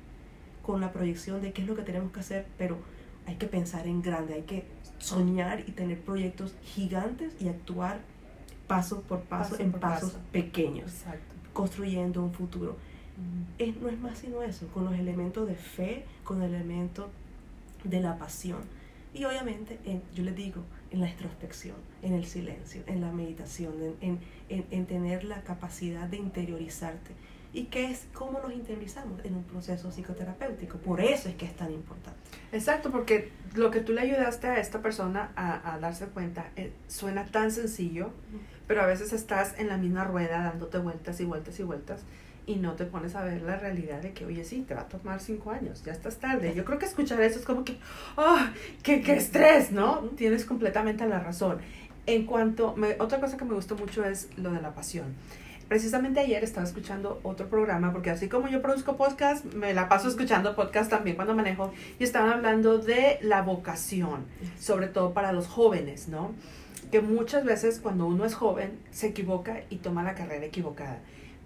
con 0.62 0.80
la 0.80 0.92
proyección 0.92 1.42
de 1.42 1.54
qué 1.54 1.64
es 1.64 1.68
lo 1.68 1.76
que 1.76 1.84
tenemos 1.84 2.12
que 2.12 2.20
hacer, 2.20 2.46
pero 2.58 2.78
hay 3.26 3.36
que 3.38 3.48
pensar 3.48 3.88
en 3.88 4.02
grande, 4.02 4.36
hay 4.36 4.44
que 4.44 4.66
soñar 5.00 5.62
y 5.62 5.72
tener 5.72 6.02
proyectos 6.02 6.54
gigantes 6.64 7.34
y 7.40 7.48
actuar 7.48 8.02
paso 8.68 9.02
por 9.02 9.22
paso, 9.22 9.60
en 9.60 9.72
pasos 9.72 10.18
pequeños, 10.32 10.92
construyendo 11.54 12.22
un 12.24 12.34
futuro. 12.34 12.78
Es, 13.58 13.76
no 13.78 13.90
es 13.90 14.00
más 14.00 14.18
sino 14.18 14.42
eso, 14.44 14.68
con 14.68 14.86
los 14.86 14.94
elementos 14.96 15.48
de 15.48 15.56
fe, 15.56 16.06
con 16.24 16.42
el 16.42 16.54
elemento 16.54 17.10
de 17.84 18.02
la 18.02 18.18
pasión. 18.18 18.62
Y 19.14 19.26
obviamente, 19.26 19.78
yo 20.16 20.24
les 20.24 20.36
digo, 20.36 20.64
en 20.92 21.02
la 21.02 21.10
introspección, 21.10 21.76
en 22.02 22.14
el 22.14 22.26
silencio, 22.26 22.82
en 22.88 23.02
la 23.02 23.12
meditación, 23.12 23.74
en, 24.02 24.20
en, 24.50 24.66
en 24.72 24.86
tener 24.86 25.24
la 25.24 25.42
capacidad 25.42 26.08
de 26.08 26.18
interiorizarte 26.18 27.12
y 27.54 27.66
qué 27.66 27.92
es 27.92 28.08
cómo 28.14 28.40
nos 28.42 28.52
interiorizamos 28.52 29.24
en 29.24 29.36
un 29.36 29.44
proceso 29.44 29.92
psicoterapéutico. 29.92 30.80
Por 30.80 31.00
eso 31.00 31.30
es 31.30 31.36
que 31.36 31.46
es 31.46 31.56
tan 31.56 31.72
importante. 31.72 32.20
Exacto, 32.52 32.92
porque 32.92 33.32
lo 33.54 33.70
que 33.70 33.82
tú 33.82 33.94
le 33.94 34.02
ayudaste 34.02 34.48
a 34.48 34.60
esta 34.60 34.82
persona 34.82 35.32
a, 35.36 35.74
a 35.74 35.80
darse 35.80 36.08
cuenta 36.08 36.50
eh, 36.56 36.74
suena 36.88 37.26
tan 37.26 37.52
sencillo, 37.52 38.10
pero 38.66 38.82
a 38.82 38.88
veces 38.88 39.14
estás 39.14 39.54
en 39.60 39.68
la 39.68 39.78
misma 39.78 40.04
rueda 40.04 40.42
dándote 40.42 40.80
vueltas 40.80 41.20
y 41.20 41.26
vueltas 41.26 41.60
y 41.60 41.64
vueltas 41.64 42.02
y 42.46 42.56
no 42.56 42.74
te 42.74 42.86
pones 42.86 43.16
a 43.16 43.24
ver 43.24 43.42
la 43.42 43.58
realidad 43.58 44.02
de 44.02 44.12
que, 44.12 44.26
oye, 44.26 44.44
sí, 44.44 44.64
te 44.68 44.74
va 44.74 44.82
a 44.82 44.88
tomar 44.88 45.20
cinco 45.22 45.52
años, 45.52 45.84
ya 45.84 45.92
estás 45.94 46.18
tarde. 46.18 46.54
Yo 46.56 46.66
creo 46.66 46.80
que 46.80 46.86
escuchar 46.86 47.22
eso 47.22 47.40
es 47.40 47.46
como 47.46 47.64
que, 47.64 47.78
¡oh, 48.18 48.38
qué, 48.82 49.02
qué 49.02 49.14
estrés! 49.14 49.72
¿No? 49.72 50.00
Tienes 50.16 50.46
completamente 50.46 51.08
la 51.08 51.20
razón. 51.20 51.60
En 52.06 52.26
cuanto, 52.26 52.76
me, 52.76 52.96
otra 53.00 53.20
cosa 53.20 53.38
que 53.38 53.46
me 53.46 53.54
gustó 53.54 53.76
mucho 53.76 54.04
es 54.04 54.30
lo 54.38 54.52
de 54.52 54.62
la 54.62 54.74
pasión. 54.74 55.16
Precisamente 55.70 56.20
ayer 56.20 56.44
estaba 56.44 56.68
escuchando 56.68 57.22
otro 57.24 57.48
programa, 57.48 57.94
porque 57.94 58.10
así 58.10 58.28
como 58.28 58.50
yo 58.50 58.62
produzco 58.62 58.98
podcast, 58.98 59.46
me 59.54 59.74
la 59.74 59.88
paso 59.88 60.10
escuchando 60.10 60.56
podcast 60.56 60.90
también 60.90 61.16
cuando 61.16 61.34
manejo, 61.34 61.72
y 61.98 62.04
estaban 62.04 62.32
hablando 62.32 62.78
de 62.78 63.18
la 63.22 63.42
vocación, 63.42 64.26
sobre 64.60 64.88
todo 64.88 65.14
para 65.14 65.32
los 65.32 65.48
jóvenes, 65.48 66.10
¿no? 66.10 66.34
Que 66.92 67.00
muchas 67.02 67.46
veces 67.46 67.80
cuando 67.80 68.06
uno 68.06 68.26
es 68.26 68.36
joven 68.36 68.78
se 68.92 69.08
equivoca 69.08 69.62
y 69.70 69.78
toma 69.78 70.04
la 70.04 70.14
carrera 70.14 70.46
equivocada. 70.46 71.00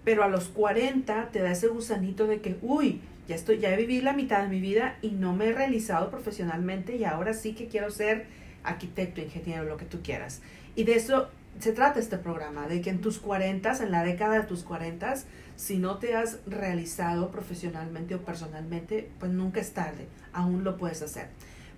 Pero 0.08 0.24
a 0.24 0.28
los 0.28 0.48
40 0.48 1.28
te 1.32 1.40
da 1.40 1.50
ese 1.50 1.68
gusanito 1.68 2.26
de 2.26 2.40
que, 2.40 2.56
uy, 2.62 3.02
ya 3.28 3.34
estoy, 3.34 3.58
ya 3.58 3.76
viví 3.76 4.00
la 4.00 4.14
mitad 4.14 4.40
de 4.40 4.48
mi 4.48 4.58
vida 4.58 4.96
y 5.02 5.10
no 5.10 5.34
me 5.34 5.48
he 5.48 5.52
realizado 5.52 6.10
profesionalmente 6.10 6.96
y 6.96 7.04
ahora 7.04 7.34
sí 7.34 7.52
que 7.52 7.66
quiero 7.66 7.90
ser 7.90 8.24
arquitecto, 8.64 9.20
ingeniero, 9.20 9.64
lo 9.64 9.76
que 9.76 9.84
tú 9.84 10.00
quieras. 10.02 10.40
Y 10.76 10.84
de 10.84 10.94
eso 10.94 11.28
se 11.58 11.72
trata 11.72 12.00
este 12.00 12.16
programa, 12.16 12.68
de 12.68 12.80
que 12.80 12.88
en 12.88 13.02
tus 13.02 13.18
40, 13.18 13.70
en 13.82 13.90
la 13.90 14.02
década 14.02 14.38
de 14.38 14.44
tus 14.44 14.62
40, 14.62 15.14
si 15.56 15.76
no 15.76 15.98
te 15.98 16.16
has 16.16 16.38
realizado 16.46 17.30
profesionalmente 17.30 18.14
o 18.14 18.22
personalmente, 18.22 19.10
pues 19.20 19.30
nunca 19.30 19.60
es 19.60 19.72
tarde, 19.72 20.06
aún 20.32 20.64
lo 20.64 20.78
puedes 20.78 21.02
hacer. 21.02 21.26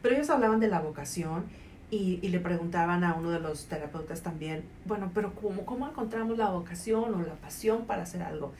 Pero 0.03 0.15
ellos 0.15 0.31
hablaban 0.31 0.61
de 0.61 0.69
la 0.69 0.79
vocación 0.79 1.47
y, 1.91 2.19
y 2.23 2.29
le 2.29 2.41
preguntaban 2.41 3.05
a 3.05 3.15
uno 3.15 3.31
de 3.31 3.41
los 3.41 3.67
terapeutas 3.67 4.23
también, 4.23 4.65
bueno, 4.85 5.11
pero 5.15 5.35
¿cómo, 5.35 5.65
cómo 5.65 5.89
encontramos 5.89 6.39
la 6.39 6.51
vocación 6.51 7.15
o 7.15 7.23
la 7.23 7.35
pasión 7.35 7.87
para 7.87 8.03
hacer 8.03 8.23
algo? 8.23 8.53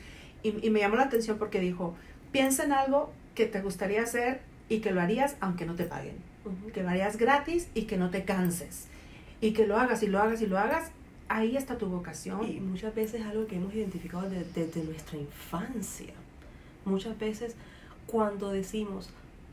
Y, 0.43 0.65
y 0.65 0.69
me 0.69 0.79
llamó 0.79 0.95
la 0.95 1.03
atención 1.03 1.37
porque 1.37 1.59
dijo, 1.59 1.95
piensa 2.31 2.63
en 2.63 2.73
algo 2.73 3.11
que 3.35 3.45
te 3.45 3.61
gustaría 3.61 4.03
hacer 4.03 4.41
y 4.69 4.79
que 4.79 4.91
lo 4.91 5.01
harías 5.01 5.37
aunque 5.39 5.65
no 5.65 5.75
te 5.75 5.85
paguen, 5.85 6.15
que 6.73 6.83
lo 6.83 6.89
harías 6.89 7.17
gratis 7.17 7.69
y 7.73 7.83
que 7.83 7.97
no 7.97 8.09
te 8.09 8.23
canses 8.25 8.87
y 9.41 9.53
que 9.53 9.65
lo 9.65 9.77
hagas 9.77 10.03
y 10.03 10.07
lo 10.07 10.19
hagas 10.19 10.41
y 10.41 10.47
lo 10.47 10.57
hagas 10.57 10.91
ahí 11.31 11.55
está 11.55 11.77
tu 11.77 11.87
vocación. 11.87 12.43
Y 12.47 12.59
muchas 12.59 12.93
veces 12.93 13.21
es 13.21 13.27
algo 13.27 13.47
que 13.47 13.55
hemos 13.55 13.73
identificado 13.73 14.29
desde, 14.29 14.83
nuestra 14.83 15.17
infancia. 15.17 16.13
Muchas 16.85 17.17
veces 17.17 17.55
cuando 18.05 18.51
decimos, 18.51 19.09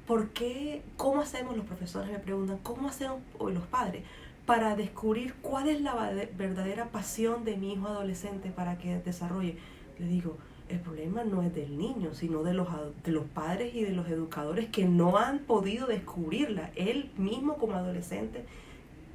¿por 0.09 0.31
qué? 0.31 0.83
¿Cómo 0.97 1.21
hacemos 1.21 1.55
los 1.55 1.67
profesores? 1.67 2.11
Me 2.11 2.19
preguntan, 2.19 2.59
¿cómo 2.63 2.89
hacemos 2.89 3.21
los 3.39 3.67
padres? 3.67 4.05
Para 4.47 4.75
descubrir 4.75 5.35
cuál 5.43 5.69
es 5.69 5.83
la 5.83 5.95
verdadera 6.35 6.87
pasión 6.87 7.45
de 7.45 7.59
mi 7.59 7.75
hijo 7.75 7.89
adolescente 7.89 8.51
para 8.51 8.79
que 8.79 8.99
desarrolle. 9.01 9.59
Le 9.99 10.07
digo, 10.07 10.39
el 10.71 10.81
problema 10.81 11.25
no 11.25 11.43
es 11.43 11.55
del 11.55 11.77
niño, 11.77 12.15
sino 12.15 12.43
de 12.43 12.55
los, 12.55 12.69
de 13.05 13.13
los 13.13 13.27
padres 13.27 13.75
y 13.75 13.85
de 13.85 13.93
los 13.93 14.09
educadores 14.09 14.71
que 14.71 14.87
no 14.87 15.19
han 15.19 15.41
podido 15.41 15.87
descubrirla. 15.87 16.71
Él 16.75 17.13
mismo 17.19 17.59
como 17.59 17.75
adolescente 17.75 18.47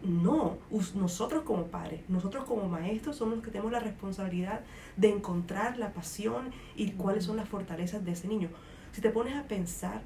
no, 0.03 0.57
nosotros 0.93 1.41
como 1.41 1.67
padres, 1.67 2.01
nosotros 2.07 2.43
como 2.43 2.67
maestros 2.67 3.15
somos 3.15 3.35
los 3.35 3.43
que 3.43 3.49
tenemos 3.49 3.71
la 3.71 3.79
responsabilidad 3.79 4.61
de 4.97 5.09
encontrar 5.09 5.79
la 5.79 5.91
pasión 5.91 6.51
y 6.75 6.91
cuáles 6.91 7.23
son 7.23 7.37
las 7.37 7.49
fortalezas 7.49 8.05
de 8.05 8.11
ese 8.11 8.27
niño. 8.27 8.49
Si 8.91 9.01
te 9.01 9.09
pones 9.09 9.35
a 9.35 9.43
pensar, 9.43 10.03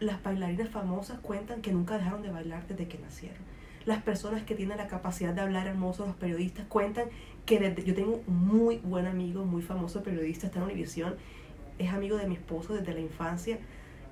las 0.00 0.22
bailarinas 0.22 0.68
famosas 0.68 1.18
cuentan 1.20 1.62
que 1.62 1.72
nunca 1.72 1.98
dejaron 1.98 2.22
de 2.22 2.30
bailar 2.30 2.66
desde 2.66 2.88
que 2.88 2.98
nacieron. 2.98 3.38
Las 3.84 4.02
personas 4.02 4.42
que 4.42 4.54
tienen 4.54 4.78
la 4.78 4.88
capacidad 4.88 5.32
de 5.32 5.40
hablar 5.40 5.66
hermoso, 5.66 6.06
los 6.06 6.16
periodistas, 6.16 6.66
cuentan 6.66 7.06
que 7.44 7.60
desde, 7.60 7.84
yo 7.84 7.94
tengo 7.94 8.22
un 8.26 8.46
muy 8.46 8.78
buen 8.78 9.06
amigo, 9.06 9.44
muy 9.44 9.62
famoso 9.62 10.02
periodista, 10.02 10.48
está 10.48 10.58
en 10.58 10.64
Univisión, 10.64 11.14
es 11.78 11.92
amigo 11.92 12.16
de 12.16 12.26
mi 12.26 12.34
esposo 12.34 12.74
desde 12.74 12.92
la 12.94 13.00
infancia, 13.00 13.58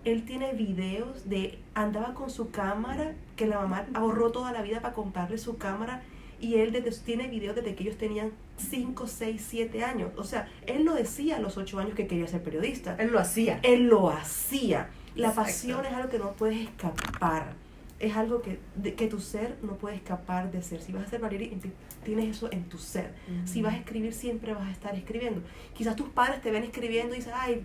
él 0.04 0.24
tiene 0.24 0.52
videos 0.52 1.28
de 1.28 1.58
andaba 1.74 2.14
con 2.14 2.30
su 2.30 2.50
cámara, 2.50 3.14
que 3.36 3.46
la 3.46 3.58
mamá 3.58 3.86
ahorró 3.94 4.30
toda 4.32 4.52
la 4.52 4.62
vida 4.62 4.80
para 4.80 4.94
comprarle 4.94 5.38
su 5.38 5.56
cámara 5.56 6.02
y 6.40 6.56
él 6.56 6.72
desde, 6.72 6.90
tiene 7.02 7.28
videos 7.28 7.56
desde 7.56 7.74
que 7.74 7.84
ellos 7.84 7.96
tenían 7.96 8.32
5, 8.58 9.06
6, 9.06 9.46
7 9.48 9.82
años. 9.82 10.10
O 10.16 10.24
sea, 10.24 10.48
él 10.66 10.84
no 10.84 10.94
decía 10.94 11.36
a 11.36 11.40
los 11.40 11.56
8 11.56 11.78
años 11.78 11.94
que 11.94 12.06
quería 12.06 12.26
ser 12.26 12.42
periodista. 12.42 12.96
Él 12.98 13.12
lo 13.12 13.18
hacía. 13.18 13.60
Él 13.62 13.86
lo 13.86 14.10
hacía. 14.10 14.90
La 15.14 15.32
pasión 15.32 15.84
es 15.84 15.92
algo 15.92 16.08
que 16.08 16.18
no 16.18 16.32
puedes 16.32 16.60
escapar. 16.60 17.54
Es 18.00 18.16
algo 18.16 18.42
que, 18.42 18.58
que 18.96 19.06
tu 19.06 19.20
ser 19.20 19.56
no 19.62 19.76
puede 19.76 19.96
escapar 19.96 20.50
de 20.50 20.62
ser. 20.62 20.82
Si 20.82 20.92
vas 20.92 21.06
a 21.06 21.10
ser 21.10 21.20
bailarín, 21.20 21.60
tienes 22.04 22.36
eso 22.36 22.50
en 22.50 22.64
tu 22.68 22.78
ser. 22.78 23.14
Si 23.44 23.62
vas 23.62 23.74
a 23.74 23.78
escribir, 23.78 24.12
siempre 24.12 24.52
vas 24.52 24.66
a 24.66 24.70
estar 24.72 24.94
escribiendo. 24.94 25.42
Quizás 25.74 25.96
tus 25.96 26.08
padres 26.08 26.42
te 26.42 26.50
ven 26.50 26.64
escribiendo 26.64 27.14
y 27.14 27.18
dicen, 27.18 27.32
ay, 27.36 27.62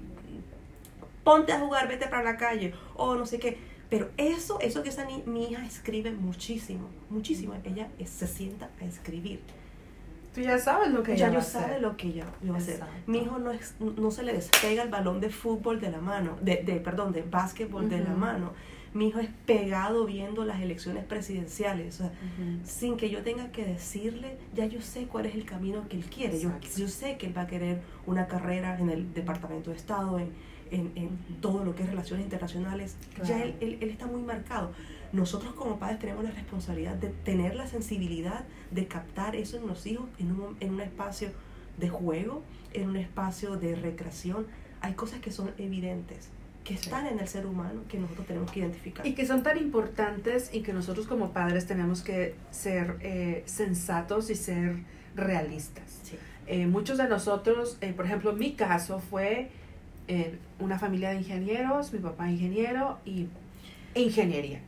ponte 1.24 1.52
a 1.52 1.60
jugar, 1.60 1.88
vete 1.88 2.08
para 2.08 2.24
la 2.24 2.38
calle, 2.38 2.74
o 2.95 3.16
no 3.16 3.26
sé 3.26 3.39
qué. 3.39 3.58
Pero 3.89 4.10
eso, 4.18 4.60
eso 4.60 4.84
que 4.84 4.89
esa 4.89 5.08
mi 5.26 5.45
hija 5.45 5.66
escribe 5.66 6.12
muchísimo, 6.12 6.89
muchísimo. 7.10 7.56
Ella 7.64 7.89
se 8.06 8.28
sienta 8.28 8.70
a 8.80 8.86
escribir. 8.86 9.41
Tú 10.34 10.42
ya 10.42 10.60
sabes 10.60 10.92
lo 10.92 11.02
que 11.02 11.14
ella 11.14 11.28
ya 11.28 11.34
yo 11.34 11.42
sabe 11.42 11.80
lo 11.80 11.98
que 11.98 12.08
ella 12.08 12.26
va 12.48 12.56
a 12.56 12.58
hacer. 12.58 12.80
Mi 13.08 13.20
hijo 13.20 13.40
no, 13.40 13.52
es, 13.52 13.76
no 13.80 14.12
se 14.12 14.24
le 14.24 14.34
despega 14.34 14.84
el 14.84 14.90
balón 14.90 15.20
de 15.20 15.30
fútbol 15.30 15.80
de 15.80 15.92
la 15.92 16.00
mano, 16.00 16.38
de, 16.42 16.58
de 16.58 16.76
perdón, 16.76 17.12
de 17.12 17.24
básquetbol 17.24 17.90
de 17.90 18.00
la 18.00 18.14
mano. 18.14 18.54
Mi 18.94 19.10
hijo 19.10 19.20
es 19.20 19.30
pegado 19.46 20.06
viendo 20.06 20.46
las 20.46 20.62
elecciones 20.62 21.04
presidenciales. 21.04 21.96
O 21.96 22.04
sea, 22.04 22.12
sin 22.64 22.98
que 22.98 23.10
yo 23.10 23.22
tenga 23.22 23.52
que 23.52 23.66
decirle, 23.66 24.38
ya 24.56 24.66
yo 24.66 24.82
sé 24.82 25.06
cuál 25.06 25.28
es 25.28 25.36
el 25.36 25.46
camino 25.46 25.88
que 25.88 25.98
él 25.98 26.06
quiere. 26.06 26.40
Yo, 26.40 26.52
yo 26.76 26.88
sé 26.88 27.18
que 27.18 27.28
él 27.28 27.38
va 27.38 27.44
a 27.44 27.48
querer 27.48 27.82
una 28.08 28.28
carrera 28.28 28.80
en 28.80 28.90
el 28.90 29.14
Departamento 29.14 29.70
de 29.70 29.78
Estado, 29.78 30.18
en, 30.20 30.32
en, 30.72 30.92
en 30.96 31.10
todo 31.42 31.64
lo 31.64 31.76
que 31.76 31.84
es 31.84 31.90
relaciones 31.90 32.24
internacionales, 32.26 32.96
ya 33.24 33.44
él, 33.44 33.56
él, 33.60 33.90
está 33.90 34.06
muy 34.06 34.22
marcado. 34.22 34.72
Nosotros 35.12 35.53
como 35.53 35.80
padres 35.80 35.99
tenemos 35.99 36.24
la 36.24 36.32
responsabilidad 36.32 36.95
de 36.95 37.10
tener 37.10 37.55
la 37.55 37.68
sensibilidad 37.68 38.45
de 38.72 38.88
captar 38.88 39.36
eso 39.36 39.57
en 39.57 39.68
los 39.68 39.86
hijos 39.86 40.05
en 40.20 40.32
un, 40.32 40.57
en 40.60 40.74
un 40.74 40.82
espacio 40.82 41.30
de 41.78 41.89
juego, 41.89 42.43
en 42.74 42.89
un 42.89 42.97
espacio 42.97 43.57
de 43.57 43.76
recreación. 43.76 44.47
Hay 44.82 44.93
cosas 44.93 45.20
que 45.20 45.32
son 45.32 45.51
evidentes, 45.57 46.30
que 46.64 46.76
están 46.76 47.07
en 47.07 47.20
el 47.20 47.28
ser 47.28 47.45
humano 47.47 47.82
que 47.89 47.97
nosotros 47.97 48.28
tenemos 48.28 48.51
que 48.51 48.60
identificar. 48.60 49.05
Y 49.05 49.14
que 49.14 49.26
son 49.26 49.41
tan 49.41 49.57
importantes 49.57 50.51
y 50.53 50.62
que 50.62 50.74
nosotros 50.74 51.07
como 51.07 51.32
padres 51.32 51.66
tenemos 51.66 52.01
que 52.01 52.36
ser 52.51 52.97
eh, 53.01 53.43
sensatos 53.45 54.30
y 54.30 54.36
ser 54.36 54.78
realistas. 55.16 56.01
Eh, 56.45 56.68
muchos 56.68 56.97
de 56.97 57.07
nosotros, 57.07 57.78
eh, 57.82 57.93
por 57.93 58.05
ejemplo, 58.05 58.34
mi 58.34 58.53
caso 58.53 58.99
fue 58.99 59.49
una 60.57 60.80
familia 60.80 61.12
de 61.12 61.18
ingenieros, 61.18 61.93
mi 61.93 61.99
papá 61.99 62.32
ingeniero 62.32 62.97
y 63.05 63.28
ingeniería. 63.93 64.60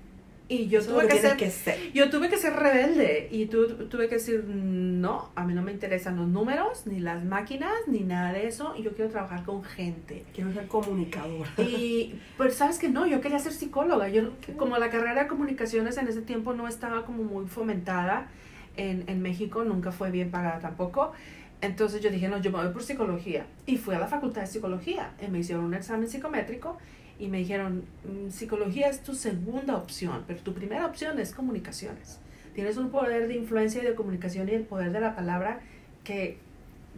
Y 0.51 0.67
yo 0.67 0.83
tuve 0.83 1.07
que 1.07 1.49
ser, 1.49 1.93
yo 1.93 2.09
tuve 2.09 2.27
que 2.27 2.35
ser 2.35 2.51
rebelde 2.51 3.29
y 3.31 3.45
tu, 3.45 3.87
tuve 3.87 4.09
que 4.09 4.15
decir, 4.15 4.43
no, 4.43 5.29
a 5.33 5.45
mí 5.45 5.53
no 5.53 5.61
me 5.61 5.71
interesan 5.71 6.17
los 6.17 6.27
números, 6.27 6.85
ni 6.87 6.99
las 6.99 7.23
máquinas, 7.23 7.71
ni 7.87 8.01
nada 8.01 8.33
de 8.33 8.47
eso, 8.47 8.73
y 8.77 8.83
yo 8.83 8.91
quiero 8.91 9.09
trabajar 9.09 9.45
con 9.45 9.63
gente. 9.63 10.25
Quiero 10.35 10.51
ser 10.51 10.67
comunicadora. 10.67 11.49
Y 11.57 12.19
pues 12.37 12.55
sabes 12.55 12.79
que 12.79 12.89
no, 12.89 13.05
yo 13.05 13.21
quería 13.21 13.39
ser 13.39 13.53
psicóloga. 13.53 14.09
Yo, 14.09 14.31
como 14.57 14.77
la 14.77 14.89
carrera 14.89 15.23
de 15.23 15.29
comunicaciones 15.29 15.97
en 15.97 16.09
ese 16.09 16.21
tiempo 16.21 16.51
no 16.51 16.67
estaba 16.67 17.05
como 17.05 17.23
muy 17.23 17.47
fomentada 17.47 18.27
en, 18.75 19.05
en 19.07 19.21
México, 19.21 19.63
nunca 19.63 19.93
fue 19.93 20.11
bien 20.11 20.31
pagada 20.31 20.59
tampoco. 20.59 21.13
Entonces 21.61 22.01
yo 22.01 22.09
dije, 22.09 22.27
no, 22.27 22.41
yo 22.41 22.51
me 22.51 22.57
voy 22.57 22.73
por 22.73 22.83
psicología. 22.83 23.45
Y 23.65 23.77
fui 23.77 23.95
a 23.95 23.99
la 23.99 24.07
facultad 24.07 24.41
de 24.41 24.47
psicología. 24.47 25.13
Y 25.25 25.29
me 25.29 25.39
hicieron 25.39 25.63
un 25.63 25.75
examen 25.75 26.09
psicométrico 26.09 26.77
y 27.21 27.27
me 27.27 27.37
dijeron, 27.37 27.85
mm, 28.03 28.31
psicología 28.31 28.89
es 28.89 29.03
tu 29.03 29.13
segunda 29.13 29.77
opción, 29.77 30.23
pero 30.25 30.39
tu 30.39 30.55
primera 30.55 30.87
opción 30.87 31.19
es 31.19 31.33
comunicaciones. 31.33 32.17
Tienes 32.55 32.77
un 32.77 32.89
poder 32.89 33.27
de 33.27 33.35
influencia 33.35 33.83
y 33.83 33.85
de 33.85 33.93
comunicación 33.93 34.49
y 34.49 34.53
el 34.53 34.63
poder 34.63 34.91
de 34.91 35.01
la 35.01 35.15
palabra 35.15 35.59
que 36.03 36.39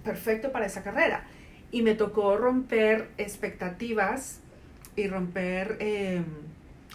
perfecto 0.01 0.53
para 0.53 0.65
esa 0.65 0.81
carrera. 0.81 1.25
Y 1.71 1.81
me 1.81 1.93
tocó 1.93 2.37
romper 2.37 3.09
expectativas 3.17 4.39
y 4.95 5.07
romper 5.07 5.75
em, 5.81 6.23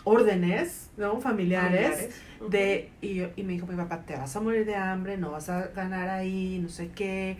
órdenes, 0.05 0.89
¿no? 0.97 1.21
Familiares. 1.21 2.09
De, 2.49 2.89
y, 3.03 3.21
y 3.37 3.43
me 3.43 3.53
dijo 3.53 3.67
mi 3.67 3.77
papá, 3.77 4.05
te 4.07 4.17
vas 4.17 4.35
a 4.37 4.41
morir 4.41 4.65
de 4.65 4.77
hambre, 4.77 5.19
no 5.19 5.33
vas 5.33 5.51
a 5.51 5.67
ganar 5.69 6.09
ahí, 6.09 6.61
no 6.63 6.71
sé 6.71 6.89
qué, 6.95 7.37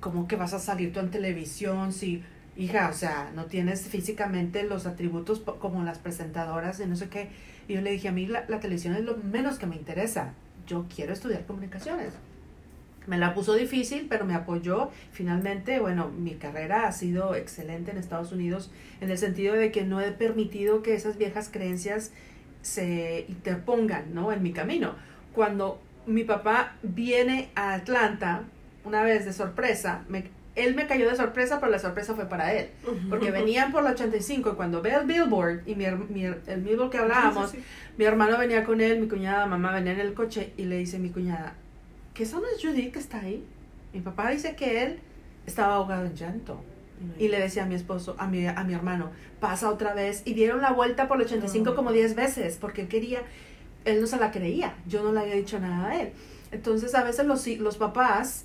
como 0.00 0.26
que 0.26 0.34
vas 0.34 0.54
a 0.54 0.58
salir 0.58 0.92
tú 0.92 0.98
en 0.98 1.12
televisión, 1.12 1.92
si, 1.92 2.24
hija, 2.60 2.88
o 2.88 2.92
sea, 2.92 3.30
no 3.34 3.46
tienes 3.46 3.82
físicamente 3.88 4.62
los 4.64 4.86
atributos 4.86 5.40
como 5.40 5.82
las 5.84 5.98
presentadoras 5.98 6.78
de 6.78 6.86
no 6.86 6.96
sé 6.96 7.08
qué. 7.08 7.28
Y 7.68 7.74
yo 7.74 7.80
le 7.80 7.90
dije, 7.92 8.08
a 8.08 8.12
mí 8.12 8.26
la, 8.26 8.44
la 8.48 8.60
televisión 8.60 8.94
es 8.94 9.04
lo 9.04 9.16
menos 9.16 9.58
que 9.58 9.66
me 9.66 9.76
interesa, 9.76 10.34
yo 10.66 10.86
quiero 10.94 11.12
estudiar 11.12 11.46
comunicaciones. 11.46 12.12
Me 13.06 13.18
la 13.18 13.34
puso 13.34 13.54
difícil, 13.54 14.06
pero 14.08 14.24
me 14.24 14.34
apoyó. 14.34 14.90
Finalmente, 15.12 15.80
bueno, 15.80 16.08
mi 16.10 16.34
carrera 16.34 16.86
ha 16.86 16.92
sido 16.92 17.34
excelente 17.34 17.90
en 17.90 17.96
Estados 17.96 18.30
Unidos 18.30 18.70
en 19.00 19.10
el 19.10 19.18
sentido 19.18 19.54
de 19.54 19.72
que 19.72 19.84
no 19.84 20.00
he 20.00 20.12
permitido 20.12 20.82
que 20.82 20.94
esas 20.94 21.16
viejas 21.16 21.48
creencias 21.50 22.12
se 22.62 23.24
interpongan, 23.28 24.14
¿no? 24.14 24.32
En 24.32 24.42
mi 24.42 24.52
camino. 24.52 24.94
Cuando 25.34 25.80
mi 26.06 26.24
papá 26.24 26.76
viene 26.82 27.48
a 27.54 27.74
Atlanta 27.74 28.44
una 28.84 29.02
vez 29.02 29.24
de 29.24 29.32
sorpresa, 29.32 30.04
me- 30.08 30.30
él 30.60 30.74
me 30.74 30.86
cayó 30.86 31.08
de 31.08 31.16
sorpresa, 31.16 31.58
pero 31.60 31.72
la 31.72 31.78
sorpresa 31.78 32.14
fue 32.14 32.26
para 32.28 32.52
él. 32.54 32.68
Porque 33.08 33.30
venían 33.30 33.72
por 33.72 33.82
la 33.82 33.90
85 33.90 34.50
y 34.52 34.54
cuando 34.54 34.82
ve 34.82 34.92
el 34.94 35.06
billboard, 35.06 35.62
y 35.66 35.74
mi, 35.74 35.84
el 35.84 36.62
billboard 36.62 36.90
que 36.90 36.98
hablábamos, 36.98 37.50
Sí, 37.50 37.56
sí, 37.58 37.62
sí. 37.62 37.92
mi 37.98 38.04
hermano 38.04 38.38
venía 38.38 38.64
con 38.64 38.80
él, 38.80 39.00
mi 39.00 39.08
cuñada, 39.08 39.46
mamá 39.46 39.72
venía 39.72 39.92
en 39.92 40.00
el 40.00 40.14
coche 40.14 40.52
y 40.56 40.64
le 40.64 40.76
dice 40.78 40.98
mi 40.98 41.10
cuñada, 41.10 41.54
¿qué 42.14 42.24
son 42.26 42.42
es 42.54 42.62
Judith 42.62 42.92
que 42.92 42.98
está 42.98 43.20
ahí? 43.20 43.44
Mi 43.92 44.00
papá 44.00 44.30
dice 44.30 44.54
que 44.56 44.82
él 44.84 44.98
estaba 45.46 45.74
ahogado 45.74 46.04
en 46.06 46.14
llanto. 46.14 46.62
Y 47.18 47.28
le 47.28 47.40
decía 47.40 47.62
a 47.62 47.66
mi 47.66 47.74
esposo, 47.74 48.14
a 48.18 48.26
mi, 48.26 48.46
a 48.46 48.62
mi 48.62 48.74
hermano, 48.74 49.10
pasa 49.40 49.70
otra 49.70 49.94
vez. 49.94 50.20
Y 50.26 50.34
dieron 50.34 50.60
la 50.60 50.70
vuelta 50.72 51.08
por 51.08 51.16
el 51.18 51.24
85 51.26 51.70
No. 51.70 51.74
como 51.74 51.92
10 51.92 52.14
veces, 52.14 52.58
porque 52.60 52.82
él 52.82 52.88
quería, 52.88 53.22
él 53.86 54.02
no 54.02 54.06
se 54.06 54.18
la 54.18 54.30
creía, 54.30 54.74
yo 54.86 55.02
no 55.02 55.10
le 55.10 55.20
había 55.20 55.34
dicho 55.34 55.58
nada 55.58 55.88
a 55.88 56.00
él. 56.02 56.10
Entonces 56.52 56.94
a 56.94 57.02
veces 57.02 57.24
los, 57.24 57.46
los 57.46 57.78
papás 57.78 58.44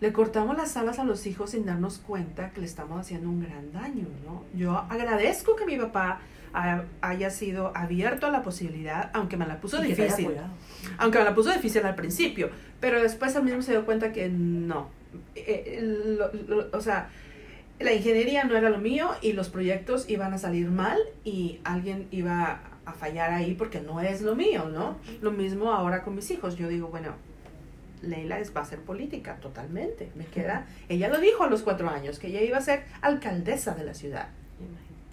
le 0.00 0.12
cortamos 0.12 0.56
las 0.56 0.76
alas 0.76 0.98
a 0.98 1.04
los 1.04 1.26
hijos 1.26 1.50
sin 1.50 1.64
darnos 1.66 1.98
cuenta 1.98 2.50
que 2.50 2.60
le 2.60 2.66
estamos 2.66 3.00
haciendo 3.00 3.28
un 3.28 3.40
gran 3.40 3.72
daño, 3.72 4.06
¿no? 4.24 4.44
Yo 4.56 4.76
agradezco 4.88 5.56
que 5.56 5.66
mi 5.66 5.76
papá 5.76 6.20
ha- 6.54 6.84
haya 7.00 7.30
sido 7.30 7.72
abierto 7.76 8.26
a 8.26 8.30
la 8.30 8.42
posibilidad, 8.42 9.10
aunque 9.12 9.36
me 9.36 9.46
la 9.46 9.60
puso 9.60 9.78
difícil 10.06 10.26
aunque 10.98 11.18
me 11.18 11.24
la 11.24 11.34
puso 11.34 11.52
difícil 11.52 11.84
al 11.84 11.94
principio, 11.94 12.50
pero 12.80 13.02
después 13.02 13.34
él 13.34 13.42
mismo 13.42 13.62
se 13.62 13.72
dio 13.72 13.84
cuenta 13.84 14.12
que 14.12 14.28
no. 14.28 14.88
Eh, 15.34 15.78
lo- 15.82 16.32
lo- 16.46 16.68
o 16.76 16.80
sea, 16.80 17.08
la 17.80 17.92
ingeniería 17.92 18.44
no 18.44 18.56
era 18.56 18.70
lo 18.70 18.78
mío 18.78 19.10
y 19.20 19.32
los 19.32 19.48
proyectos 19.48 20.08
iban 20.08 20.32
a 20.34 20.38
salir 20.38 20.70
mal 20.70 20.98
y 21.24 21.60
alguien 21.64 22.06
iba 22.10 22.60
a 22.84 22.92
fallar 22.92 23.32
ahí 23.32 23.54
porque 23.54 23.80
no 23.80 24.00
es 24.00 24.22
lo 24.22 24.34
mío, 24.34 24.68
¿no? 24.72 24.96
Lo 25.20 25.30
mismo 25.30 25.72
ahora 25.72 26.02
con 26.02 26.14
mis 26.14 26.30
hijos. 26.30 26.56
Yo 26.56 26.68
digo, 26.68 26.88
bueno, 26.88 27.12
Leila 28.02 28.38
es, 28.38 28.54
va 28.56 28.62
a 28.62 28.64
ser 28.64 28.80
política 28.80 29.36
totalmente. 29.36 30.10
Me 30.14 30.26
queda, 30.26 30.66
ella 30.88 31.08
lo 31.08 31.20
dijo 31.20 31.44
a 31.44 31.48
los 31.48 31.62
cuatro 31.62 31.88
años, 31.88 32.18
que 32.18 32.28
ella 32.28 32.42
iba 32.42 32.58
a 32.58 32.62
ser 32.62 32.84
alcaldesa 33.00 33.74
de 33.74 33.84
la 33.84 33.94
ciudad. 33.94 34.28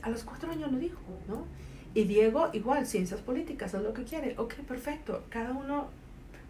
A 0.01 0.09
los 0.09 0.23
cuatro 0.23 0.51
años 0.51 0.71
lo 0.71 0.77
dijo, 0.77 0.99
¿no? 1.27 1.45
Y 1.93 2.03
Diego, 2.03 2.49
igual, 2.53 2.85
ciencias 2.85 3.21
políticas, 3.21 3.73
es 3.73 3.81
lo 3.81 3.93
que 3.93 4.03
quiere. 4.03 4.35
Ok, 4.37 4.55
perfecto. 4.67 5.23
Cada 5.29 5.51
uno 5.51 5.87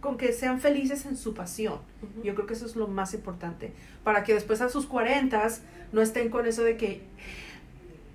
con 0.02 0.18
que 0.18 0.34
sean 0.34 0.60
felices 0.60 1.06
en 1.06 1.18
su 1.18 1.34
pasión. 1.34 1.80
Yo 2.24 2.36
creo 2.36 2.48
que 2.48 2.54
eso 2.54 2.66
es 2.66 2.76
lo 2.76 2.88
más 2.88 3.14
importante. 3.14 3.72
Para 4.04 4.24
que 4.24 4.34
después 4.34 4.62
a 4.62 4.70
sus 4.70 4.86
cuarentas 4.86 5.62
no 5.92 6.02
estén 6.02 6.30
con 6.30 6.46
eso 6.46 6.64
de 6.64 6.78
que, 6.78 7.02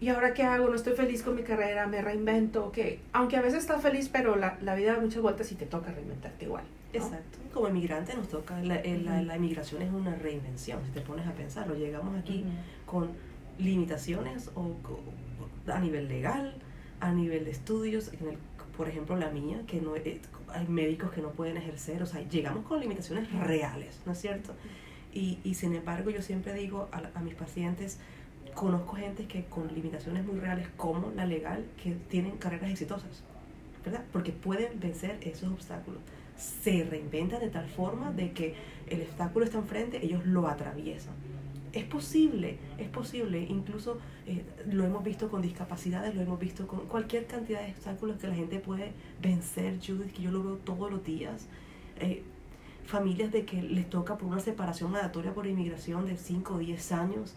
¿y 0.01 0.09
ahora 0.09 0.35
qué 0.35 0.43
hago? 0.43 0.69
No 0.69 0.75
estoy 0.75 0.95
feliz 0.95 1.23
con 1.23 1.37
mi 1.37 1.43
carrera, 1.43 1.87
me 1.87 2.03
reinvento, 2.03 2.71
que 2.73 3.01
aunque 3.13 3.37
a 3.37 3.43
veces 3.43 3.61
estás 3.61 3.83
feliz, 3.83 4.09
pero 4.09 4.37
la, 4.37 4.59
la 4.61 4.75
vida 4.75 4.95
da 4.95 5.01
muchas 5.01 5.23
vueltas 5.23 5.51
y 5.53 5.55
te 5.55 5.67
toca 5.67 5.91
reinventarte 5.93 6.45
igual. 6.45 6.65
¿No? 6.99 7.05
Exacto. 7.05 7.39
Como 7.53 7.69
inmigrante 7.69 8.15
nos 8.15 8.29
toca, 8.29 8.61
la, 8.63 8.77
el- 8.77 9.05
la, 9.05 9.23
la 9.23 9.37
inmigración 9.37 9.83
es 9.83 9.93
una 9.93 10.15
reinvención, 10.15 10.81
si 10.85 10.91
te 10.93 11.01
pones 11.01 11.27
a 11.27 11.33
pensarlo. 11.33 11.75
Llegamos 11.75 12.17
aquí 12.19 12.45
con 12.87 13.11
limitaciones 13.59 14.51
o, 14.55 14.75
a 15.73 15.79
nivel 15.81 16.09
legal, 16.09 16.55
a 17.01 17.13
nivel 17.13 17.45
de 17.45 17.51
estudios, 17.51 18.13
en 18.21 18.29
el- 18.29 18.39
por 18.77 18.89
ejemplo 18.89 19.17
la 19.17 19.31
mía, 19.31 19.61
que 19.67 19.81
no 19.81 19.95
eh, 19.97 20.21
hay 20.49 20.67
médicos 20.67 21.11
que 21.13 21.21
no 21.21 21.31
pueden 21.31 21.57
ejercer, 21.57 22.03
o 22.03 22.07
sea, 22.07 22.23
llegamos 22.29 22.65
con 22.65 22.81
limitaciones 22.81 23.31
reales, 23.33 24.01
¿no 24.07 24.13
es 24.13 24.19
cierto? 24.21 24.55
Y, 25.13 25.39
y 25.45 25.55
sin 25.55 25.75
embargo 25.75 26.11
yo 26.11 26.23
siempre 26.23 26.55
digo 26.55 26.89
a, 26.93 27.03
a 27.19 27.21
mis 27.23 27.35
pacientes, 27.35 27.99
conozco 28.55 28.97
gente 28.97 29.27
que 29.27 29.45
con 29.45 29.69
limitaciones 29.75 30.25
muy 30.25 30.39
reales 30.39 30.69
como 30.77 31.11
la 31.15 31.27
legal, 31.27 31.65
que 31.83 31.93
tienen 32.09 32.37
carreras 32.39 32.71
exitosas, 32.71 33.23
¿verdad? 33.85 34.05
Porque 34.13 34.33
pueden 34.33 34.79
vencer 34.81 35.19
esos 35.21 35.51
obstáculos. 35.53 36.01
Se 36.41 36.85
reinventan 36.85 37.41
de 37.41 37.51
tal 37.51 37.69
forma 37.69 38.11
de 38.13 38.33
que 38.33 38.55
el 38.89 39.03
obstáculo 39.03 39.45
está 39.45 39.59
enfrente, 39.59 40.05
ellos 40.05 40.25
lo 40.27 40.49
atraviesan. 40.49 41.15
Es 41.73 41.85
posible, 41.85 42.59
es 42.79 42.89
posible, 42.89 43.47
incluso 43.49 43.99
eh, 44.27 44.43
lo 44.67 44.85
hemos 44.85 45.05
visto 45.05 45.29
con 45.29 45.43
discapacidades, 45.43 46.15
lo 46.17 46.23
hemos 46.23 46.41
visto 46.41 46.67
con 46.67 46.81
cualquier 46.87 47.27
cantidad 47.27 47.61
de 47.61 47.71
obstáculos 47.71 48.17
que 48.17 48.27
la 48.27 48.35
gente 48.35 48.59
puede 48.59 48.93
vencer, 49.23 49.79
Judith, 49.79 50.13
que 50.13 50.23
yo 50.23 50.33
lo 50.33 50.43
veo 50.43 50.57
todos 50.57 50.91
los 50.91 51.05
días. 51.05 51.47
Eh, 52.01 52.25
familias 52.87 53.31
de 53.31 53.45
que 53.45 53.63
les 53.63 53.89
toca 53.89 54.19
por 54.19 54.29
una 54.29 54.41
separación 54.41 54.91
mandatoria 54.91 55.33
por 55.33 55.47
inmigración 55.47 56.07
de 56.07 56.17
5 56.17 56.55
o 56.55 56.59
10 56.59 56.93
años, 56.93 57.35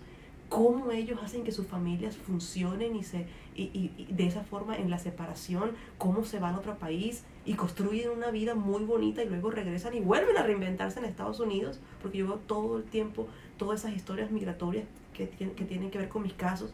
cómo 0.50 0.92
ellos 0.92 1.20
hacen 1.24 1.44
que 1.44 1.52
sus 1.52 1.68
familias 1.68 2.16
funcionen 2.16 2.96
y, 2.96 3.04
se, 3.04 3.28
y, 3.56 3.92
y- 3.98 4.08
de 4.14 4.26
esa 4.28 4.44
forma 4.44 4.76
en 4.78 4.90
la 4.90 4.98
separación, 5.00 5.72
cómo 5.98 6.24
se 6.26 6.40
van 6.40 6.56
a 6.56 6.60
otro 6.60 6.78
país 6.78 7.24
y 7.46 7.54
construyen 7.54 8.10
una 8.10 8.32
vida 8.32 8.56
muy 8.56 8.84
bonita 8.84 9.24
y 9.24 9.30
luego 9.30 9.52
regresan 9.52 9.94
y 9.96 10.00
vuelven 10.00 10.38
a 10.38 10.44
reinventarse 10.44 11.00
en 11.00 11.06
Estados 11.06 11.40
Unidos, 11.40 11.80
porque 12.02 12.20
yo 12.20 12.36
todo 12.48 12.78
el 12.78 12.84
tiempo 12.84 13.28
todas 13.58 13.82
esas 13.82 13.96
historias 13.96 14.32
migratorias 14.32 14.86
que, 15.14 15.30
que 15.30 15.66
tienen 15.66 15.92
que 15.92 15.98
ver 16.00 16.10
con 16.10 16.24
mis 16.24 16.34
casos. 16.34 16.74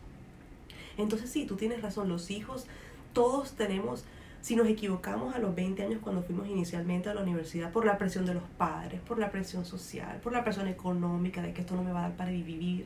Entonces 0.98 1.30
sí, 1.30 1.46
tú 1.46 1.56
tienes 1.56 1.82
razón, 1.82 2.10
los 2.10 2.30
hijos, 2.32 2.66
todos 3.14 3.54
tenemos, 3.54 4.04
si 4.42 4.56
nos 4.56 4.68
equivocamos 4.68 5.36
a 5.36 5.40
los 5.40 5.56
20 5.56 5.84
años 5.84 6.00
cuando 6.02 6.24
fuimos 6.24 6.48
inicialmente 6.48 7.10
a 7.10 7.14
la 7.14 7.22
universidad, 7.22 7.72
por 7.72 7.86
la 7.86 7.98
presión 7.98 8.26
de 8.26 8.34
los 8.34 8.44
padres, 8.58 9.02
por 9.02 9.18
la 9.20 9.32
presión 9.32 9.66
social, 9.66 10.20
por 10.22 10.34
la 10.34 10.44
presión 10.44 10.68
económica 10.68 11.42
de 11.42 11.54
que 11.54 11.62
esto 11.62 11.76
no 11.76 11.84
me 11.84 11.92
va 11.92 12.00
a 12.00 12.10
dar 12.10 12.18
para 12.18 12.32
vivir, 12.32 12.86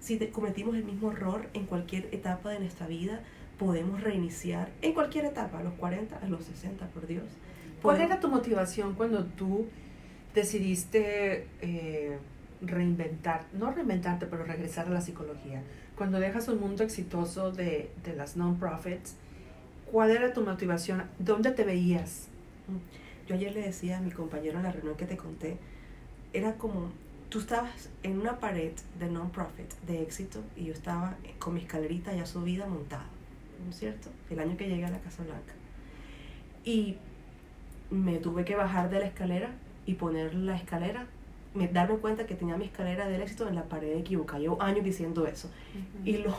si 0.00 0.16
te- 0.16 0.30
cometimos 0.30 0.74
el 0.76 0.84
mismo 0.84 1.12
error 1.12 1.48
en 1.54 1.64
cualquier 1.66 2.08
etapa 2.12 2.50
de 2.50 2.60
nuestra 2.60 2.86
vida, 2.86 3.20
podemos 3.58 4.02
reiniciar 4.02 4.70
en 4.82 4.92
cualquier 4.92 5.24
etapa, 5.24 5.58
a 5.58 5.62
los 5.62 5.74
40, 5.74 6.18
a 6.18 6.28
los 6.28 6.44
60, 6.44 6.86
por 6.88 7.06
Dios. 7.06 7.24
¿Cuál 7.82 8.00
era 8.00 8.20
tu 8.20 8.28
motivación 8.28 8.94
cuando 8.94 9.24
tú 9.24 9.66
decidiste 10.34 11.46
eh, 11.62 12.18
reinventar, 12.60 13.44
no 13.52 13.70
reinventarte, 13.70 14.26
pero 14.26 14.44
regresar 14.44 14.86
a 14.86 14.90
la 14.90 15.00
psicología? 15.00 15.62
Cuando 15.96 16.18
dejas 16.20 16.48
un 16.48 16.60
mundo 16.60 16.82
exitoso 16.84 17.52
de, 17.52 17.90
de 18.04 18.14
las 18.14 18.36
non-profits, 18.36 19.14
¿cuál 19.90 20.10
era 20.10 20.32
tu 20.32 20.42
motivación? 20.42 21.04
¿Dónde 21.18 21.52
te 21.52 21.64
veías? 21.64 22.28
Yo 23.26 23.34
ayer 23.34 23.52
le 23.54 23.62
decía 23.62 23.98
a 23.98 24.00
mi 24.00 24.10
compañero 24.10 24.58
en 24.58 24.64
la 24.64 24.72
reunión 24.72 24.96
que 24.96 25.06
te 25.06 25.16
conté, 25.16 25.56
era 26.32 26.54
como, 26.54 26.90
tú 27.28 27.40
estabas 27.40 27.90
en 28.02 28.20
una 28.20 28.38
pared 28.38 28.72
de 28.98 29.10
non-profit, 29.10 29.72
de 29.86 30.02
éxito, 30.02 30.40
y 30.56 30.64
yo 30.66 30.72
estaba 30.72 31.16
con 31.38 31.54
mi 31.54 31.60
escalerita 31.60 32.14
ya 32.14 32.24
subida, 32.26 32.66
montada, 32.66 33.06
¿no 33.64 33.70
es 33.70 33.76
cierto? 33.78 34.10
El 34.30 34.38
año 34.40 34.56
que 34.56 34.68
llegué 34.68 34.84
a 34.84 34.90
la 34.90 35.00
Casa 35.00 35.22
Blanca. 35.24 35.52
Y 36.64 36.96
me 37.90 38.18
tuve 38.18 38.44
que 38.44 38.56
bajar 38.56 38.90
de 38.90 38.98
la 39.00 39.06
escalera 39.06 39.50
y 39.86 39.94
poner 39.94 40.34
la 40.34 40.56
escalera, 40.56 41.06
me, 41.54 41.68
darme 41.68 41.96
cuenta 41.98 42.26
que 42.26 42.34
tenía 42.34 42.56
mi 42.56 42.64
escalera 42.66 43.06
del 43.08 43.22
éxito 43.22 43.48
en 43.48 43.54
la 43.54 43.64
pared 43.64 43.96
equivocada. 43.96 44.40
Llevo 44.40 44.60
años 44.62 44.84
diciendo 44.84 45.26
eso. 45.26 45.48
Y, 46.04 46.18
lo, 46.18 46.34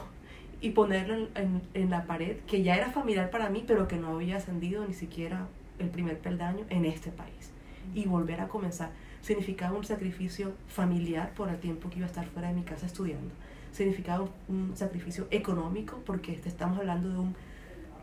y 0.62 0.72
ponerlo 0.72 1.16
en, 1.16 1.28
en- 1.36 1.62
en 1.74 1.90
la 1.90 2.06
pared, 2.06 2.38
que 2.48 2.64
ya 2.64 2.76
era 2.76 2.92
familiar 2.92 3.30
para 3.30 3.50
mí, 3.50 3.64
pero 3.66 3.88
que 3.88 3.96
no 3.98 4.10
había 4.16 4.38
ascendido 4.38 4.86
ni 4.86 4.94
siquiera 4.94 5.48
el 5.80 5.90
primer 5.90 6.18
peldaño 6.20 6.66
en 6.70 6.86
este 6.86 7.12
país. 7.12 7.52
Y 7.96 8.06
volver 8.06 8.42
a 8.42 8.48
comenzar 8.50 8.90
significaba 9.28 9.78
un 9.78 9.84
sacrificio 9.84 10.54
familiar 10.70 11.34
por 11.34 11.50
el 11.50 11.60
tiempo 11.60 11.90
que 11.90 11.98
iba 11.98 12.06
a 12.06 12.10
estar 12.10 12.26
fuera 12.28 12.48
de 12.48 12.54
mi 12.54 12.64
casa 12.64 12.86
estudiando. 12.86 13.34
Significaba 13.74 14.26
un, 14.48 14.72
sacrificio 14.78 15.28
económico 15.32 16.02
porque 16.06 16.32
este, 16.32 16.48
estamos 16.48 16.80
hablando 16.80 17.10
de 17.10 17.18
un 17.18 17.36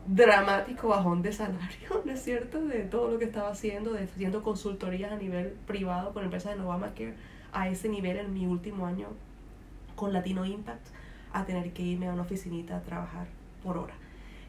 dramático 0.05 0.89
bajón 0.89 1.23
de 1.23 1.33
salario, 1.33 2.03
¿no 2.05 2.11
es 2.11 2.21
cierto? 2.21 2.63
De 2.67 2.83
todo 2.83 3.09
lo 3.09 3.17
que 3.17 3.25
estaba 3.25 3.49
haciendo, 3.49 3.93
de 3.93 4.03
haciendo 4.03 4.43
consultorías 4.43 5.11
a 5.11 5.15
nivel 5.15 5.55
privado 5.65 6.13
con 6.13 6.23
empresas 6.23 6.55
de 6.55 6.61
Obamacare, 6.61 7.15
a 7.51 7.69
ese 7.69 7.89
nivel 7.89 8.17
en 8.17 8.31
mi 8.31 8.45
último 8.45 8.85
año 8.85 9.07
con 9.95 10.13
Latino 10.13 10.45
Impact, 10.45 10.85
a 11.33 11.43
tener 11.45 11.73
que 11.73 11.81
irme 11.81 12.07
a 12.07 12.13
una 12.13 12.21
oficinita 12.21 12.77
a 12.77 12.81
trabajar 12.81 13.25
por 13.63 13.79
hora. 13.79 13.95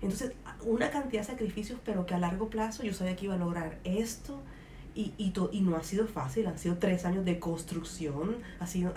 Entonces, 0.03 0.33
una 0.67 0.91
cantidad 0.91 1.23
de 1.23 1.27
sacrificios, 1.27 1.81
pero 1.87 2.05
que 2.05 2.13
a 2.13 2.19
largo 2.19 2.51
plazo 2.51 2.83
yo 2.83 2.93
sabía 2.93 3.17
que 3.17 3.25
iba 3.25 3.35
a 3.35 3.39
lograr 3.39 3.79
esto 3.85 4.43
y, 4.97 5.13
y, 5.19 5.33
y, 5.53 5.61
no 5.61 5.77
ha 5.77 5.83
sido 5.83 6.07
fácil, 6.07 6.47
han 6.47 6.59
sido 6.59 6.79
tres 6.79 7.05
años 7.05 7.25
de 7.27 7.39
construcción, 7.39 8.37
ha 8.59 8.67
sido, 8.67 8.95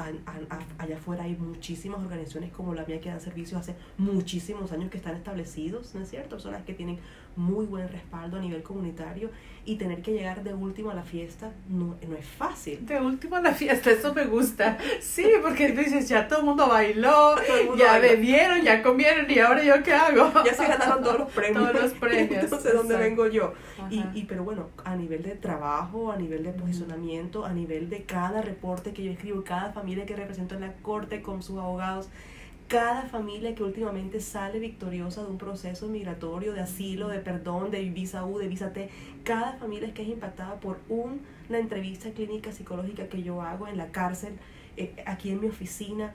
allá 0.78 0.96
afuera 0.96 1.24
hay 1.24 1.36
muchísimas 1.36 2.00
organizaciones 2.00 2.54
como 2.54 2.74
la 2.74 2.86
mía 2.86 3.02
que 3.02 3.10
dan 3.10 3.20
servicios 3.20 3.60
hace 3.60 3.76
muchísimos 3.98 4.72
años 4.72 4.90
que 4.90 4.98
están 4.98 5.16
establecidos, 5.16 5.94
¿no 5.94 6.02
es 6.02 6.10
cierto? 6.10 6.38
Personas 6.38 6.64
que 6.64 6.74
tienen 6.74 7.00
muy 7.36 7.66
buen 7.66 7.88
respaldo 7.90 8.38
a 8.38 8.40
nivel 8.40 8.64
comunitario 8.64 9.30
y 9.66 9.76
tener 9.76 10.02
que 10.02 10.12
llegar 10.12 10.44
de 10.44 10.54
último 10.54 10.90
a 10.90 10.94
la 10.94 11.04
fiesta 11.04 11.52
no, 11.68 11.96
no 12.08 12.16
es 12.16 12.26
fácil. 12.26 12.86
De 12.86 13.00
último 13.00 13.36
a 13.36 13.42
la 13.42 13.54
fiesta, 13.54 13.92
eso 13.92 14.14
me 14.14 14.26
gusta. 14.26 14.78
Sí, 15.00 15.26
porque 15.42 15.70
dices, 15.70 16.10
ya 16.10 16.28
todo 16.28 16.40
el 16.40 16.46
mundo 16.46 16.68
bailó, 16.68 17.36
ya 17.78 18.00
bebieron, 18.00 18.62
ya 18.62 18.82
comieron 18.82 19.30
y 19.30 19.40
ahora 19.40 19.64
yo 19.64 19.84
qué 19.84 19.94
hago. 19.94 20.32
Ya 20.44 20.54
se 20.54 20.66
ganaron 20.68 21.04
todos 21.04 21.20
los 21.20 21.32
premios. 21.32 21.50
Todos 21.72 21.84
los 21.84 21.94
premios. 21.94 22.44
Entonces, 22.44 22.74
¿dónde 22.76 22.98
vengo 22.98 23.28
yo? 23.28 23.54
Y, 23.90 24.04
y, 24.14 24.26
pero 24.26 24.44
bueno, 24.44 24.68
a 24.84 24.96
nivel 24.96 25.24
de 25.24 25.36
trabajo, 25.36 26.12
a 26.12 26.18
nivel 26.18 26.44
de 26.44 26.52
posicionamiento, 26.52 27.46
a 27.46 27.54
nivel 27.54 27.90
de 27.90 28.04
cada 28.04 28.42
reporte 28.42 28.94
que 28.94 29.04
yo 29.04 29.12
escribo, 29.12 29.44
cada 29.44 29.72
familia 29.72 30.06
que 30.06 30.16
represento 30.16 30.56
en 30.56 30.62
la 30.62 30.74
corte 30.74 31.22
con 31.22 31.42
sus 31.42 31.58
abogados, 31.58 32.10
cada 32.70 33.04
familia 33.08 33.56
que 33.56 33.64
últimamente 33.64 34.20
sale 34.22 34.60
victoriosa 34.60 35.24
de 35.24 35.32
un 35.32 35.40
proceso 35.40 35.88
migratorio, 35.88 36.54
de 36.54 36.62
asilo, 36.62 37.08
de 37.08 37.18
perdón, 37.18 37.72
de 37.72 37.82
visa 37.90 38.24
U, 38.26 38.38
de 38.38 38.48
visa 38.48 38.74
T, 38.74 38.90
cada 39.24 39.54
familia 39.54 39.92
que 39.94 40.04
es 40.04 40.10
impactada 40.10 40.60
por 40.60 40.80
una 40.88 41.58
entrevista 41.58 42.12
clínica 42.12 42.52
psicológica 42.52 43.08
que 43.08 43.24
yo 43.24 43.42
hago 43.42 43.68
en 43.68 43.76
la 43.76 43.88
cárcel, 43.88 44.34
eh, 44.78 44.94
aquí 45.08 45.32
en 45.32 45.42
mi 45.42 45.48
oficina, 45.48 46.14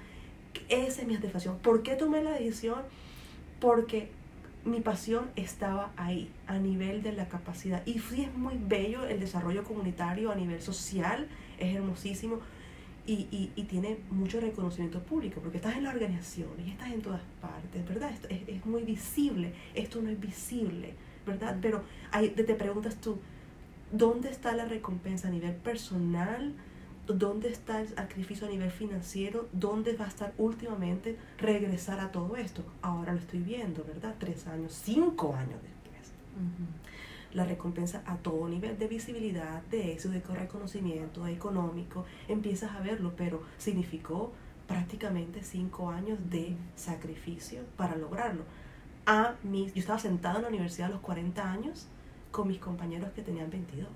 esa 0.68 1.02
es 1.02 1.08
mi 1.08 1.16
satisfacción. 1.16 1.58
¿Por 1.58 1.82
qué 1.82 1.96
tomé 1.96 2.22
la 2.22 2.30
decisión? 2.30 2.82
Porque 3.58 4.10
mi 4.64 4.80
pasión 4.80 5.30
estaba 5.36 5.92
ahí, 5.96 6.30
a 6.46 6.58
nivel 6.58 7.02
de 7.02 7.12
la 7.12 7.28
capacidad. 7.28 7.82
Y 7.86 7.98
sí 7.98 8.22
es 8.22 8.34
muy 8.34 8.54
bello 8.58 9.06
el 9.06 9.20
desarrollo 9.20 9.64
comunitario 9.64 10.30
a 10.30 10.34
nivel 10.34 10.60
social, 10.62 11.28
es 11.58 11.74
hermosísimo, 11.74 12.40
y, 13.06 13.28
y, 13.30 13.52
y, 13.54 13.64
tiene 13.64 13.98
mucho 14.10 14.40
reconocimiento 14.40 15.00
público, 15.00 15.42
porque 15.42 15.58
estás 15.58 15.76
en 15.76 15.84
la 15.84 15.90
organización 15.90 16.48
y 16.64 16.70
estás 16.70 16.90
en 16.90 17.02
todas 17.02 17.20
partes, 17.38 17.86
¿verdad? 17.86 18.10
Esto 18.10 18.28
es, 18.30 18.48
es 18.48 18.64
muy 18.64 18.82
visible, 18.82 19.52
esto 19.74 20.00
no 20.00 20.08
es 20.08 20.18
visible, 20.18 20.94
¿verdad? 21.26 21.58
Pero 21.60 21.82
ahí 22.12 22.30
te 22.30 22.54
preguntas 22.54 22.98
tú, 23.02 23.18
¿dónde 23.92 24.30
está 24.30 24.54
la 24.54 24.64
recompensa 24.64 25.28
a 25.28 25.30
nivel 25.30 25.52
personal? 25.52 26.54
¿Dónde 27.06 27.48
está 27.50 27.80
el 27.80 27.88
sacrificio 27.88 28.46
a 28.46 28.50
nivel 28.50 28.70
financiero? 28.70 29.48
¿Dónde 29.52 29.94
va 29.94 30.06
a 30.06 30.08
estar 30.08 30.32
últimamente 30.38 31.18
regresar 31.38 32.00
a 32.00 32.10
todo 32.10 32.36
esto? 32.36 32.64
Ahora 32.80 33.12
lo 33.12 33.18
estoy 33.18 33.40
viendo, 33.40 33.84
¿verdad? 33.84 34.14
Tres 34.18 34.46
años, 34.46 34.72
cinco 34.72 35.34
años 35.34 35.60
después 35.62 35.74
la 37.34 37.44
recompensa 37.44 38.02
a 38.06 38.16
todo 38.16 38.48
nivel 38.48 38.78
de 38.78 38.86
visibilidad, 38.86 39.62
de 39.64 39.92
éxito, 39.92 40.14
de 40.14 40.20
reconocimiento, 40.20 41.26
económico, 41.26 42.04
empiezas 42.28 42.70
a 42.72 42.80
verlo, 42.80 43.12
pero 43.16 43.42
significó 43.58 44.32
prácticamente 44.68 45.42
cinco 45.42 45.90
años 45.90 46.18
de 46.30 46.56
sacrificio 46.76 47.62
para 47.76 47.96
lograrlo. 47.96 48.44
A 49.04 49.34
mis, 49.42 49.74
yo 49.74 49.80
estaba 49.80 49.98
sentada 49.98 50.36
en 50.36 50.42
la 50.42 50.48
universidad 50.48 50.88
a 50.88 50.92
los 50.92 51.00
40 51.00 51.50
años 51.50 51.88
con 52.30 52.48
mis 52.48 52.58
compañeros 52.58 53.10
que 53.12 53.22
tenían 53.22 53.50
22. 53.50 53.88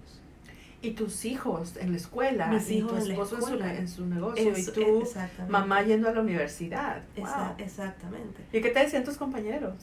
Y 0.81 0.93
tus 0.93 1.25
hijos 1.25 1.77
en 1.77 1.91
la 1.91 1.97
escuela, 1.97 2.47
mis 2.47 2.71
hijos 2.71 3.05
tu 3.05 3.11
esposo 3.11 3.37
en 3.37 3.89
su, 3.89 4.07
negocio, 4.07 4.57
y 4.57 4.65
tú, 4.67 5.03
mamá 5.49 5.83
yendo 5.83 6.09
a 6.09 6.13
la 6.13 6.21
universidad. 6.21 7.03
exactamente. 7.59 8.45
¿Y 8.53 8.61
qué 8.61 8.71
te 8.71 8.81
decían 8.81 9.05
tus 9.05 9.17
compañeros? 9.17 9.75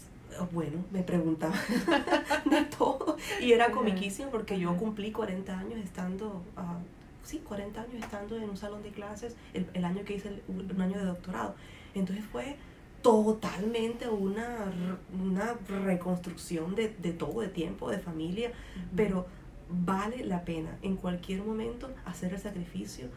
bueno, 0.51 0.83
me 0.91 1.01
preguntaba 1.01 1.55
de 2.45 2.65
todo. 2.65 3.17
Y 3.41 3.53
era 3.53 3.71
comiquísimo 3.71 4.29
porque 4.29 4.59
yo 4.59 4.75
cumplí 4.77 5.11
40 5.11 5.57
años 5.57 5.79
estando, 5.79 6.43
uh, 6.57 7.23
sí, 7.23 7.39
40 7.39 7.81
años 7.81 7.95
estando 7.95 8.35
en 8.37 8.49
un 8.49 8.57
salón 8.57 8.83
de 8.83 8.89
clases 8.89 9.35
el, 9.53 9.67
el 9.73 9.85
año 9.85 10.03
que 10.03 10.15
hice 10.15 10.29
el, 10.29 10.41
un 10.47 10.81
año 10.81 10.97
de 10.97 11.05
doctorado. 11.05 11.55
Entonces 11.93 12.25
fue 12.25 12.57
totalmente 13.01 14.09
una, 14.09 14.65
una 15.13 15.55
reconstrucción 15.85 16.73
de, 16.75 16.89
de, 16.97 17.13
todo, 17.13 17.41
de 17.41 17.49
tiempo, 17.49 17.91
de 17.91 17.99
familia, 17.99 18.51
pero 18.95 19.27
vale 19.70 20.24
la 20.26 20.43
pena 20.43 20.78
en 20.82 20.95
cualquier 20.95 21.43
momento 21.43 21.89
hacer 22.05 22.34
el 22.34 22.39
sacrificio. 22.39 23.07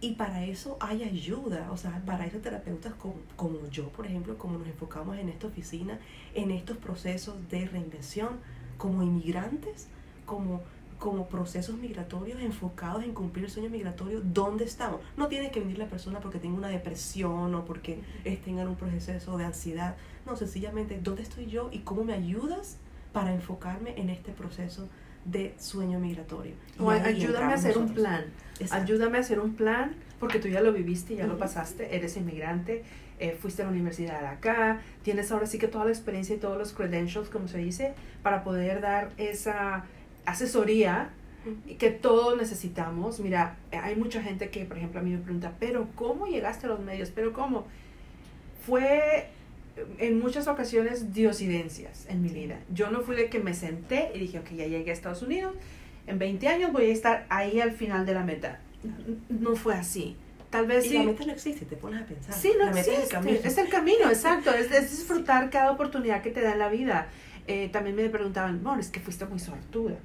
Y 0.00 0.14
para 0.14 0.44
eso 0.44 0.76
hay 0.80 1.02
ayuda, 1.02 1.70
o 1.72 1.76
sea, 1.76 2.02
para 2.04 2.26
eso 2.26 2.38
terapeutas 2.38 2.92
como, 2.94 3.14
como, 3.36 3.66
yo, 3.70 3.88
por 3.88 4.06
ejemplo, 4.06 4.36
como 4.36 4.58
nos 4.58 4.68
enfocamos 4.68 5.16
en 5.16 5.30
esta 5.30 5.46
oficina, 5.46 5.98
en 6.34 6.50
estos 6.50 6.76
procesos 6.76 7.36
de 7.48 7.66
reinvención, 7.66 8.40
como 8.76 9.02
inmigrantes, 9.02 9.88
como, 10.26 10.60
como 10.98 11.26
procesos 11.26 11.78
migratorios 11.78 12.40
enfocados 12.40 13.02
en 13.02 13.14
cumplir 13.14 13.46
el 13.46 13.50
sueño 13.50 13.70
migratorio, 13.70 14.20
¿dónde 14.20 14.64
estamos? 14.64 15.00
No 15.16 15.28
tiene 15.28 15.50
que 15.50 15.60
venir 15.60 15.78
la 15.78 15.88
persona 15.88 16.20
porque 16.20 16.38
tenga 16.38 16.58
una 16.58 16.68
depresión 16.68 17.54
o 17.54 17.64
porque 17.64 18.00
tenga 18.44 18.68
un 18.68 18.76
proceso 18.76 19.38
de 19.38 19.44
ansiedad, 19.44 19.96
no, 20.26 20.36
sencillamente, 20.36 21.00
¿dónde 21.02 21.22
estoy 21.22 21.46
yo 21.46 21.70
y 21.72 21.78
cómo 21.78 22.04
me 22.04 22.12
ayudas 22.12 22.76
para 23.14 23.32
enfocarme 23.32 23.98
en 23.98 24.10
este 24.10 24.32
proceso 24.32 24.88
de 25.24 25.54
sueño 25.58 25.98
migratorio. 25.98 26.54
O 26.78 26.90
ayúdame 26.90 27.52
a 27.52 27.56
hacer 27.56 27.78
un 27.78 27.94
plan. 27.94 28.24
Ayúdame 28.70 29.18
a 29.18 29.20
hacer 29.20 29.40
un 29.40 29.54
plan, 29.54 29.94
porque 30.20 30.38
tú 30.38 30.48
ya 30.48 30.60
lo 30.60 30.72
viviste, 30.72 31.16
ya 31.16 31.26
lo 31.26 31.38
pasaste, 31.38 31.96
eres 31.96 32.16
inmigrante, 32.16 32.84
eh, 33.18 33.36
fuiste 33.40 33.62
a 33.62 33.66
la 33.66 33.70
universidad 33.70 34.20
de 34.20 34.26
acá, 34.26 34.80
tienes 35.02 35.30
ahora 35.32 35.46
sí 35.46 35.58
que 35.58 35.68
toda 35.68 35.84
la 35.84 35.90
experiencia 35.90 36.34
y 36.36 36.38
todos 36.38 36.58
los 36.58 36.72
credentials, 36.72 37.28
como 37.28 37.48
se 37.48 37.58
dice, 37.58 37.94
para 38.22 38.44
poder 38.44 38.80
dar 38.80 39.10
esa 39.16 39.84
asesoría 40.26 41.10
que 41.78 41.90
todos 41.90 42.36
necesitamos. 42.36 43.20
Mira, 43.20 43.56
hay 43.70 43.96
mucha 43.96 44.22
gente 44.22 44.48
que, 44.50 44.64
por 44.64 44.78
ejemplo, 44.78 45.00
a 45.00 45.02
mí 45.02 45.10
me 45.10 45.18
pregunta, 45.18 45.52
pero 45.60 45.88
¿cómo 45.94 46.26
llegaste 46.26 46.66
a 46.66 46.70
los 46.70 46.80
medios? 46.80 47.10
¿Pero 47.10 47.32
cómo? 47.32 47.66
Fue 48.64 49.28
en 49.98 50.20
muchas 50.20 50.46
ocasiones 50.48 51.12
diosidencias 51.12 52.06
en 52.08 52.22
mi 52.22 52.28
vida. 52.28 52.58
Yo 52.72 52.90
no 52.90 53.00
fui 53.00 53.16
de 53.16 53.28
que 53.28 53.40
me 53.40 53.54
senté 53.54 54.10
y 54.14 54.18
dije, 54.20 54.38
ok, 54.38 54.50
ya 54.50 54.66
llegué 54.66 54.90
a 54.90 54.94
Estados 54.94 55.22
Unidos, 55.22 55.54
en 56.06 56.18
20 56.18 56.48
años 56.48 56.72
voy 56.72 56.90
a 56.90 56.92
estar 56.92 57.26
ahí 57.28 57.60
al 57.60 57.72
final 57.72 58.06
de 58.06 58.14
la 58.14 58.24
meta. 58.24 58.60
No 59.28 59.56
fue 59.56 59.74
así. 59.74 60.16
Tal 60.50 60.66
vez 60.66 60.86
y 60.86 60.90
sí. 60.90 60.94
la 60.98 61.02
meta 61.02 61.24
no 61.26 61.32
existe, 61.32 61.64
te 61.64 61.76
pones 61.76 62.02
a 62.02 62.06
pensar. 62.06 62.34
Sí, 62.34 62.52
no 62.56 62.68
existe. 62.68 62.92
Es 62.94 63.02
el 63.02 63.08
camino, 63.08 63.38
es 63.42 63.58
el 63.58 63.68
camino 63.68 64.04
exacto. 64.08 64.50
Es, 64.52 64.70
disfrutar 64.70 65.50
cada 65.50 65.72
oportunidad 65.72 66.22
que 66.22 66.30
te 66.30 66.40
da 66.42 66.52
en 66.52 66.58
la 66.58 66.68
vida. 66.68 67.08
Eh, 67.46 67.68
también 67.70 67.96
me 67.96 68.08
preguntaban, 68.08 68.62
bueno, 68.62 68.80
es 68.80 68.88
que 68.88 69.00
fuiste 69.00 69.24
muy 69.26 69.40
sortuda. 69.40 69.96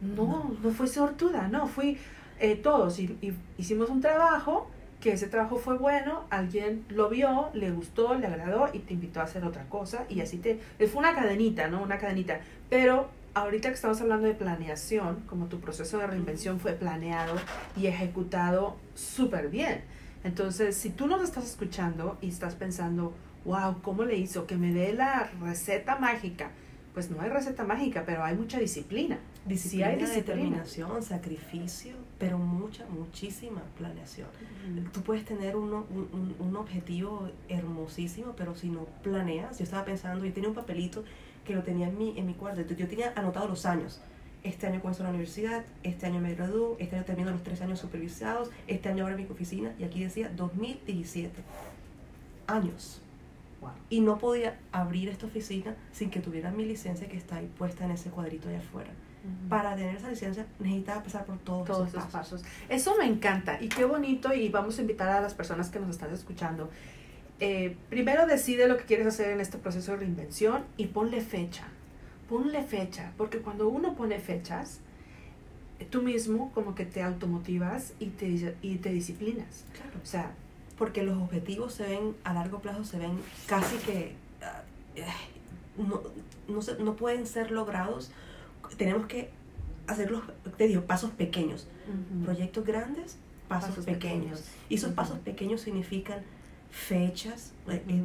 No, 0.00 0.54
no, 0.62 0.70
fui 0.70 0.88
sortuda, 0.88 1.48
no, 1.48 1.66
fui 1.66 1.96
eh, 2.38 2.56
todos. 2.56 2.98
Y, 2.98 3.16
y, 3.22 3.32
hicimos 3.56 3.88
un 3.88 4.02
trabajo 4.02 4.70
que 5.06 5.12
ese 5.12 5.28
trabajo 5.28 5.56
fue 5.56 5.78
bueno, 5.78 6.24
alguien 6.30 6.84
lo 6.88 7.08
vio, 7.08 7.50
le 7.54 7.70
gustó, 7.70 8.16
le 8.16 8.26
agradó 8.26 8.70
y 8.72 8.80
te 8.80 8.94
invitó 8.94 9.20
a 9.20 9.22
hacer 9.22 9.44
otra 9.44 9.62
cosa 9.68 10.04
y 10.08 10.20
así 10.20 10.38
te... 10.38 10.58
Fue 10.88 10.96
una 10.98 11.14
cadenita, 11.14 11.68
¿no? 11.68 11.80
Una 11.80 11.98
cadenita. 11.98 12.40
Pero 12.68 13.08
ahorita 13.32 13.68
que 13.68 13.76
estamos 13.76 14.00
hablando 14.00 14.26
de 14.26 14.34
planeación, 14.34 15.22
como 15.28 15.46
tu 15.46 15.60
proceso 15.60 15.98
de 15.98 16.08
reinvención 16.08 16.58
fue 16.58 16.72
planeado 16.72 17.36
y 17.76 17.86
ejecutado 17.86 18.74
súper 18.96 19.48
bien. 19.48 19.82
Entonces, 20.24 20.76
si 20.76 20.90
tú 20.90 21.06
nos 21.06 21.22
estás 21.22 21.44
escuchando 21.44 22.18
y 22.20 22.28
estás 22.30 22.56
pensando, 22.56 23.14
wow, 23.44 23.80
¿cómo 23.82 24.02
le 24.02 24.16
hizo? 24.16 24.48
Que 24.48 24.56
me 24.56 24.72
dé 24.72 24.92
la 24.92 25.30
receta 25.40 25.98
mágica. 26.00 26.50
Pues 26.94 27.12
no 27.12 27.20
hay 27.20 27.30
receta 27.30 27.62
mágica, 27.62 28.02
pero 28.04 28.24
hay 28.24 28.34
mucha 28.34 28.58
disciplina. 28.58 29.18
Disciplina, 29.46 29.86
hay 29.86 29.96
determinación, 29.96 31.02
sacrificio, 31.04 31.94
pero 32.18 32.36
mucha, 32.36 32.84
muchísima 32.86 33.62
planeación. 33.78 34.26
Tú 34.92 35.02
puedes 35.02 35.24
tener 35.24 35.54
un, 35.54 35.72
un, 35.72 36.34
un, 36.36 36.56
objetivo 36.56 37.30
hermosísimo, 37.48 38.34
pero 38.36 38.56
si 38.56 38.70
no 38.70 38.86
planeas, 39.04 39.58
yo 39.58 39.64
estaba 39.64 39.84
pensando, 39.84 40.24
yo 40.24 40.32
tenía 40.32 40.48
un 40.48 40.54
papelito 40.54 41.04
que 41.44 41.54
lo 41.54 41.62
tenía 41.62 41.86
en 41.86 41.96
mi, 41.96 42.18
en 42.18 42.26
mi 42.26 42.34
cuarto, 42.34 42.74
yo 42.74 42.88
tenía 42.88 43.12
anotado 43.14 43.46
los 43.46 43.66
años. 43.66 44.00
Este 44.42 44.66
año 44.66 44.80
comienzo 44.80 45.04
la 45.04 45.10
universidad, 45.10 45.64
este 45.84 46.06
año 46.06 46.18
me 46.20 46.34
gradúo, 46.34 46.76
este 46.80 46.96
año 46.96 47.04
termino 47.04 47.30
los 47.30 47.44
tres 47.44 47.60
años 47.60 47.78
supervisados, 47.78 48.50
este 48.66 48.88
año 48.88 49.04
abro 49.06 49.16
mi 49.16 49.26
oficina 49.26 49.72
y 49.78 49.84
aquí 49.84 50.02
decía 50.02 50.28
2017. 50.34 51.40
Años. 52.48 53.00
Y 53.90 54.00
no 54.00 54.18
podía 54.18 54.58
abrir 54.70 55.08
esta 55.08 55.26
oficina 55.26 55.76
sin 55.92 56.10
que 56.10 56.20
tuviera 56.20 56.50
mi 56.50 56.64
licencia 56.64 57.08
que 57.08 57.16
está 57.16 57.36
ahí 57.36 57.50
puesta 57.58 57.84
en 57.84 57.92
ese 57.92 58.10
cuadrito 58.10 58.48
de 58.48 58.56
afuera 58.56 58.90
para 59.48 59.76
tener 59.76 59.96
esa 59.96 60.10
licencia 60.10 60.46
necesitaba 60.58 61.02
pasar 61.02 61.24
por 61.24 61.38
todos, 61.38 61.66
todos 61.66 61.88
esos 61.88 62.04
pasos. 62.04 62.42
Eso 62.68 62.96
me 62.98 63.06
encanta 63.06 63.58
y 63.60 63.68
qué 63.68 63.84
bonito 63.84 64.32
y 64.34 64.48
vamos 64.48 64.78
a 64.78 64.80
invitar 64.82 65.08
a 65.08 65.20
las 65.20 65.34
personas 65.34 65.70
que 65.70 65.78
nos 65.78 65.90
están 65.90 66.12
escuchando. 66.12 66.70
Eh, 67.38 67.76
primero 67.90 68.26
decide 68.26 68.66
lo 68.66 68.76
que 68.76 68.84
quieres 68.84 69.06
hacer 69.06 69.30
en 69.30 69.40
este 69.40 69.58
proceso 69.58 69.92
de 69.92 69.98
reinvención 69.98 70.64
y 70.76 70.86
ponle 70.86 71.20
fecha. 71.20 71.64
Ponle 72.28 72.62
fecha, 72.64 73.12
porque 73.16 73.38
cuando 73.38 73.68
uno 73.68 73.94
pone 73.94 74.18
fechas, 74.18 74.80
tú 75.90 76.02
mismo 76.02 76.50
como 76.52 76.74
que 76.74 76.84
te 76.84 77.02
automotivas 77.02 77.92
y 78.00 78.06
te, 78.06 78.56
y 78.62 78.76
te 78.76 78.90
disciplinas. 78.90 79.64
Claro. 79.74 80.00
O 80.02 80.06
sea, 80.06 80.32
porque 80.78 81.02
los 81.02 81.16
objetivos 81.18 81.74
se 81.74 81.84
ven 81.84 82.16
a 82.24 82.34
largo 82.34 82.60
plazo, 82.60 82.84
se 82.84 82.98
ven 82.98 83.20
casi 83.46 83.76
que 83.78 84.14
uh, 85.76 85.82
no, 85.82 86.02
no, 86.48 86.62
se, 86.62 86.76
no 86.82 86.96
pueden 86.96 87.26
ser 87.26 87.50
logrados 87.50 88.10
tenemos 88.76 89.06
que 89.06 89.30
hacer 89.86 90.10
los, 90.10 90.22
te 90.56 90.66
digo, 90.66 90.82
pasos 90.82 91.10
pequeños. 91.12 91.66
Proyectos 92.24 92.64
grandes, 92.64 93.18
pasos, 93.48 93.84
pequeños. 93.84 94.44
Y 94.68 94.76
esos 94.76 94.92
pasos 94.92 95.18
pequeños 95.20 95.60
significan 95.60 96.20
fechas. 96.70 97.52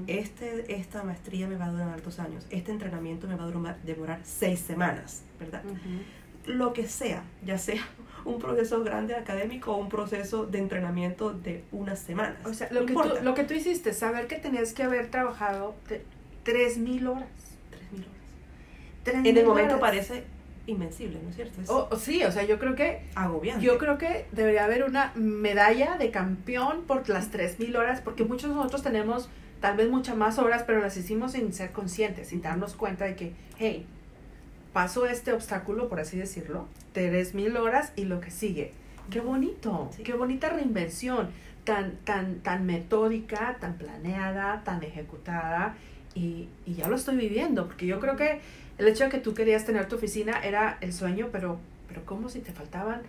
este, 0.08 0.76
esta 0.76 1.04
maestría 1.04 1.48
me 1.48 1.56
va 1.56 1.66
a 1.66 1.72
durar 1.72 2.02
dos 2.02 2.20
años. 2.20 2.46
Este 2.50 2.72
entrenamiento 2.72 3.28
me 3.28 3.36
va 3.36 3.46
a 3.46 3.76
demorar 3.84 4.22
seis 4.24 4.60
semanas, 4.60 5.24
¿verdad? 5.40 5.64
Lo 6.46 6.74
que 6.74 6.88
sea, 6.88 7.24
ya 7.46 7.58
sea 7.58 7.84
un 8.26 8.40
proceso 8.40 8.84
grande 8.84 9.16
académico 9.16 9.74
o 9.74 9.78
un 9.78 9.90
proceso 9.90 10.46
de 10.46 10.60
entrenamiento 10.60 11.34
de 11.34 11.64
unas 11.72 12.00
semanas. 12.00 12.38
O 12.46 12.54
sea, 12.54 12.70
lo, 12.72 12.86
que, 12.86 12.94
tú, 12.94 13.10
lo 13.22 13.34
que 13.34 13.44
tú 13.44 13.54
hiciste, 13.54 13.94
saber 13.94 14.28
que 14.28 14.38
tenías 14.38 14.74
que 14.74 14.84
haber 14.84 15.10
trabajado 15.10 15.76
tres 16.44 16.78
mil 16.78 17.08
horas. 17.08 17.30
Tres 17.70 17.92
mil 17.92 18.06
horas. 18.06 19.26
en 19.26 19.38
el 19.38 19.46
momento 19.46 19.80
parece 19.80 20.24
invencible, 20.68 21.20
¿no 21.24 21.30
es 21.30 21.36
cierto? 21.36 21.90
sí, 21.98 22.24
o 22.24 22.32
sea, 22.32 22.44
yo 22.44 22.60
creo 22.60 22.76
que... 22.76 23.02
Agobiante. 23.16 23.66
Yo 23.66 23.78
creo 23.78 23.98
que 23.98 24.26
debería 24.32 24.66
haber 24.66 24.84
una 24.84 25.12
medalla 25.16 25.98
de 25.98 26.12
campeón 26.12 26.84
por 26.88 27.08
las 27.10 27.32
3.000 27.32 27.76
horas, 27.78 28.02
porque 28.02 28.24
muchos 28.24 28.50
de 28.50 28.56
nosotros 28.56 28.84
tenemos 28.84 29.30
tal 29.60 29.78
vez 29.78 29.90
muchas 29.90 30.16
más 30.16 30.40
horas, 30.40 30.64
pero 30.66 30.82
las 30.82 30.98
hicimos 30.98 31.34
sin 31.34 31.54
ser 31.54 31.72
conscientes, 31.72 32.30
sin 32.30 32.42
darnos 32.42 32.74
cuenta 32.76 33.06
de 33.06 33.16
que, 33.16 33.34
hey, 33.58 33.86
paso 34.74 35.06
este 35.06 35.34
obstáculo, 35.34 35.90
por 35.90 36.00
así 36.00 36.18
decirlo, 36.18 36.68
3.000 36.96 37.58
horas 37.58 37.94
y 37.96 38.06
lo 38.06 38.20
que 38.22 38.32
sigue. 38.32 38.74
Qué 39.10 39.20
bonito, 39.20 39.90
qué 40.04 40.14
bonita 40.14 40.50
reinvención, 40.50 41.30
tan, 41.64 41.98
tan, 41.98 42.40
tan 42.40 42.66
metódica, 42.66 43.58
tan 43.60 43.78
planeada, 43.78 44.64
tan 44.64 44.84
ejecutada, 44.84 45.76
y, 46.14 46.50
y 46.66 46.74
ya 46.76 46.88
lo 46.88 46.96
estoy 46.96 47.16
viviendo, 47.16 47.68
porque 47.68 47.86
yo 47.86 48.00
creo 48.00 48.16
que 48.16 48.42
el 48.82 48.88
hecho 48.88 49.04
de 49.04 49.12
que 49.12 49.20
tú 49.20 49.36
querías 49.36 49.64
tener 49.64 49.88
tu 49.88 49.96
oficina 49.96 50.44
era 50.44 50.80
el 50.82 50.92
sueño, 50.92 51.30
pero, 51.32 51.60
pero 51.88 52.04
como 52.04 52.30
si 52.30 52.40
te 52.40 52.52
faltaban 52.52 53.04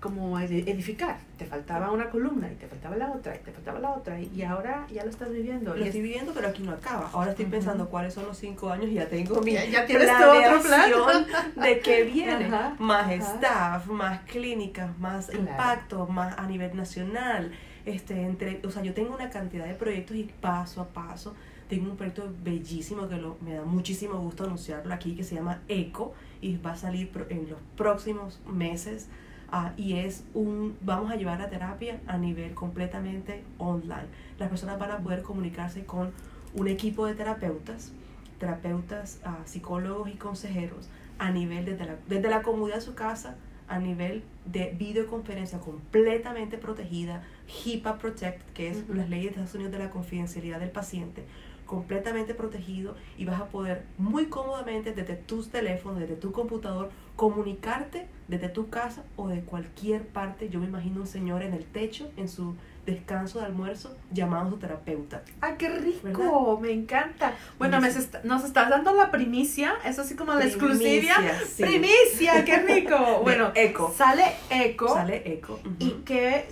como 0.00 0.38
edificar, 0.38 1.18
te 1.36 1.44
faltaba 1.44 1.90
una 1.90 2.08
columna 2.08 2.50
y 2.50 2.54
te 2.54 2.66
faltaba 2.66 2.96
la 2.96 3.10
otra 3.10 3.34
y 3.34 3.40
te 3.40 3.50
faltaba 3.50 3.78
la 3.78 3.90
otra 3.90 4.18
y, 4.20 4.42
ahora 4.42 4.86
ya 4.90 5.04
lo 5.04 5.10
estás 5.10 5.30
viviendo. 5.30 5.74
Lo 5.74 5.84
estoy 5.84 6.00
viviendo, 6.00 6.32
pero 6.32 6.48
aquí 6.48 6.62
no 6.62 6.72
acaba. 6.72 7.10
Ahora 7.12 7.32
estoy 7.32 7.44
pensando 7.44 7.88
cuáles 7.90 8.14
son 8.14 8.24
los 8.24 8.38
cinco 8.38 8.70
años 8.70 8.86
y 8.86 8.94
ya 8.94 9.08
tengo 9.08 9.40
mi 9.42 9.52
ya, 9.52 9.84
tienes 9.84 10.08
otro 10.10 10.62
plan 10.62 11.26
de 11.56 11.80
qué 11.80 12.04
viene. 12.04 12.48
más 12.78 13.10
staff, 13.10 13.86
más 13.88 14.20
clínicas, 14.22 14.96
más 14.98 15.34
impacto, 15.34 16.06
más 16.06 16.38
a 16.38 16.46
nivel 16.46 16.74
nacional. 16.74 17.52
Este, 17.84 18.22
entre, 18.22 18.60
o 18.64 18.70
sea, 18.70 18.82
yo 18.82 18.94
tengo 18.94 19.14
una 19.14 19.28
cantidad 19.28 19.66
de 19.66 19.74
proyectos 19.74 20.16
y 20.16 20.24
paso 20.40 20.80
a 20.80 20.88
paso 20.88 21.34
tengo 21.68 21.90
un 21.90 21.96
proyecto 21.96 22.32
bellísimo 22.42 23.08
que 23.08 23.16
lo, 23.16 23.36
me 23.40 23.54
da 23.54 23.64
muchísimo 23.64 24.18
gusto 24.18 24.44
anunciarlo 24.44 24.92
aquí, 24.92 25.14
que 25.14 25.24
se 25.24 25.34
llama 25.34 25.60
ECO 25.68 26.14
y 26.40 26.56
va 26.56 26.72
a 26.72 26.76
salir 26.76 27.10
en 27.28 27.48
los 27.48 27.60
próximos 27.76 28.40
meses. 28.46 29.08
Uh, 29.50 29.70
y 29.80 29.94
es 29.94 30.24
un, 30.34 30.76
vamos 30.82 31.10
a 31.10 31.16
llevar 31.16 31.40
la 31.40 31.48
terapia 31.48 32.00
a 32.06 32.18
nivel 32.18 32.52
completamente 32.52 33.42
online. 33.56 34.08
Las 34.38 34.50
personas 34.50 34.78
van 34.78 34.90
a 34.90 34.98
poder 34.98 35.22
comunicarse 35.22 35.86
con 35.86 36.12
un 36.54 36.68
equipo 36.68 37.06
de 37.06 37.14
terapeutas, 37.14 37.92
terapeutas, 38.38 39.20
uh, 39.24 39.48
psicólogos 39.48 40.10
y 40.10 40.16
consejeros 40.16 40.90
a 41.18 41.30
nivel 41.30 41.64
desde 41.64 41.86
la, 41.86 41.96
desde 42.08 42.28
la 42.28 42.42
comodidad 42.42 42.76
de 42.76 42.82
su 42.82 42.94
casa, 42.94 43.36
a 43.68 43.78
nivel 43.78 44.22
de 44.46 44.74
videoconferencia 44.78 45.58
completamente 45.58 46.56
protegida, 46.58 47.22
HIPAA 47.46 47.98
Protect, 47.98 48.42
que 48.52 48.68
es 48.68 48.88
las 48.88 49.08
leyes 49.08 49.26
de 49.26 49.30
Estados 49.30 49.54
Unidos 49.54 49.72
de 49.72 49.78
la 49.78 49.90
confidencialidad 49.90 50.60
del 50.60 50.70
paciente, 50.70 51.24
completamente 51.68 52.34
protegido 52.34 52.96
y 53.18 53.26
vas 53.26 53.40
a 53.40 53.44
poder 53.44 53.84
muy 53.98 54.26
cómodamente 54.26 54.92
desde 54.92 55.14
tus 55.14 55.50
teléfonos, 55.50 56.00
desde 56.00 56.16
tu 56.16 56.32
computador, 56.32 56.90
comunicarte 57.14 58.08
desde 58.26 58.48
tu 58.48 58.70
casa 58.70 59.04
o 59.16 59.28
de 59.28 59.42
cualquier 59.42 60.06
parte. 60.06 60.48
Yo 60.48 60.60
me 60.60 60.66
imagino 60.66 61.02
un 61.02 61.06
señor 61.06 61.42
en 61.42 61.52
el 61.52 61.66
techo, 61.66 62.10
en 62.16 62.28
su 62.28 62.56
descanso 62.86 63.40
de 63.40 63.44
almuerzo, 63.44 63.94
llamando 64.10 64.48
a 64.48 64.50
su 64.52 64.58
terapeuta. 64.58 65.22
¡Ay, 65.42 65.56
qué 65.58 65.68
rico! 65.68 66.58
Me 66.60 66.72
encanta. 66.72 67.34
Bueno, 67.58 67.82
me 67.82 67.88
nos 68.24 68.44
estás 68.44 68.70
dando 68.70 68.94
la 68.94 69.10
primicia, 69.10 69.74
es 69.84 69.98
así 69.98 70.16
como 70.16 70.32
la 70.34 70.46
exclusiva. 70.46 71.16
¡Primicia! 71.58 72.44
¡Qué 72.46 72.58
rico! 72.60 73.20
bueno, 73.22 73.52
eco. 73.54 73.92
Sale 73.94 74.24
eco. 74.48 74.88
Sale 74.88 75.22
eco. 75.26 75.60
Y 75.78 75.90
qué, 76.06 76.48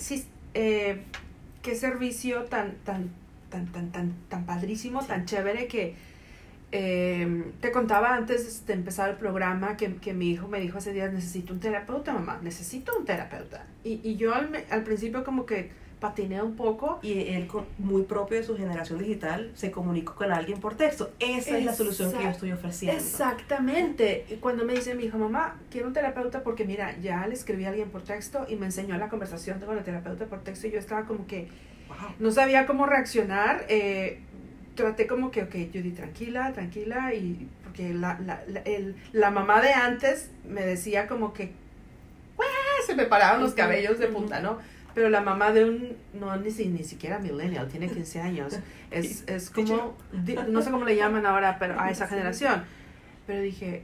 eh, 0.53 1.03
qué 1.63 1.75
servicio 1.75 2.45
tan, 2.45 2.75
tan 2.85 3.11
tan, 3.51 3.67
tan, 3.67 3.91
tan, 3.93 4.15
tan 4.29 4.47
padrísimo, 4.47 5.05
tan 5.05 5.25
chévere 5.25 5.67
que 5.67 5.95
em, 6.73 7.53
te 7.61 7.71
contaba 7.71 8.15
antes 8.15 8.67
de 8.67 8.73
empezar 8.73 9.11
el 9.11 9.17
programa 9.17 9.77
que, 9.77 9.97
que, 9.97 10.13
mi 10.13 10.31
hijo 10.31 10.49
me 10.49 10.61
dijo 10.61 10.79
hace 10.79 10.93
días, 10.93 11.13
necesito 11.13 11.53
un 11.53 11.61
terapeuta, 11.61 12.13
mamá, 12.13 12.41
necesito 12.43 12.97
un 12.99 13.05
terapeuta. 13.05 13.67
Y, 13.85 14.01
y 14.03 14.17
yo 14.17 14.35
al, 14.35 14.65
al 14.71 14.83
principio 14.83 15.25
como 15.25 15.47
que 15.47 15.71
patiné 16.01 16.43
un 16.43 16.57
poco. 16.57 16.99
Y 17.03 17.13
él, 17.35 17.49
muy 17.79 18.03
propio 18.03 18.39
de 18.39 18.45
su 18.45 18.57
generación 18.57 18.99
digital, 18.99 19.51
se 19.55 19.71
comunicó 19.71 20.15
con 20.15 20.31
alguien 20.33 20.61
por 20.61 20.75
texto. 20.75 21.11
Esa 21.19 21.59
es 21.59 21.65
la 21.65 21.75
solución 21.75 22.13
que 22.13 22.23
yo 22.23 22.31
estoy 22.31 22.53
ofreciendo. 22.53 22.99
Exactamente. 22.99 24.27
Y 24.29 24.37
cuando 24.37 24.65
me 24.65 24.75
dice 24.75 24.95
mi 24.95 25.05
hijo, 25.05 25.19
mamá, 25.19 25.57
quiero 25.71 25.89
un 25.89 25.93
terapeuta 25.93 26.43
porque 26.43 26.65
mira, 26.65 26.99
ya 27.01 27.27
le 27.27 27.35
escribí 27.35 27.65
a 27.65 27.71
alguien 27.71 27.91
por 27.91 28.03
texto 28.03 28.47
y 28.49 28.57
me 28.57 28.67
enseñó 28.67 28.97
la 28.97 29.09
conversación 29.09 29.61
con 29.61 29.77
el 29.77 29.85
terapeuta 29.85 30.27
por 30.27 30.43
texto 30.43 30.67
y 30.67 30.73
yo 30.73 30.79
estaba 30.79 31.07
como 31.07 31.27
que 31.27 31.49
no 32.19 32.31
sabía 32.31 32.67
cómo 32.67 32.87
reaccionar. 32.87 33.65
Eh, 33.69 34.21
traté 34.75 35.07
como 35.07 35.31
que, 35.31 35.43
ok, 35.43 35.55
Judy, 35.73 35.91
tranquila, 35.93 36.53
tranquila, 36.53 37.15
y 37.15 37.49
porque 37.65 37.93
la, 37.93 38.19
la, 38.21 38.43
la, 38.47 38.61
el, 38.61 38.95
la 39.13 39.31
mamá 39.31 39.61
de 39.61 39.73
antes 39.73 40.31
me 40.49 40.65
decía 40.65 41.07
como 41.07 41.33
que, 41.33 41.53
se 42.87 42.95
me 42.95 43.07
paraban 43.07 43.41
los 43.41 43.55
cabellos 43.55 43.99
de 43.99 44.07
punta, 44.07 44.41
¿no? 44.41 44.59
Pero 44.95 45.11
la 45.11 45.21
mamá 45.21 45.53
de 45.53 45.65
un, 45.65 45.97
no, 46.15 46.37
ni, 46.37 46.51
ni 46.51 46.85
siquiera 46.85 47.19
millennial, 47.19 47.69
tiene 47.69 47.89
15 47.89 48.21
años, 48.21 48.59
es, 48.91 49.25
es 49.27 49.51
como, 49.51 49.97
no 50.49 50.63
sé 50.63 50.71
cómo 50.71 50.85
le 50.85 50.97
llaman 50.97 51.27
ahora, 51.27 51.59
pero 51.59 51.79
a 51.81 51.91
esa 51.91 52.07
generación. 52.07 52.65
Pero 53.27 53.43
dije, 53.43 53.83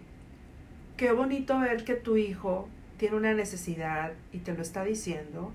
qué 0.97 1.13
bonito 1.13 1.59
ver 1.59 1.85
que 1.85 1.95
tu 1.95 2.17
hijo 2.17 2.69
tiene 2.97 3.17
una 3.17 3.35
necesidad 3.35 4.13
y 4.33 4.39
te 4.39 4.55
lo 4.55 4.63
está 4.63 4.85
diciendo 4.85 5.53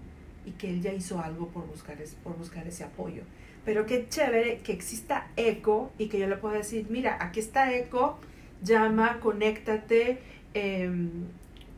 y 0.48 0.52
que 0.52 0.70
él 0.70 0.82
ya 0.82 0.94
hizo 0.94 1.20
algo 1.20 1.50
por 1.50 1.68
buscar, 1.68 1.98
por 2.24 2.38
buscar 2.38 2.66
ese 2.66 2.86
apoyo. 2.86 3.24
Pero 3.66 3.86
qué 3.86 4.08
chévere 4.08 4.60
que 4.60 4.72
exista 4.72 5.28
eco 5.36 5.92
y 5.98 6.08
que 6.08 6.20
yo 6.20 6.28
le 6.28 6.38
pueda 6.38 6.56
decir, 6.56 6.88
mira, 6.90 7.18
aquí 7.20 7.42
está 7.42 7.74
eco, 7.74 8.18
llama, 8.64 9.20
conéctate, 9.20 10.20
em, 10.54 11.26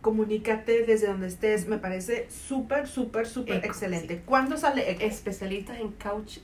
comunícate 0.01 0.85
desde 0.85 1.07
donde 1.07 1.27
estés. 1.27 1.67
Me 1.67 1.79
parece 1.79 2.29
súper, 2.29 2.87
súper, 2.87 3.25
súper 3.25 3.65
excelente. 3.65 4.21
¿Cuándo 4.23 4.55
sale 4.55 4.91
ECO? 4.91 5.03
Especialistas 5.03 5.79
en 5.79 5.95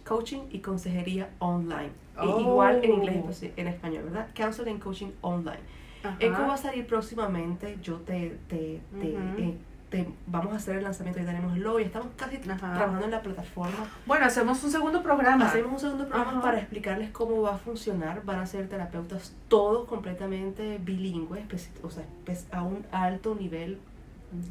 coaching 0.04 0.42
y 0.52 0.60
consejería 0.60 1.30
online. 1.38 1.92
Igual 2.22 2.84
en 2.84 2.92
inglés 2.92 3.44
oh. 3.44 3.46
en 3.56 3.68
español, 3.68 4.06
¿verdad? 4.06 4.30
Counseling 4.34 4.74
and 4.74 4.82
Coaching 4.82 5.12
Online. 5.22 5.60
ECO 6.20 6.42
va 6.48 6.56
a 6.56 6.58
salir 6.58 6.88
próximamente. 6.88 7.78
Yo 7.84 7.98
te, 7.98 8.38
te, 8.48 8.80
te 9.00 9.16
vamos 10.28 10.54
a 10.54 10.58
hacer 10.58 10.78
el 10.78 10.84
lanzamiento, 10.84 11.22
y 11.22 11.26
tenemos 11.26 11.58
y 11.58 11.84
estamos 11.84 12.10
casi 12.16 12.38
trabajando 12.38 13.06
en 13.06 13.12
la 13.12 13.22
plataforma. 13.22 13.90
Bueno, 14.06 14.26
hacemos 14.26 14.64
un 14.64 14.72
segundo 14.72 15.02
programa. 15.02 15.48
Hacemos 15.48 15.74
un 15.74 15.80
segundo 15.80 16.08
programa 16.08 16.42
para 16.42 16.60
explicarles 16.60 17.12
cómo 17.12 17.42
va 17.42 17.56
a 17.56 17.58
funcionar. 17.58 18.24
Van 18.26 18.40
a 18.40 18.46
ser 18.46 18.68
terapeutas 18.68 19.34
todos 19.48 19.88
completamente 19.88 20.80
bilingües, 20.84 21.46
o 21.84 21.90
sea, 21.90 22.04
a 22.52 22.64
un 22.64 22.86
alto 22.92 23.36
nivel 23.36 23.80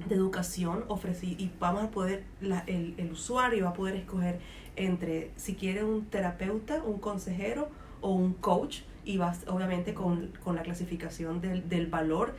de 0.08 0.14
educación 0.14 0.84
ofrecido 0.88 1.42
y 1.42 1.50
vamos 1.60 1.84
a 1.84 1.90
poder, 1.90 2.24
el, 2.40 2.94
el 2.96 3.12
usuario 3.12 3.64
va 3.64 3.70
a 3.70 3.74
poder 3.74 3.96
escoger 3.96 4.38
entre 4.76 5.30
si 5.36 5.54
quiere 5.54 5.84
un 5.84 6.06
terapeuta, 6.06 6.82
un 6.82 6.98
consejero 6.98 7.68
o 8.00 8.12
un 8.12 8.34
coach 8.34 8.80
y 9.04 9.18
va 9.18 9.34
obviamente 9.48 9.94
con, 9.94 10.32
con 10.42 10.56
la 10.56 10.62
clasificación 10.62 11.40
del, 11.40 11.68
del 11.68 11.86
valor 11.86 12.34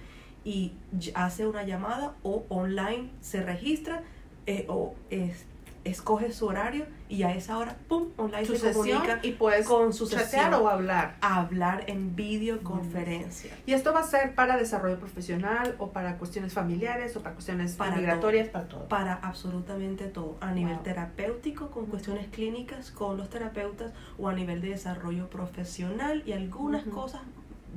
y 0.45 0.73
hace 1.15 1.47
una 1.47 1.63
llamada 1.63 2.13
o 2.23 2.45
online 2.49 3.09
se 3.19 3.41
registra 3.41 4.03
eh, 4.45 4.65
o 4.69 4.93
es, 5.09 5.45
escoge 5.85 6.31
su 6.33 6.47
horario 6.47 6.85
y 7.09 7.23
a 7.23 7.33
esa 7.33 7.57
hora, 7.57 7.77
¡pum!, 7.87 8.09
online 8.17 8.45
se 8.45 8.73
comunica 8.73 9.19
y 9.23 9.31
puedes 9.31 9.67
con 9.67 9.93
su 9.93 10.07
sesión 10.07 10.53
o 10.53 10.67
hablar. 10.67 11.15
hablar 11.21 11.83
en 11.87 12.15
videoconferencia. 12.15 13.55
¿Y 13.65 13.73
esto 13.73 13.93
va 13.93 14.01
a 14.01 14.03
ser 14.03 14.33
para 14.33 14.57
desarrollo 14.57 14.99
profesional 14.99 15.75
o 15.79 15.89
para 15.91 16.17
cuestiones 16.17 16.53
familiares 16.53 17.15
o 17.15 17.21
para 17.21 17.35
cuestiones 17.35 17.73
para 17.73 17.95
migratorias, 17.95 18.49
para 18.49 18.67
todo? 18.67 18.87
Para 18.87 19.13
absolutamente 19.13 20.05
todo. 20.05 20.37
A 20.41 20.51
nivel 20.51 20.79
terapéutico, 20.79 21.69
con 21.69 21.85
cuestiones 21.85 22.27
clínicas, 22.27 22.91
con 22.91 23.17
los 23.17 23.29
terapeutas 23.29 23.93
o 24.17 24.27
a 24.27 24.33
nivel 24.33 24.61
de 24.61 24.69
desarrollo 24.69 25.29
profesional 25.29 26.23
y 26.25 26.33
algunas 26.33 26.83
cosas 26.85 27.21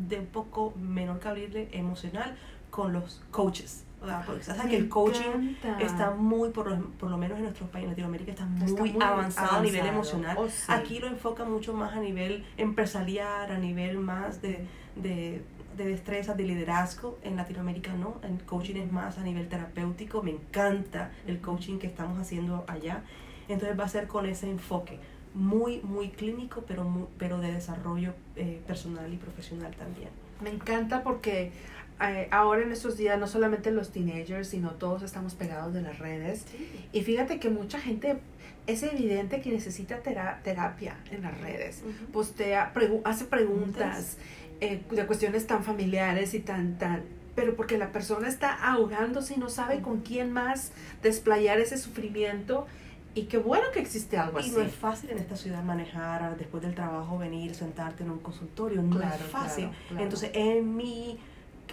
de 0.08 0.20
un 0.20 0.26
poco 0.26 0.72
menor 0.76 1.18
calibre 1.18 1.68
emocional 1.72 2.36
con 2.70 2.92
los 2.92 3.22
coaches. 3.30 3.84
Porque 4.26 4.44
sabes 4.44 4.66
que 4.66 4.76
el 4.76 4.88
coaching 4.88 5.56
está 5.80 6.12
muy, 6.12 6.50
por 6.50 6.70
lo, 6.70 6.78
por 6.90 7.10
lo, 7.10 7.18
menos 7.18 7.38
en 7.38 7.44
nuestros 7.44 7.68
países, 7.68 7.86
en 7.86 7.90
Latinoamérica, 7.90 8.30
está 8.30 8.46
muy, 8.46 8.96
avanzado, 9.00 9.58
a 9.58 9.60
nivel 9.60 9.86
emocional. 9.86 10.36
Oh, 10.38 10.46
Aquí 10.68 11.00
lo 11.00 11.08
enfoca 11.08 11.44
mucho 11.44 11.74
más 11.74 11.94
a 11.94 12.00
nivel 12.00 12.44
empresarial, 12.56 13.50
a 13.50 13.58
nivel 13.58 13.98
más 13.98 14.40
de, 14.40 14.66
de, 14.94 15.42
de 15.76 15.84
destreza, 15.84 16.34
de 16.34 16.44
liderazgo. 16.44 17.18
En 17.24 17.34
Latinoamérica 17.34 17.92
no, 17.94 18.20
el 18.22 18.40
coaching 18.44 18.76
es 18.76 18.92
más 18.92 19.18
a 19.18 19.22
nivel 19.22 19.48
terapéutico. 19.48 20.22
Me 20.22 20.30
encanta 20.30 21.10
el 21.26 21.40
coaching 21.40 21.78
que 21.78 21.88
estamos 21.88 22.20
haciendo 22.20 22.64
allá. 22.68 23.02
Entonces 23.48 23.78
va 23.78 23.84
a 23.84 23.88
ser 23.88 24.06
con 24.06 24.26
ese 24.26 24.48
enfoque 24.48 25.00
muy, 25.34 25.80
muy 25.82 26.10
clínico, 26.10 26.64
pero, 26.66 27.08
pero 27.18 27.38
de 27.38 27.52
desarrollo 27.52 28.14
eh, 28.36 28.62
personal 28.66 29.12
y 29.12 29.16
profesional 29.16 29.74
también. 29.76 30.10
Me 30.40 30.50
encanta 30.50 31.02
porque 31.02 31.52
eh, 32.00 32.28
ahora 32.30 32.62
en 32.62 32.72
estos 32.72 32.96
días 32.96 33.18
no 33.18 33.26
solamente 33.26 33.70
los 33.70 33.90
teenagers, 33.90 34.48
sino 34.48 34.72
todos 34.72 35.02
estamos 35.02 35.34
pegados 35.34 35.74
de 35.74 35.82
las 35.82 35.98
redes. 35.98 36.44
Y 36.92 37.02
fíjate 37.02 37.40
que 37.40 37.50
mucha 37.50 37.80
gente 37.80 38.18
es 38.66 38.82
evidente 38.82 39.40
que 39.40 39.50
necesita 39.50 40.00
terapia 40.00 40.98
en 41.10 41.22
las 41.22 41.40
redes. 41.40 41.82
Postea, 42.12 42.72
hace 43.04 43.24
preguntas 43.24 44.18
eh, 44.60 44.82
de 44.90 45.06
cuestiones 45.06 45.46
tan 45.46 45.64
familiares 45.64 46.34
y 46.34 46.40
tan, 46.40 46.78
tan, 46.78 47.02
pero 47.34 47.56
porque 47.56 47.78
la 47.78 47.92
persona 47.92 48.28
está 48.28 48.52
ahogándose 48.52 49.34
y 49.34 49.38
no 49.38 49.48
sabe 49.48 49.80
con 49.80 50.00
quién 50.00 50.32
más 50.32 50.72
desplayar 51.02 51.58
ese 51.60 51.78
sufrimiento. 51.78 52.66
Y 53.14 53.22
qué 53.24 53.38
bueno 53.38 53.64
que 53.72 53.80
existe 53.80 54.16
algo 54.16 54.38
así. 54.38 54.50
Y 54.50 54.52
no 54.52 54.60
es 54.60 54.72
fácil 54.72 55.10
en 55.10 55.18
esta 55.18 55.34
ciudad 55.34 55.64
manejar, 55.64 56.36
después 56.36 56.62
del 56.62 56.74
trabajo 56.74 57.18
venir, 57.18 57.54
sentarte 57.54 58.04
en 58.04 58.10
un 58.10 58.18
consultorio, 58.18 58.82
no 58.82 59.00
es 59.02 59.22
fácil. 59.22 59.70
Entonces, 59.98 60.30
en 60.34 60.76
mi 60.76 61.18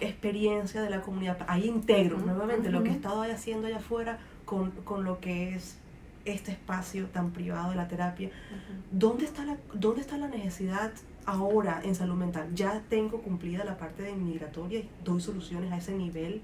experiencia 0.00 0.82
de 0.82 0.90
la 0.90 1.02
comunidad, 1.02 1.38
ahí 1.48 1.66
integro 1.66 2.18
nuevamente 2.18 2.70
lo 2.70 2.82
que 2.82 2.90
he 2.90 2.92
estado 2.92 3.22
haciendo 3.22 3.66
allá 3.66 3.78
afuera 3.78 4.18
con, 4.44 4.70
con, 4.70 5.04
lo 5.04 5.20
que 5.20 5.54
es 5.54 5.78
este 6.24 6.52
espacio 6.52 7.06
tan 7.06 7.30
privado 7.30 7.70
de 7.70 7.76
la 7.76 7.88
terapia. 7.88 8.30
¿Dónde, 8.90 9.24
está 9.24 9.44
la, 9.44 9.56
¿Dónde 9.74 10.00
está 10.00 10.16
la 10.18 10.28
necesidad 10.28 10.92
ahora 11.24 11.80
en 11.84 11.94
salud 11.94 12.16
mental? 12.16 12.48
Ya 12.54 12.82
tengo 12.88 13.22
cumplida 13.22 13.64
la 13.64 13.78
parte 13.78 14.02
de 14.02 14.14
migratoria 14.14 14.80
y 14.80 14.88
doy 15.04 15.20
soluciones 15.20 15.72
a 15.72 15.78
ese 15.78 15.92
nivel 15.92 16.42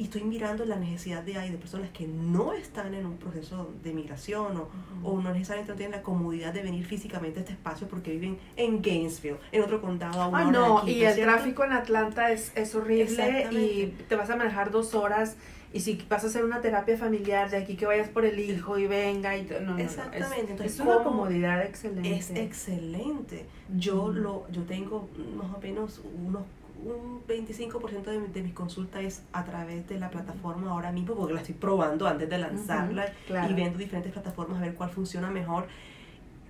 y 0.00 0.04
estoy 0.04 0.24
mirando 0.24 0.64
la 0.64 0.76
necesidad 0.76 1.22
de 1.22 1.36
hay 1.36 1.50
de 1.50 1.58
personas 1.58 1.90
que 1.90 2.06
no 2.06 2.54
están 2.54 2.94
en 2.94 3.04
un 3.04 3.18
proceso 3.18 3.70
de 3.82 3.92
migración 3.92 4.56
o, 4.56 4.68
o 5.04 5.20
no 5.20 5.30
necesariamente 5.30 5.74
tienen 5.74 5.98
la 5.98 6.02
comodidad 6.02 6.54
de 6.54 6.62
venir 6.62 6.86
físicamente 6.86 7.38
a 7.38 7.42
este 7.42 7.52
espacio 7.52 7.86
porque 7.86 8.12
viven 8.12 8.38
en 8.56 8.80
Gainesville, 8.80 9.36
en 9.52 9.62
otro 9.62 9.82
condado 9.82 10.34
ah, 10.34 10.44
no, 10.44 10.88
y 10.88 11.04
el 11.04 11.20
tráfico 11.20 11.64
en 11.64 11.72
Atlanta 11.72 12.32
es, 12.32 12.50
es 12.54 12.74
horrible 12.74 13.46
y 13.50 13.94
te 14.08 14.16
vas 14.16 14.30
a 14.30 14.36
manejar 14.36 14.70
dos 14.70 14.94
horas 14.94 15.36
y 15.74 15.80
si 15.80 16.02
vas 16.08 16.24
a 16.24 16.28
hacer 16.28 16.46
una 16.46 16.62
terapia 16.62 16.96
familiar 16.96 17.50
de 17.50 17.58
aquí 17.58 17.76
que 17.76 17.84
vayas 17.84 18.08
por 18.08 18.24
el 18.24 18.38
hijo 18.38 18.78
y 18.78 18.86
venga 18.86 19.36
y 19.36 19.44
no, 19.44 19.60
no, 19.60 19.78
exactamente 19.78 20.64
es, 20.64 20.80
una 20.80 21.04
comodidad 21.04 21.62
excelente 21.62 22.16
es 22.16 22.30
excelente. 22.30 23.44
yo 23.76 24.10
lo 24.10 24.50
yo 24.50 24.62
tengo 24.62 25.10
más 25.36 25.54
o 25.54 25.60
menos 25.60 26.00
unos 26.26 26.44
un 26.84 27.22
25% 27.26 28.02
de, 28.04 28.20
de 28.28 28.42
mis 28.42 28.52
consultas 28.54 29.02
es 29.02 29.22
a 29.32 29.44
través 29.44 29.86
de 29.88 29.98
la 29.98 30.10
plataforma 30.10 30.70
ahora 30.70 30.92
mismo, 30.92 31.14
porque 31.14 31.34
la 31.34 31.40
estoy 31.40 31.54
probando 31.54 32.06
antes 32.06 32.28
de 32.28 32.38
lanzarla 32.38 33.12
y 33.48 33.52
viendo 33.54 33.78
diferentes 33.78 34.12
plataformas 34.12 34.58
a 34.58 34.62
ver 34.62 34.74
cuál 34.74 34.90
funciona 34.90 35.30
mejor. 35.30 35.66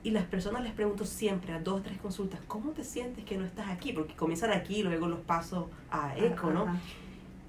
Y 0.03 0.13
las 0.13 0.25
personas 0.25 0.63
les 0.63 0.73
pregunto 0.73 1.05
siempre 1.05 1.53
a 1.53 1.61
dos 1.61 1.81
o 1.81 1.83
tres 1.83 1.99
consultas, 1.99 2.41
¿cómo 2.47 2.71
te 2.71 2.85
sientes 2.85 3.25
que 3.25 3.37
no 3.37 3.45
estás 3.45 3.69
aquí? 3.69 3.93
Porque 3.93 4.15
comienzan 4.17 4.51
aquí 4.53 4.77
y 4.77 4.83
luego 4.83 5.07
los 5.09 5.21
paso 5.21 5.69
a 5.91 6.17
eco, 6.17 6.51
¿no? 6.51 6.67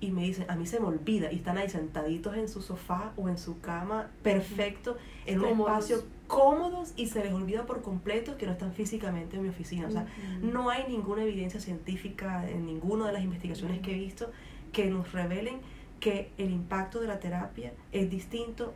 Y 0.02 0.12
me 0.12 0.24
dicen, 0.24 0.50
a 0.50 0.56
mí 0.56 0.66
se 0.66 0.80
me 0.80 0.88
olvida, 0.88 1.32
y 1.32 1.38
están 1.38 1.58
ahí 1.58 1.70
sentaditos 1.70 2.36
en 2.36 2.50
su 2.50 2.62
sofá 2.62 3.14
o 3.16 3.30
en 3.30 3.38
su 3.38 3.62
cama, 3.62 4.10
perfecto, 4.24 4.98
en 5.26 5.40
un 5.40 5.60
espacio 5.60 6.04
cómodos 6.28 6.94
y 6.96 7.08
se 7.08 7.24
les 7.24 7.34
olvida 7.34 7.66
por 7.66 7.82
completo 7.82 8.38
que 8.38 8.48
no 8.48 8.54
están 8.54 8.74
físicamente 8.74 9.38
en 9.38 9.44
mi 9.44 9.50
oficina. 9.50 9.88
O 9.88 9.92
sea, 9.92 10.08
no 10.42 10.70
hay 10.70 10.86
ninguna 10.88 11.24
evidencia 11.24 11.60
científica 11.60 12.50
en 12.50 12.66
ninguna 12.66 13.08
de 13.08 13.14
las 13.14 13.24
investigaciones 13.24 13.82
que 13.82 13.92
he 13.92 14.00
visto 14.00 14.32
que 14.72 14.90
nos 14.90 15.12
revelen 15.12 15.60
que 16.00 16.32
el 16.38 16.52
impacto 16.52 17.00
de 17.00 17.08
la 17.08 17.20
terapia 17.20 17.74
es 17.92 18.10
distinto 18.10 18.74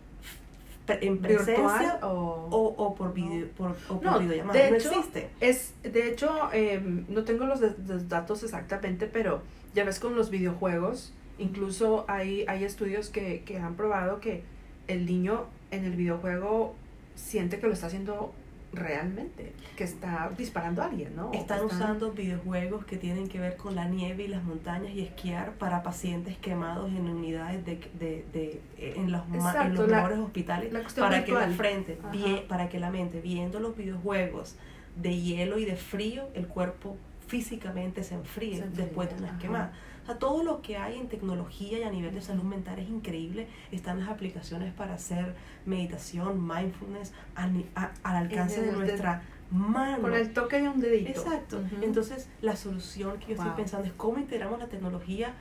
en 0.88 1.18
presencia 1.20 2.00
o, 2.04 2.76
o, 2.78 2.94
por, 2.94 3.14
video, 3.14 3.48
por, 3.58 3.76
o 3.90 4.00
por 4.00 4.20
videollamada. 4.20 4.70
no 4.70 4.76
existe. 4.76 5.30
Es, 5.40 5.74
de 5.82 6.10
hecho, 6.10 6.50
em, 6.54 7.06
no 7.10 7.24
tengo 7.24 7.46
los, 7.46 7.62
los 7.62 8.08
datos 8.08 8.44
exactamente, 8.44 9.08
pero 9.08 9.42
ya 9.76 9.84
ves 9.84 10.00
con 10.00 10.16
los 10.16 10.32
videojuegos, 10.32 11.14
incluso 11.38 12.06
hay, 12.08 12.46
hay 12.48 12.64
estudios 12.64 13.10
que, 13.10 13.44
que 13.44 13.60
han 13.60 13.76
probado 13.76 14.20
que 14.20 14.44
el 14.88 15.06
niño 15.06 15.46
en 15.70 15.86
el 15.86 15.96
videojuego 15.96 16.76
siente 17.16 17.60
que 17.60 17.68
lo 17.68 17.74
está 17.74 17.88
haciendo 17.88 18.34
realmente, 18.76 19.54
que 19.76 19.84
está 19.84 20.32
disparando 20.38 20.82
a 20.82 20.86
alguien, 20.86 21.16
¿no? 21.16 21.32
Están, 21.34 21.64
usando 21.64 22.12
videojuegos 22.12 22.86
que 22.86 22.98
tienen 22.98 23.28
que 23.30 23.40
ver 23.40 23.56
con 23.56 23.76
la 23.76 23.88
nieve 23.88 24.24
y 24.24 24.28
las 24.28 24.44
montañas 24.44 24.92
y 24.92 25.02
esquiar 25.02 25.54
para 25.54 25.82
pacientes 25.82 26.38
quemados 26.38 26.92
en 26.92 27.08
unidades 27.10 27.66
de, 27.66 27.80
de, 27.98 28.26
de 28.34 28.62
en 28.78 29.12
los, 29.12 29.22
en 29.32 29.76
los 29.76 29.88
mejores 29.88 30.20
hospitales 30.20 30.74
para 30.98 31.24
que 31.24 31.32
la 31.32 31.48
frente, 31.50 31.98
bien, 32.12 32.48
para 32.48 32.70
que 32.70 32.80
la 32.80 32.92
mente, 32.92 33.22
viendo 33.22 33.60
los 33.60 33.76
videojuegos 33.76 34.56
de 34.96 35.20
hielo 35.20 35.58
y 35.58 35.66
de 35.66 35.76
frío, 35.76 36.28
el 36.34 36.48
cuerpo 36.48 36.98
físicamente 37.28 38.04
se 38.04 38.16
enfríe, 38.16 38.64
después 38.74 39.10
de 39.10 39.24
una 39.24 39.38
quemada. 39.38 39.74
O 40.04 40.06
sea, 40.06 40.20
todo 40.20 40.44
lo 40.44 40.62
que 40.62 40.78
hay 40.78 41.00
en 41.00 41.08
tecnología 41.08 41.80
y 41.80 41.84
a 41.84 41.90
nivel 41.90 42.14
de 42.14 42.22
salud 42.22 42.44
mental 42.44 42.78
es 42.78 42.88
increíble. 42.88 43.48
Están 43.72 44.00
las 44.00 44.10
aplicaciones 44.10 44.72
para 44.74 44.94
hacer 44.94 45.36
meditación, 45.66 46.48
mindfulness 46.48 47.12
al 47.34 47.66
alcance 48.04 48.62
de 48.62 48.72
nuestra 48.72 49.24
mano. 49.50 50.02
Con 50.02 50.14
el 50.14 50.32
toque 50.34 50.62
de 50.62 50.70
un 50.70 50.80
dedito. 50.80 51.10
Exacto. 51.10 51.64
Entonces, 51.82 52.30
la 52.42 52.56
solución 52.56 53.18
que 53.20 53.28
yo 53.28 53.34
estoy 53.34 53.52
pensando 53.56 53.88
es 53.88 53.94
cómo 53.94 54.20
integramos 54.20 54.60
la 54.60 54.68
tecnología 54.68 55.34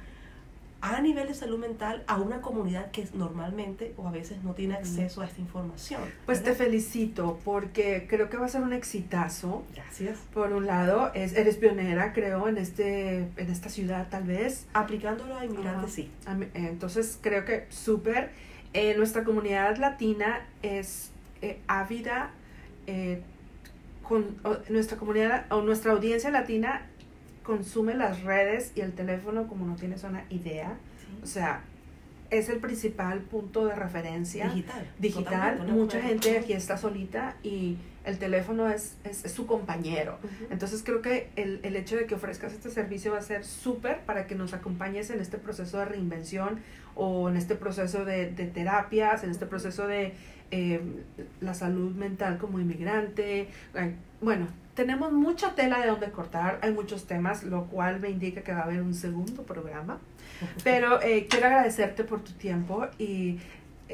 a 0.92 1.00
nivel 1.00 1.28
de 1.28 1.34
salud 1.34 1.58
mental 1.58 2.04
a 2.06 2.18
una 2.18 2.42
comunidad 2.42 2.90
que 2.90 3.08
normalmente 3.14 3.94
o 3.96 4.06
a 4.06 4.10
veces 4.10 4.42
no 4.44 4.52
tiene 4.52 4.74
acceso 4.74 5.22
a 5.22 5.24
esta 5.24 5.40
información. 5.40 6.02
Pues 6.26 6.42
te 6.42 6.54
felicito 6.54 7.38
porque 7.42 8.06
creo 8.06 8.28
que 8.28 8.36
va 8.36 8.44
a 8.44 8.48
ser 8.50 8.60
un 8.60 8.74
exitazo. 8.74 9.64
Gracias. 9.74 10.18
Por 10.34 10.52
un 10.52 10.66
lado, 10.66 11.10
es, 11.14 11.32
eres 11.36 11.56
pionera, 11.56 12.12
creo, 12.12 12.48
en, 12.48 12.58
este, 12.58 13.28
en 13.36 13.50
esta 13.50 13.70
ciudad 13.70 14.08
tal 14.10 14.24
vez. 14.24 14.66
Aplicándolo 14.74 15.38
a 15.38 15.46
inmigrantes, 15.46 15.92
sí. 15.92 16.10
Entonces 16.52 17.18
creo 17.20 17.46
que 17.46 17.66
súper. 17.70 18.32
Eh, 18.74 18.94
nuestra 18.94 19.24
comunidad 19.24 19.78
latina 19.78 20.46
es 20.62 21.12
eh, 21.40 21.60
ávida. 21.66 22.30
Eh, 22.86 23.22
con, 24.02 24.36
nuestra 24.68 24.98
comunidad 24.98 25.46
o 25.50 25.62
nuestra 25.62 25.92
audiencia 25.92 26.30
latina 26.30 26.86
consume 27.44 27.94
las 27.94 28.24
redes 28.24 28.72
y 28.74 28.80
el 28.80 28.92
teléfono 28.92 29.46
como 29.46 29.66
no 29.66 29.76
tienes 29.76 30.02
una 30.02 30.24
idea. 30.30 30.76
O 31.22 31.26
sea, 31.26 31.62
es 32.30 32.48
el 32.48 32.58
principal 32.58 33.20
punto 33.20 33.66
de 33.66 33.76
referencia. 33.76 34.48
Digital. 34.48 34.90
Digital. 34.98 35.66
Mucha 35.68 36.00
gente 36.00 36.38
aquí 36.38 36.54
está 36.54 36.76
solita 36.76 37.36
y 37.44 37.76
el 38.04 38.18
teléfono 38.18 38.68
es, 38.68 38.96
es, 39.04 39.32
su 39.32 39.46
compañero. 39.46 40.18
Entonces 40.50 40.82
creo 40.84 41.02
que 41.02 41.30
el, 41.36 41.60
el, 41.62 41.76
hecho 41.76 41.96
de 41.96 42.06
que 42.06 42.14
ofrezcas 42.14 42.52
este 42.52 42.70
servicio 42.70 43.12
va 43.12 43.18
a 43.18 43.22
ser 43.22 43.44
súper 43.44 44.00
para 44.00 44.26
que 44.26 44.34
nos 44.34 44.52
acompañes 44.52 45.10
en 45.10 45.20
este 45.20 45.38
proceso 45.38 45.78
de 45.78 45.86
reinvención 45.86 46.60
o 46.94 47.28
en 47.28 47.36
este 47.36 47.54
proceso 47.54 48.04
de, 48.04 48.30
de 48.30 48.46
terapias, 48.46 49.24
en 49.24 49.30
este 49.30 49.46
proceso 49.46 49.86
de 49.86 50.12
eh, 50.50 50.80
la 51.40 51.54
salud 51.54 51.94
mental 51.94 52.38
como 52.38 52.60
inmigrante. 52.60 53.48
Bueno, 54.20 54.46
tenemos 54.74 55.12
mucha 55.12 55.54
tela 55.54 55.80
de 55.80 55.88
donde 55.88 56.10
cortar, 56.10 56.58
hay 56.62 56.72
muchos 56.72 57.06
temas, 57.06 57.42
lo 57.44 57.64
cual 57.66 58.00
me 58.00 58.10
indica 58.10 58.42
que 58.42 58.52
va 58.52 58.60
a 58.60 58.64
haber 58.64 58.82
un 58.82 58.94
segundo 58.94 59.42
programa. 59.42 59.98
Pero 60.62 61.00
eh, 61.02 61.26
quiero 61.28 61.46
agradecerte 61.46 62.04
por 62.04 62.20
tu 62.22 62.32
tiempo 62.32 62.86
y 62.98 63.38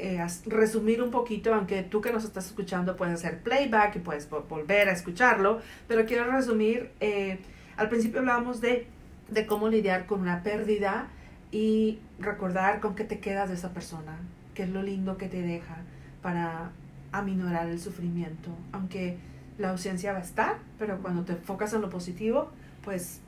eh, 0.03 0.25
resumir 0.47 0.99
un 1.03 1.11
poquito, 1.11 1.53
aunque 1.53 1.83
tú 1.83 2.01
que 2.01 2.11
nos 2.11 2.23
estás 2.23 2.47
escuchando 2.47 2.95
puedes 2.95 3.13
hacer 3.13 3.43
playback 3.43 3.97
y 3.97 3.99
puedes 3.99 4.27
volver 4.27 4.89
a 4.89 4.93
escucharlo, 4.93 5.61
pero 5.87 6.07
quiero 6.07 6.25
resumir, 6.31 6.89
eh, 7.01 7.37
al 7.77 7.87
principio 7.87 8.21
hablábamos 8.21 8.61
de, 8.61 8.87
de 9.29 9.45
cómo 9.45 9.69
lidiar 9.69 10.07
con 10.07 10.21
una 10.21 10.41
pérdida 10.41 11.09
y 11.51 11.99
recordar 12.17 12.79
con 12.79 12.95
qué 12.95 13.03
te 13.03 13.19
quedas 13.19 13.49
de 13.49 13.53
esa 13.53 13.75
persona, 13.75 14.17
qué 14.55 14.63
es 14.63 14.69
lo 14.69 14.81
lindo 14.81 15.19
que 15.19 15.27
te 15.27 15.43
deja 15.43 15.77
para 16.23 16.71
aminorar 17.11 17.69
el 17.69 17.79
sufrimiento, 17.79 18.49
aunque 18.71 19.19
la 19.59 19.69
ausencia 19.69 20.13
va 20.13 20.17
a 20.17 20.23
estar, 20.23 20.57
pero 20.79 20.99
cuando 21.03 21.25
te 21.25 21.33
enfocas 21.33 21.73
en 21.73 21.81
lo 21.81 21.91
positivo, 21.91 22.49
pues 22.83 23.21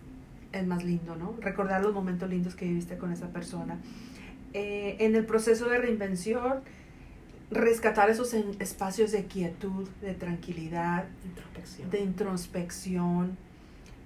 es 0.52 0.66
más 0.66 0.84
lindo, 0.84 1.16
¿no? 1.16 1.36
Recordar 1.40 1.84
los 1.84 1.94
momentos 1.94 2.28
lindos 2.32 2.56
que 2.56 2.66
viviste 2.66 2.98
con 2.98 3.12
esa 3.12 3.28
persona. 3.28 3.78
Eh, 4.54 4.98
en 5.00 5.16
el 5.16 5.26
proceso 5.26 5.68
de 5.68 5.80
reinvención, 5.80 6.62
rescatar 7.50 8.10
esos 8.10 8.34
espacios 8.34 9.12
de 9.12 9.26
quietud, 9.26 9.88
de 10.02 10.14
tranquilidad, 10.14 11.06
de 11.90 12.00
introspección, 12.00 13.38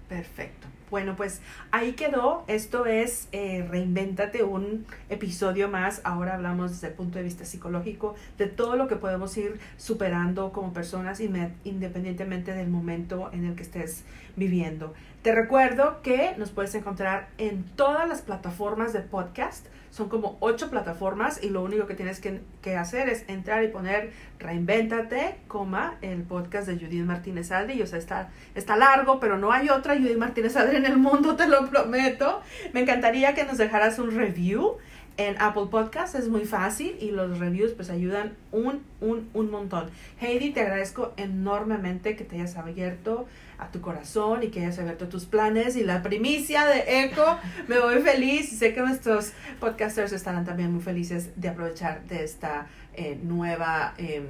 Perfecto. 0.08 0.66
Bueno, 0.90 1.16
pues 1.16 1.40
ahí 1.70 1.92
quedó. 1.92 2.44
Esto 2.46 2.86
es 2.86 3.28
eh, 3.32 3.66
Reinvéntate, 3.68 4.42
un 4.42 4.86
episodio 5.10 5.68
más. 5.68 6.00
Ahora 6.04 6.34
hablamos 6.34 6.70
desde 6.70 6.88
el 6.88 6.94
punto 6.94 7.18
de 7.18 7.24
vista 7.24 7.44
psicológico 7.44 8.14
de 8.38 8.46
todo 8.46 8.76
lo 8.76 8.88
que 8.88 8.96
podemos 8.96 9.36
ir 9.36 9.58
superando 9.76 10.52
como 10.52 10.72
personas 10.72 11.20
independientemente 11.20 12.52
del 12.54 12.68
momento 12.68 13.30
en 13.32 13.44
el 13.44 13.54
que 13.54 13.62
estés 13.62 14.04
viviendo. 14.36 14.94
Te 15.22 15.34
recuerdo 15.34 16.00
que 16.02 16.34
nos 16.38 16.50
puedes 16.50 16.74
encontrar 16.74 17.28
en 17.38 17.64
todas 17.64 18.08
las 18.08 18.22
plataformas 18.22 18.92
de 18.92 19.00
podcast. 19.00 19.66
Son 19.98 20.08
como 20.08 20.36
ocho 20.38 20.70
plataformas 20.70 21.42
y 21.42 21.50
lo 21.50 21.60
único 21.60 21.88
que 21.88 21.94
tienes 21.94 22.20
que, 22.20 22.76
hacer 22.76 23.08
es 23.08 23.24
entrar 23.26 23.64
y 23.64 23.66
poner 23.66 24.12
Reinvéntate, 24.38 25.38
coma, 25.48 25.96
el 26.02 26.22
podcast 26.22 26.68
de 26.68 26.76
Judith 26.76 27.04
Martínez 27.04 27.50
Aldri. 27.50 27.82
O 27.82 27.86
sea, 27.88 27.98
está, 27.98 28.30
está 28.54 28.76
largo, 28.76 29.18
pero 29.18 29.38
no 29.38 29.50
hay 29.50 29.70
otra 29.70 29.96
Judith 29.96 30.16
Martínez 30.16 30.56
Aldri 30.56 30.76
en 30.76 30.86
el 30.86 30.98
mundo, 30.98 31.34
te 31.34 31.48
lo 31.48 31.68
prometo. 31.68 32.42
Me 32.72 32.82
encantaría 32.82 33.34
que 33.34 33.42
nos 33.42 33.58
dejaras 33.58 33.98
un 33.98 34.12
review 34.12 34.76
en 35.16 35.34
Apple 35.40 35.66
Podcast 35.68 36.14
es 36.14 36.28
muy 36.28 36.44
fácil 36.44 36.96
y 37.00 37.10
los 37.10 37.40
reviews 37.40 37.72
pues 37.72 37.90
ayudan 37.90 38.34
un, 38.52 38.84
un, 39.00 39.28
un 39.34 39.50
montón. 39.50 39.90
Heidi, 40.20 40.50
te 40.50 40.60
agradezco 40.60 41.12
enormemente 41.16 42.14
que 42.14 42.22
te 42.22 42.36
hayas 42.36 42.56
abierto 42.56 43.26
a 43.58 43.70
tu 43.70 43.80
corazón 43.80 44.42
y 44.42 44.48
que 44.48 44.60
hayas 44.60 44.78
abierto 44.78 45.08
tus 45.08 45.26
planes 45.26 45.76
y 45.76 45.84
la 45.84 46.02
primicia 46.02 46.66
de 46.66 47.04
Eco. 47.04 47.38
Me 47.66 47.78
voy 47.78 48.00
feliz 48.00 48.58
sé 48.58 48.74
que 48.74 48.80
nuestros 48.80 49.32
podcasters 49.60 50.12
estarán 50.12 50.44
también 50.44 50.72
muy 50.72 50.82
felices 50.82 51.30
de 51.36 51.48
aprovechar 51.48 52.04
de 52.04 52.24
esta 52.24 52.66
eh, 52.94 53.18
nueva 53.22 53.94
eh, 53.98 54.22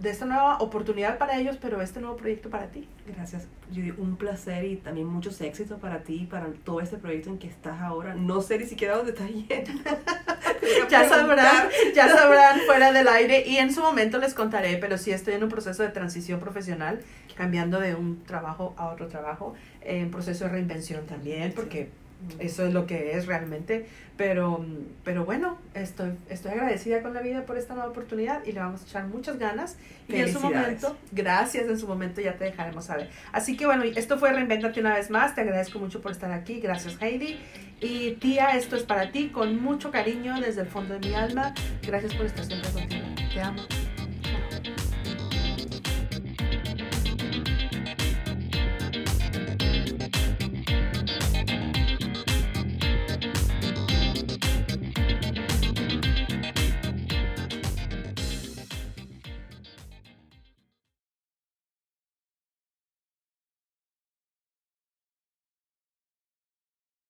de 0.00 0.10
esta 0.10 0.26
nueva 0.26 0.58
oportunidad 0.58 1.16
para 1.16 1.38
ellos, 1.38 1.56
pero 1.60 1.80
este 1.80 2.00
nuevo 2.00 2.16
proyecto 2.16 2.50
para 2.50 2.66
ti. 2.66 2.86
Gracias, 3.06 3.48
Un 3.96 4.16
placer 4.16 4.64
y 4.64 4.76
también 4.76 5.06
muchos 5.06 5.40
éxitos 5.40 5.80
para 5.80 6.02
ti 6.02 6.22
y 6.22 6.26
para 6.26 6.48
todo 6.64 6.80
este 6.80 6.98
proyecto 6.98 7.30
en 7.30 7.38
que 7.38 7.48
estás 7.48 7.80
ahora. 7.80 8.14
No 8.14 8.42
sé 8.42 8.58
ni 8.58 8.66
siquiera 8.66 8.96
dónde 8.96 9.12
estás 9.12 9.28
yendo. 9.30 9.72
ya 10.90 11.08
sabrán, 11.08 11.68
ya 11.94 12.08
sabrán 12.16 12.60
fuera 12.66 12.92
del 12.92 13.08
aire 13.08 13.44
y 13.46 13.56
en 13.56 13.72
su 13.72 13.80
momento 13.80 14.18
les 14.18 14.34
contaré, 14.34 14.76
pero 14.76 14.98
sí 14.98 15.12
estoy 15.12 15.34
en 15.34 15.44
un 15.44 15.48
proceso 15.48 15.82
de 15.82 15.88
transición 15.88 16.40
profesional, 16.40 17.00
cambiando 17.34 17.80
de 17.80 17.94
un 17.94 18.22
trabajo 18.24 18.74
a 18.76 18.88
otro 18.88 19.08
trabajo, 19.08 19.54
en 19.80 20.10
proceso 20.10 20.44
de 20.44 20.50
reinvención 20.50 21.06
también, 21.06 21.52
porque 21.54 21.90
eso 22.38 22.66
es 22.66 22.72
lo 22.72 22.86
que 22.86 23.16
es 23.16 23.26
realmente. 23.26 23.86
Pero, 24.16 24.64
pero 25.02 25.24
bueno, 25.24 25.58
estoy, 25.74 26.12
estoy 26.28 26.52
agradecida 26.52 27.02
con 27.02 27.14
la 27.14 27.20
vida 27.20 27.44
por 27.46 27.58
esta 27.58 27.74
nueva 27.74 27.90
oportunidad 27.90 28.44
y 28.44 28.52
le 28.52 28.60
vamos 28.60 28.82
a 28.82 28.84
echar 28.84 29.06
muchas 29.08 29.38
ganas. 29.38 29.76
Y 30.08 30.16
en 30.16 30.32
su 30.32 30.38
momento, 30.38 30.96
gracias, 31.10 31.66
en 31.66 31.78
su 31.78 31.88
momento 31.88 32.20
ya 32.20 32.36
te 32.36 32.44
dejaremos 32.44 32.84
saber. 32.84 33.10
Así 33.32 33.56
que 33.56 33.66
bueno, 33.66 33.82
esto 33.82 34.18
fue 34.18 34.32
Reinventate 34.32 34.80
una 34.80 34.94
vez 34.94 35.10
más. 35.10 35.34
Te 35.34 35.40
agradezco 35.40 35.80
mucho 35.80 36.00
por 36.00 36.12
estar 36.12 36.30
aquí. 36.30 36.60
Gracias, 36.60 36.96
Heidi. 37.00 37.38
Y 37.80 38.12
tía, 38.12 38.56
esto 38.56 38.76
es 38.76 38.84
para 38.84 39.10
ti 39.10 39.30
con 39.30 39.60
mucho 39.60 39.90
cariño 39.90 40.40
desde 40.40 40.60
el 40.60 40.68
fondo 40.68 40.94
de 40.94 41.08
mi 41.08 41.14
alma. 41.14 41.52
Gracias 41.82 42.14
por 42.14 42.26
estar 42.26 42.44
siempre 42.44 42.70
contigo. 42.70 43.04
Te 43.32 43.40
amo. 43.40 43.62